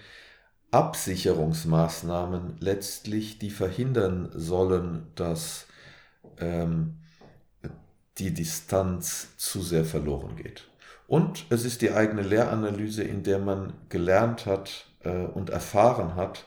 Absicherungsmaßnahmen 0.71 2.57
letztlich, 2.59 3.39
die 3.39 3.51
verhindern 3.51 4.31
sollen, 4.35 5.07
dass 5.15 5.67
ähm, 6.39 6.99
die 8.19 8.35
Distanz 8.35 9.37
zu 9.37 9.63
sehr 9.63 9.85
verloren 9.85 10.37
geht. 10.37 10.69
Und 11.07 11.47
es 11.51 11.65
ist 11.65 11.83
die 11.83 11.93
eigene 11.93 12.23
Lehranalyse, 12.23 13.03
in 13.03 13.23
der 13.23 13.39
man 13.39 13.73
gelernt 13.89 14.47
hat 14.47 14.87
äh, 15.05 15.11
und 15.11 15.51
erfahren 15.51 16.17
hat, 16.17 16.45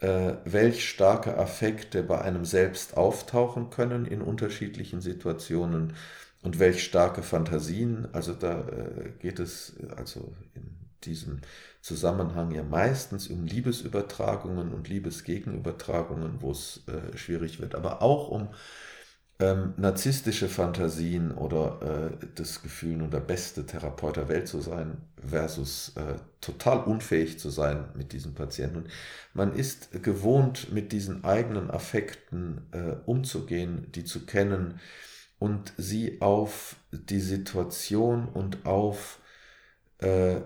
äh, 0.00 0.34
welch 0.44 0.88
starke 0.88 1.36
Affekte 1.38 2.02
bei 2.02 2.20
einem 2.20 2.44
selbst 2.44 2.96
auftauchen 2.96 3.70
können 3.70 4.06
in 4.06 4.22
unterschiedlichen 4.22 5.00
Situationen 5.00 5.94
und 6.42 6.58
welch 6.58 6.84
starke 6.84 7.22
Fantasien. 7.22 8.08
Also 8.12 8.34
da 8.34 8.60
äh, 8.68 9.10
geht 9.20 9.38
es 9.40 9.74
also 9.96 10.34
in 10.54 10.76
diesem 11.04 11.40
Zusammenhang 11.80 12.50
ja 12.52 12.62
meistens 12.62 13.28
um 13.28 13.44
Liebesübertragungen 13.44 14.72
und 14.72 14.88
Liebesgegenübertragungen, 14.88 16.40
wo 16.40 16.50
es 16.50 16.82
äh, 16.86 17.16
schwierig 17.16 17.60
wird, 17.60 17.74
aber 17.74 18.02
auch 18.02 18.28
um 18.28 18.48
ähm, 19.40 19.74
narzisstische 19.76 20.48
Fantasien 20.48 21.32
oder 21.32 22.12
äh, 22.12 22.26
das 22.36 22.62
Gefühl, 22.62 22.96
nur 22.96 23.08
der 23.08 23.20
beste 23.20 23.66
Therapeut 23.66 24.16
der 24.16 24.28
Welt 24.28 24.46
zu 24.46 24.60
sein, 24.60 24.98
versus 25.26 25.92
äh, 25.96 26.14
total 26.40 26.84
unfähig 26.84 27.38
zu 27.38 27.50
sein 27.50 27.86
mit 27.96 28.12
diesen 28.12 28.34
Patienten. 28.34 28.84
Man 29.32 29.54
ist 29.54 30.02
gewohnt, 30.02 30.72
mit 30.72 30.92
diesen 30.92 31.24
eigenen 31.24 31.70
Affekten 31.70 32.62
äh, 32.70 32.96
umzugehen, 33.06 33.90
die 33.92 34.04
zu 34.04 34.24
kennen 34.24 34.80
und 35.40 35.72
sie 35.76 36.20
auf 36.20 36.76
die 36.92 37.20
Situation 37.20 38.28
und 38.28 38.64
auf 38.66 39.18
äh, 39.98 40.42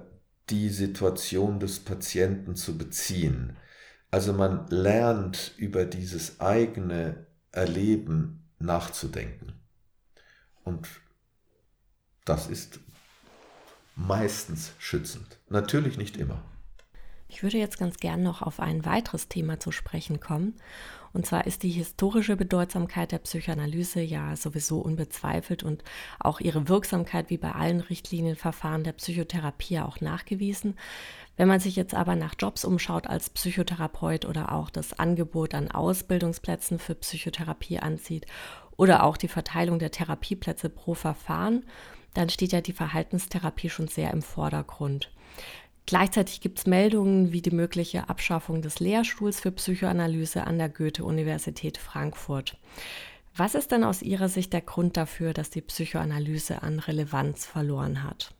die 0.48 0.70
Situation 0.70 1.60
des 1.60 1.80
Patienten 1.80 2.56
zu 2.56 2.78
beziehen. 2.78 3.56
Also 4.10 4.32
man 4.32 4.66
lernt 4.68 5.52
über 5.58 5.84
dieses 5.84 6.40
eigene 6.40 7.26
Erleben 7.52 8.47
nachzudenken. 8.58 9.52
Und 10.64 10.88
das 12.24 12.48
ist 12.48 12.80
meistens 13.96 14.72
schützend. 14.78 15.38
Natürlich 15.48 15.96
nicht 15.98 16.16
immer. 16.16 16.42
Ich 17.30 17.42
würde 17.42 17.58
jetzt 17.58 17.78
ganz 17.78 17.98
gern 17.98 18.22
noch 18.22 18.40
auf 18.40 18.58
ein 18.58 18.86
weiteres 18.86 19.28
Thema 19.28 19.60
zu 19.60 19.70
sprechen 19.70 20.18
kommen. 20.18 20.54
Und 21.12 21.26
zwar 21.26 21.46
ist 21.46 21.62
die 21.62 21.70
historische 21.70 22.36
Bedeutsamkeit 22.36 23.12
der 23.12 23.18
Psychoanalyse 23.18 24.00
ja 24.00 24.34
sowieso 24.34 24.78
unbezweifelt 24.78 25.62
und 25.62 25.84
auch 26.20 26.40
ihre 26.40 26.68
Wirksamkeit 26.68 27.28
wie 27.30 27.38
bei 27.38 27.52
allen 27.52 27.80
Richtlinienverfahren 27.80 28.84
der 28.84 28.92
Psychotherapie 28.92 29.80
auch 29.80 30.00
nachgewiesen. 30.00 30.76
Wenn 31.36 31.48
man 31.48 31.60
sich 31.60 31.76
jetzt 31.76 31.94
aber 31.94 32.16
nach 32.16 32.34
Jobs 32.38 32.64
umschaut 32.64 33.06
als 33.06 33.30
Psychotherapeut 33.30 34.24
oder 34.24 34.52
auch 34.52 34.70
das 34.70 34.98
Angebot 34.98 35.54
an 35.54 35.70
Ausbildungsplätzen 35.70 36.78
für 36.78 36.94
Psychotherapie 36.94 37.78
ansieht 37.78 38.26
oder 38.76 39.04
auch 39.04 39.16
die 39.16 39.28
Verteilung 39.28 39.78
der 39.78 39.90
Therapieplätze 39.90 40.68
pro 40.68 40.94
Verfahren, 40.94 41.64
dann 42.14 42.30
steht 42.30 42.52
ja 42.52 42.60
die 42.60 42.72
Verhaltenstherapie 42.72 43.70
schon 43.70 43.88
sehr 43.88 44.12
im 44.12 44.22
Vordergrund. 44.22 45.10
Gleichzeitig 45.88 46.42
gibt 46.42 46.58
es 46.58 46.66
Meldungen 46.66 47.32
wie 47.32 47.40
die 47.40 47.50
mögliche 47.50 48.10
Abschaffung 48.10 48.60
des 48.60 48.78
Lehrstuhls 48.78 49.40
für 49.40 49.50
Psychoanalyse 49.52 50.46
an 50.46 50.58
der 50.58 50.68
Goethe-Universität 50.68 51.78
Frankfurt. 51.78 52.58
Was 53.34 53.54
ist 53.54 53.72
denn 53.72 53.84
aus 53.84 54.02
Ihrer 54.02 54.28
Sicht 54.28 54.52
der 54.52 54.60
Grund 54.60 54.98
dafür, 54.98 55.32
dass 55.32 55.48
die 55.48 55.62
Psychoanalyse 55.62 56.62
an 56.62 56.78
Relevanz 56.78 57.46
verloren 57.46 58.04
hat? 58.04 58.34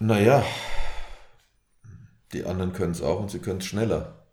Naja, 0.00 0.44
die 2.32 2.44
anderen 2.44 2.72
können 2.72 2.90
es 2.90 3.02
auch 3.02 3.20
und 3.20 3.30
sie 3.30 3.38
können 3.38 3.60
es 3.60 3.66
schneller. 3.66 4.26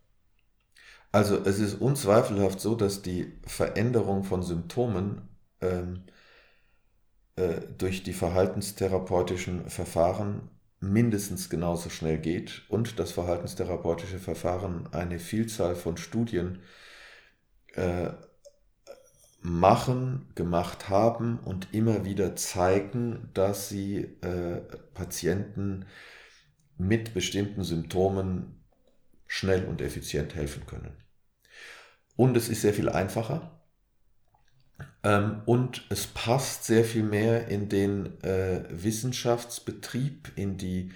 Also 1.11 1.37
es 1.45 1.59
ist 1.59 1.75
unzweifelhaft 1.75 2.59
so, 2.59 2.73
dass 2.73 3.03
die 3.03 3.39
Veränderung 3.45 4.23
von 4.23 4.41
Symptomen 4.41 5.29
ähm, 5.61 6.05
äh, 7.37 7.61
durch 7.77 8.03
die 8.03 8.13
verhaltenstherapeutischen 8.13 9.69
Verfahren 9.69 10.49
mindestens 10.79 11.49
genauso 11.49 11.89
schnell 11.89 12.17
geht 12.17 12.63
und 12.67 12.99
das 12.99 13.11
verhaltenstherapeutische 13.11 14.19
Verfahren 14.19 14.91
eine 14.91 15.19
Vielzahl 15.19 15.75
von 15.75 15.97
Studien 15.97 16.63
äh, 17.75 18.09
machen, 19.41 20.31
gemacht 20.33 20.89
haben 20.89 21.39
und 21.39 21.73
immer 21.73 22.05
wieder 22.05 22.35
zeigen, 22.35 23.29
dass 23.35 23.69
sie 23.69 23.97
äh, 24.21 24.61
Patienten 24.95 25.85
mit 26.77 27.13
bestimmten 27.13 27.63
Symptomen 27.63 28.63
schnell 29.27 29.65
und 29.65 29.81
effizient 29.81 30.33
helfen 30.33 30.65
können. 30.65 30.97
Und 32.15 32.35
es 32.35 32.49
ist 32.49 32.61
sehr 32.61 32.73
viel 32.73 32.89
einfacher 32.89 33.56
ähm, 35.03 35.41
und 35.45 35.85
es 35.89 36.07
passt 36.07 36.65
sehr 36.65 36.83
viel 36.83 37.03
mehr 37.03 37.47
in 37.47 37.69
den 37.69 38.21
äh, 38.23 38.63
Wissenschaftsbetrieb, 38.69 40.33
in 40.35 40.57
die 40.57 40.91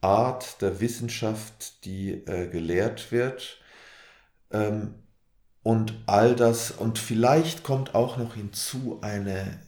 Art 0.00 0.60
der 0.60 0.80
Wissenschaft, 0.80 1.84
die 1.84 2.12
äh, 2.12 2.48
gelehrt 2.48 3.10
wird. 3.10 3.60
Ähm, 4.50 4.94
und 5.62 5.94
all 6.06 6.36
das, 6.36 6.70
und 6.70 6.98
vielleicht 6.98 7.62
kommt 7.62 7.94
auch 7.94 8.18
noch 8.18 8.34
hinzu 8.34 8.98
eine 9.00 9.60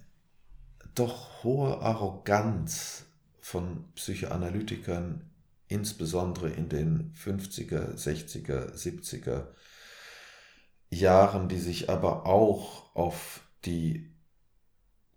doch 0.94 1.42
hohe 1.42 1.80
Arroganz 1.80 3.04
von 3.40 3.84
Psychoanalytikern 3.94 5.30
insbesondere 5.68 6.50
in 6.50 6.68
den 6.68 7.12
50er, 7.14 7.96
60er, 7.96 8.74
70er 8.74 9.46
Jahren, 10.90 11.48
die 11.48 11.59
sich 11.59 11.90
aber 11.90 12.26
auch 12.26 12.94
auf 12.94 13.40
die 13.66 14.14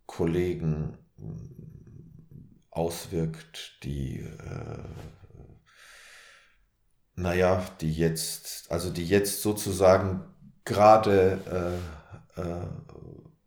Kollegen 0.06 0.98
auswirkt, 2.72 3.84
die, 3.84 4.20
äh, 4.20 4.84
naja, 7.16 7.64
die 7.82 7.94
jetzt, 7.94 8.72
also 8.72 8.90
die 8.90 9.06
jetzt 9.06 9.42
sozusagen 9.42 10.24
gerade 10.66 11.80
äh, 12.38 12.42
äh, 12.42 12.68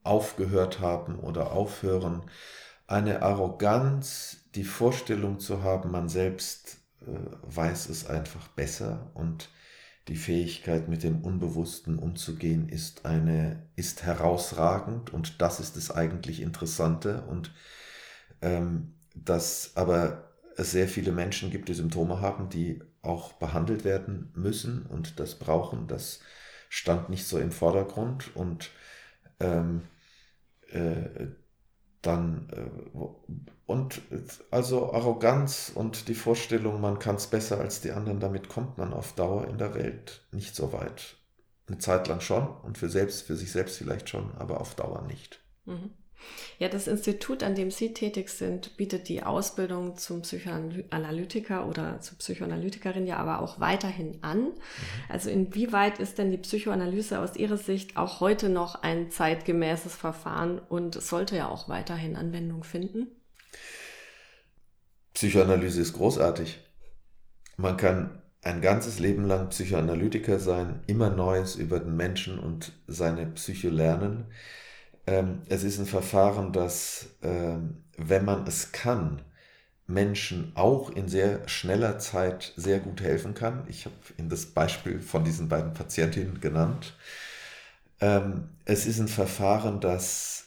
aufgehört 0.03 0.80
haben 0.80 1.18
oder 1.18 1.53
aufhören, 1.53 2.22
eine 2.86 3.22
Arroganz, 3.22 4.38
die 4.55 4.64
Vorstellung 4.64 5.40
zu 5.40 5.62
haben, 5.62 5.90
man 5.90 6.09
selbst 6.09 6.78
äh, 7.00 7.07
weiß 7.42 7.88
es 7.88 8.07
einfach 8.07 8.48
besser 8.48 9.11
und 9.14 9.48
die 10.09 10.16
Fähigkeit 10.16 10.88
mit 10.88 11.03
dem 11.03 11.22
Unbewussten 11.22 11.98
umzugehen 11.98 12.68
ist 12.68 13.07
eine 13.07 13.66
ist 13.76 14.03
herausragend 14.03 15.12
und 15.12 15.40
das 15.40 15.61
ist 15.61 15.76
das 15.76 15.90
eigentlich 15.90 16.40
Interessante 16.40 17.22
und 17.22 17.53
ähm, 18.40 18.94
dass 19.14 19.76
aber 19.76 20.32
es 20.57 20.72
sehr 20.72 20.88
viele 20.88 21.12
Menschen 21.12 21.50
gibt, 21.50 21.68
die 21.68 21.74
Symptome 21.74 22.20
haben, 22.20 22.48
die 22.48 22.82
auch 23.03 23.32
behandelt 23.34 23.84
werden 23.84 24.32
müssen 24.34 24.86
und 24.86 25.18
das 25.18 25.38
brauchen. 25.38 25.86
Das 25.88 26.20
stand 26.68 27.09
nicht 27.09 27.26
so 27.26 27.38
im 27.38 27.53
Vordergrund 27.53 28.34
und 28.36 28.70
ähm, 29.40 29.82
äh, 30.70 31.26
dann 32.00 32.48
äh, 32.50 32.98
und 33.73 34.03
also 34.51 34.93
Arroganz 34.93 35.73
und 35.75 36.09
die 36.09 36.14
Vorstellung, 36.14 36.81
man 36.81 36.99
kann 36.99 37.16
es 37.16 37.27
besser 37.27 37.59
als 37.59 37.81
die 37.81 37.93
anderen, 37.93 38.20
damit 38.20 38.51
kommt 38.51 38.77
man 38.77 38.93
auf 38.93 39.14
Dauer 39.14 39.49
in 39.49 39.57
der 39.57 39.75
Welt 39.75 40.20
nicht 40.31 40.55
so 40.55 40.75
weit. 40.75 41.16
Eine 41.66 41.79
Zeit 41.79 42.07
lang 42.07 42.20
schon 42.20 42.47
und 42.47 42.77
für 42.77 42.91
selbst, 42.91 43.23
für 43.23 43.35
sich 43.35 43.51
selbst 43.51 43.79
vielleicht 43.79 44.11
schon, 44.11 44.31
aber 44.37 44.61
auf 44.61 44.75
Dauer 44.75 45.03
nicht. 45.09 45.41
Mhm. 45.64 45.91
Ja, 46.59 46.68
das 46.68 46.87
Institut, 46.87 47.43
an 47.43 47.55
dem 47.55 47.70
Sie 47.70 47.95
tätig 47.95 48.29
sind, 48.29 48.77
bietet 48.77 49.09
die 49.09 49.23
Ausbildung 49.23 49.97
zum 49.97 50.23
Psychoanalytiker 50.23 51.66
oder 51.66 52.01
zur 52.01 52.18
Psychoanalytikerin 52.18 53.07
ja 53.07 53.16
aber 53.16 53.41
auch 53.41 53.59
weiterhin 53.59 54.18
an. 54.23 54.41
Mhm. 54.41 54.53
Also 55.09 55.31
inwieweit 55.31 55.99
ist 55.99 56.18
denn 56.18 56.31
die 56.31 56.39
Psychoanalyse 56.39 57.18
aus 57.20 57.37
Ihrer 57.37 57.57
Sicht 57.57 57.97
auch 57.97 58.20
heute 58.20 58.51
noch 58.51 58.83
ein 58.83 59.11
zeitgemäßes 59.11 59.97
Verfahren 59.97 60.59
und 60.59 61.01
sollte 61.01 61.37
ja 61.37 61.49
auch 61.49 61.68
weiterhin 61.68 62.16
Anwendung 62.16 62.64
finden? 62.64 63.09
Psychoanalyse 65.14 65.80
ist 65.80 65.92
großartig. 65.92 66.58
Man 67.56 67.76
kann 67.76 68.22
ein 68.42 68.60
ganzes 68.60 68.98
Leben 68.98 69.24
lang 69.24 69.50
Psychoanalytiker 69.50 70.38
sein, 70.38 70.80
immer 70.86 71.10
Neues 71.10 71.54
über 71.56 71.78
den 71.78 71.96
Menschen 71.96 72.38
und 72.38 72.72
seine 72.86 73.26
Psyche 73.26 73.68
lernen. 73.68 74.26
Ähm, 75.06 75.42
es 75.48 75.64
ist 75.64 75.78
ein 75.78 75.86
Verfahren, 75.86 76.52
das, 76.52 77.06
ähm, 77.22 77.84
wenn 77.96 78.24
man 78.24 78.46
es 78.46 78.72
kann, 78.72 79.22
Menschen 79.86 80.52
auch 80.54 80.90
in 80.90 81.08
sehr 81.08 81.48
schneller 81.48 81.98
Zeit 81.98 82.52
sehr 82.56 82.80
gut 82.80 83.00
helfen 83.00 83.34
kann. 83.34 83.64
Ich 83.68 83.84
habe 83.84 83.94
Ihnen 84.18 84.28
das 84.28 84.46
Beispiel 84.46 85.00
von 85.00 85.24
diesen 85.24 85.48
beiden 85.48 85.74
Patientinnen 85.74 86.40
genannt. 86.40 86.96
Ähm, 88.00 88.48
es 88.64 88.86
ist 88.86 88.98
ein 89.00 89.08
Verfahren, 89.08 89.80
das 89.80 90.46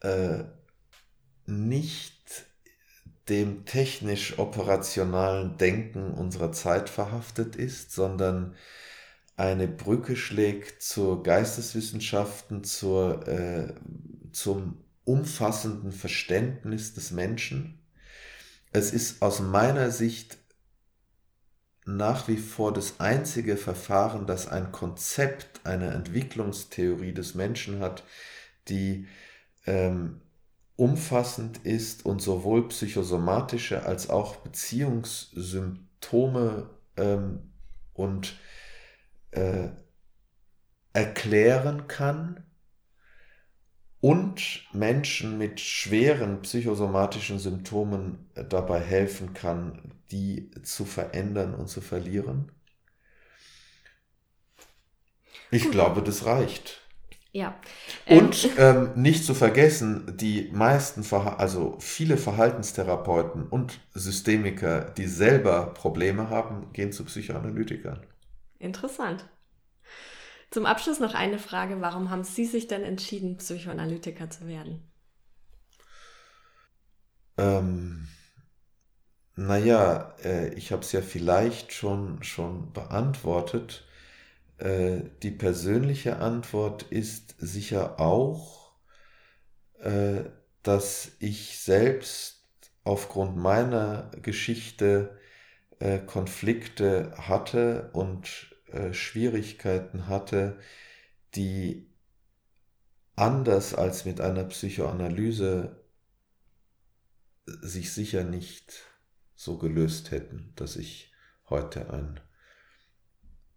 äh, 0.00 0.44
nicht 1.46 2.15
dem 3.28 3.64
technisch-operationalen 3.64 5.58
Denken 5.58 6.12
unserer 6.12 6.52
Zeit 6.52 6.88
verhaftet 6.88 7.56
ist, 7.56 7.92
sondern 7.92 8.54
eine 9.36 9.68
Brücke 9.68 10.16
schlägt 10.16 10.82
zur 10.82 11.22
Geisteswissenschaften, 11.22 12.64
zur, 12.64 13.26
äh, 13.28 13.74
zum 14.32 14.82
umfassenden 15.04 15.92
Verständnis 15.92 16.94
des 16.94 17.10
Menschen. 17.10 17.80
Es 18.72 18.92
ist 18.92 19.22
aus 19.22 19.40
meiner 19.40 19.90
Sicht 19.90 20.38
nach 21.84 22.26
wie 22.26 22.36
vor 22.36 22.72
das 22.72 22.98
einzige 22.98 23.56
Verfahren, 23.56 24.26
das 24.26 24.48
ein 24.48 24.72
Konzept 24.72 25.64
einer 25.64 25.92
Entwicklungstheorie 25.92 27.12
des 27.12 27.34
Menschen 27.34 27.78
hat, 27.78 28.02
die 28.68 29.06
ähm, 29.66 30.20
umfassend 30.76 31.58
ist 31.64 32.06
und 32.06 32.22
sowohl 32.22 32.68
psychosomatische 32.68 33.84
als 33.84 34.08
auch 34.10 34.36
Beziehungssymptome 34.36 36.70
ähm, 36.96 37.50
und 37.94 38.38
äh, 39.30 39.68
erklären 40.92 41.88
kann 41.88 42.44
und 44.00 44.66
Menschen 44.72 45.38
mit 45.38 45.60
schweren 45.60 46.42
psychosomatischen 46.42 47.38
Symptomen 47.38 48.30
äh, 48.34 48.44
dabei 48.44 48.80
helfen 48.80 49.34
kann, 49.34 49.92
die 50.10 50.50
zu 50.62 50.84
verändern 50.84 51.54
und 51.54 51.68
zu 51.68 51.80
verlieren? 51.80 52.52
Ich 55.50 55.64
Gut. 55.64 55.72
glaube, 55.72 56.02
das 56.02 56.24
reicht. 56.24 56.85
Ja. 57.36 57.54
Und 58.06 58.48
ähm, 58.58 58.92
nicht 58.94 59.26
zu 59.26 59.34
vergessen, 59.34 60.16
die 60.16 60.48
meisten, 60.54 61.04
Verha 61.04 61.34
also 61.36 61.76
viele 61.80 62.16
Verhaltenstherapeuten 62.16 63.46
und 63.46 63.78
Systemiker, 63.92 64.86
die 64.96 65.06
selber 65.06 65.74
Probleme 65.74 66.30
haben, 66.30 66.72
gehen 66.72 66.92
zu 66.92 67.04
Psychoanalytikern. 67.04 68.06
Interessant. 68.58 69.26
Zum 70.50 70.64
Abschluss 70.64 70.98
noch 70.98 71.12
eine 71.12 71.38
Frage. 71.38 71.82
Warum 71.82 72.08
haben 72.08 72.24
Sie 72.24 72.46
sich 72.46 72.68
denn 72.68 72.82
entschieden, 72.82 73.36
Psychoanalytiker 73.36 74.30
zu 74.30 74.46
werden? 74.46 74.80
Ähm, 77.36 78.08
naja, 79.34 80.14
äh, 80.24 80.54
ich 80.54 80.72
habe 80.72 80.80
es 80.80 80.92
ja 80.92 81.02
vielleicht 81.02 81.74
schon, 81.74 82.22
schon 82.22 82.72
beantwortet. 82.72 83.85
Äh, 84.58 85.00
die 85.22 85.30
persönliche 85.30 86.18
Antwort 86.18 86.84
ist 86.84 87.34
sicher 87.38 88.00
auch, 88.00 88.72
äh, 89.78 90.24
dass 90.62 91.12
ich 91.18 91.58
selbst 91.58 92.48
aufgrund 92.84 93.36
meiner 93.36 94.10
Geschichte 94.22 95.18
äh, 95.78 95.98
Konflikte 95.98 97.12
hatte 97.18 97.90
und 97.92 98.56
äh, 98.68 98.92
Schwierigkeiten 98.92 100.08
hatte, 100.08 100.58
die 101.34 101.90
anders 103.14 103.74
als 103.74 104.04
mit 104.04 104.20
einer 104.20 104.44
Psychoanalyse 104.44 105.84
sich 107.44 107.92
sicher 107.92 108.24
nicht 108.24 108.84
so 109.34 109.58
gelöst 109.58 110.10
hätten, 110.10 110.52
dass 110.56 110.76
ich 110.76 111.12
heute 111.48 111.90
ein 111.92 112.20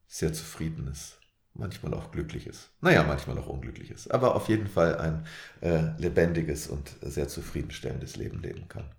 sehr 0.09 0.33
zufriedenes, 0.33 1.19
manchmal 1.53 1.93
auch 1.93 2.11
glückliches, 2.11 2.71
naja, 2.81 3.03
manchmal 3.03 3.37
auch 3.37 3.47
unglückliches, 3.47 4.09
aber 4.09 4.35
auf 4.35 4.49
jeden 4.49 4.67
Fall 4.67 4.97
ein 4.97 5.25
äh, 5.61 5.95
lebendiges 6.01 6.67
und 6.67 6.95
sehr 7.01 7.27
zufriedenstellendes 7.27 8.17
Leben 8.17 8.41
leben 8.41 8.67
kann. 8.67 8.89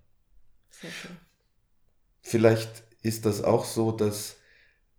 Sehr 0.69 0.89
schön. 0.89 1.11
Vielleicht 2.21 2.83
ist 3.01 3.25
das 3.25 3.43
auch 3.43 3.65
so, 3.65 3.91
dass 3.91 4.37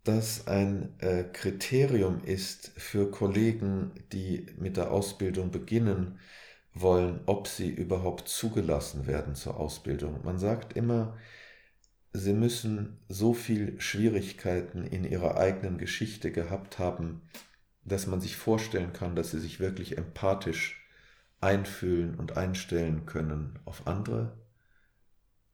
das 0.05 0.49
ein 0.49 0.99
äh, 0.99 1.25
Kriterium 1.25 2.23
ist 2.25 2.73
für 2.77 3.11
Kollegen, 3.11 3.93
die 4.13 4.47
mit 4.59 4.77
der 4.77 4.91
Ausbildung 4.91 5.51
beginnen 5.51 6.19
wollen, 6.75 7.21
ob 7.27 7.49
sie 7.49 7.71
überhaupt 7.71 8.29
zugelassen 8.29 9.07
werden 9.07 9.35
zur 9.35 9.59
Ausbildung. 9.59 10.21
Man 10.25 10.39
sagt 10.39 10.77
immer, 10.77 11.17
sie 12.13 12.33
müssen 12.33 12.99
so 13.09 13.35
viel 13.35 13.81
Schwierigkeiten 13.81 14.85
in 14.85 15.05
ihrer 15.05 15.37
eigenen 15.37 15.79
Geschichte 15.79 16.31
gehabt 16.31 16.79
haben, 16.79 17.23
dass 17.85 18.07
man 18.07 18.21
sich 18.21 18.37
vorstellen 18.37 18.93
kann, 18.93 19.17
dass 19.17 19.31
sie 19.31 19.41
sich 19.41 19.61
wirklich 19.61 19.99
empathisch 19.99 20.87
einfühlen 21.41 22.15
und 22.15 22.37
einstellen 22.37 23.07
können 23.07 23.59
auf 23.65 23.87
andere 23.87 24.37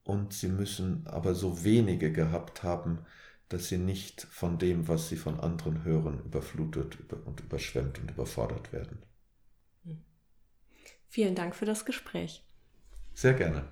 und 0.09 0.33
sie 0.33 0.49
müssen 0.49 1.07
aber 1.07 1.35
so 1.35 1.65
wenige 1.65 2.13
gehabt 2.13 2.63
haben, 2.63 3.01
dass 3.49 3.69
sie 3.69 3.79
nicht 3.79 4.23
von 4.23 4.59
dem, 4.59 4.89
was 4.89 5.09
sie 5.09 5.17
von 5.17 5.39
anderen 5.41 5.85
hören, 5.85 6.21
überflutet 6.25 6.99
und 7.25 7.41
überschwemmt 7.41 7.99
und 7.99 8.11
überfordert 8.11 8.73
werden. 8.73 9.03
Vielen 11.09 11.35
Dank 11.35 11.55
für 11.55 11.65
das 11.65 11.85
Gespräch. 11.85 12.45
Sehr 13.15 13.35
gerne. 13.35 13.65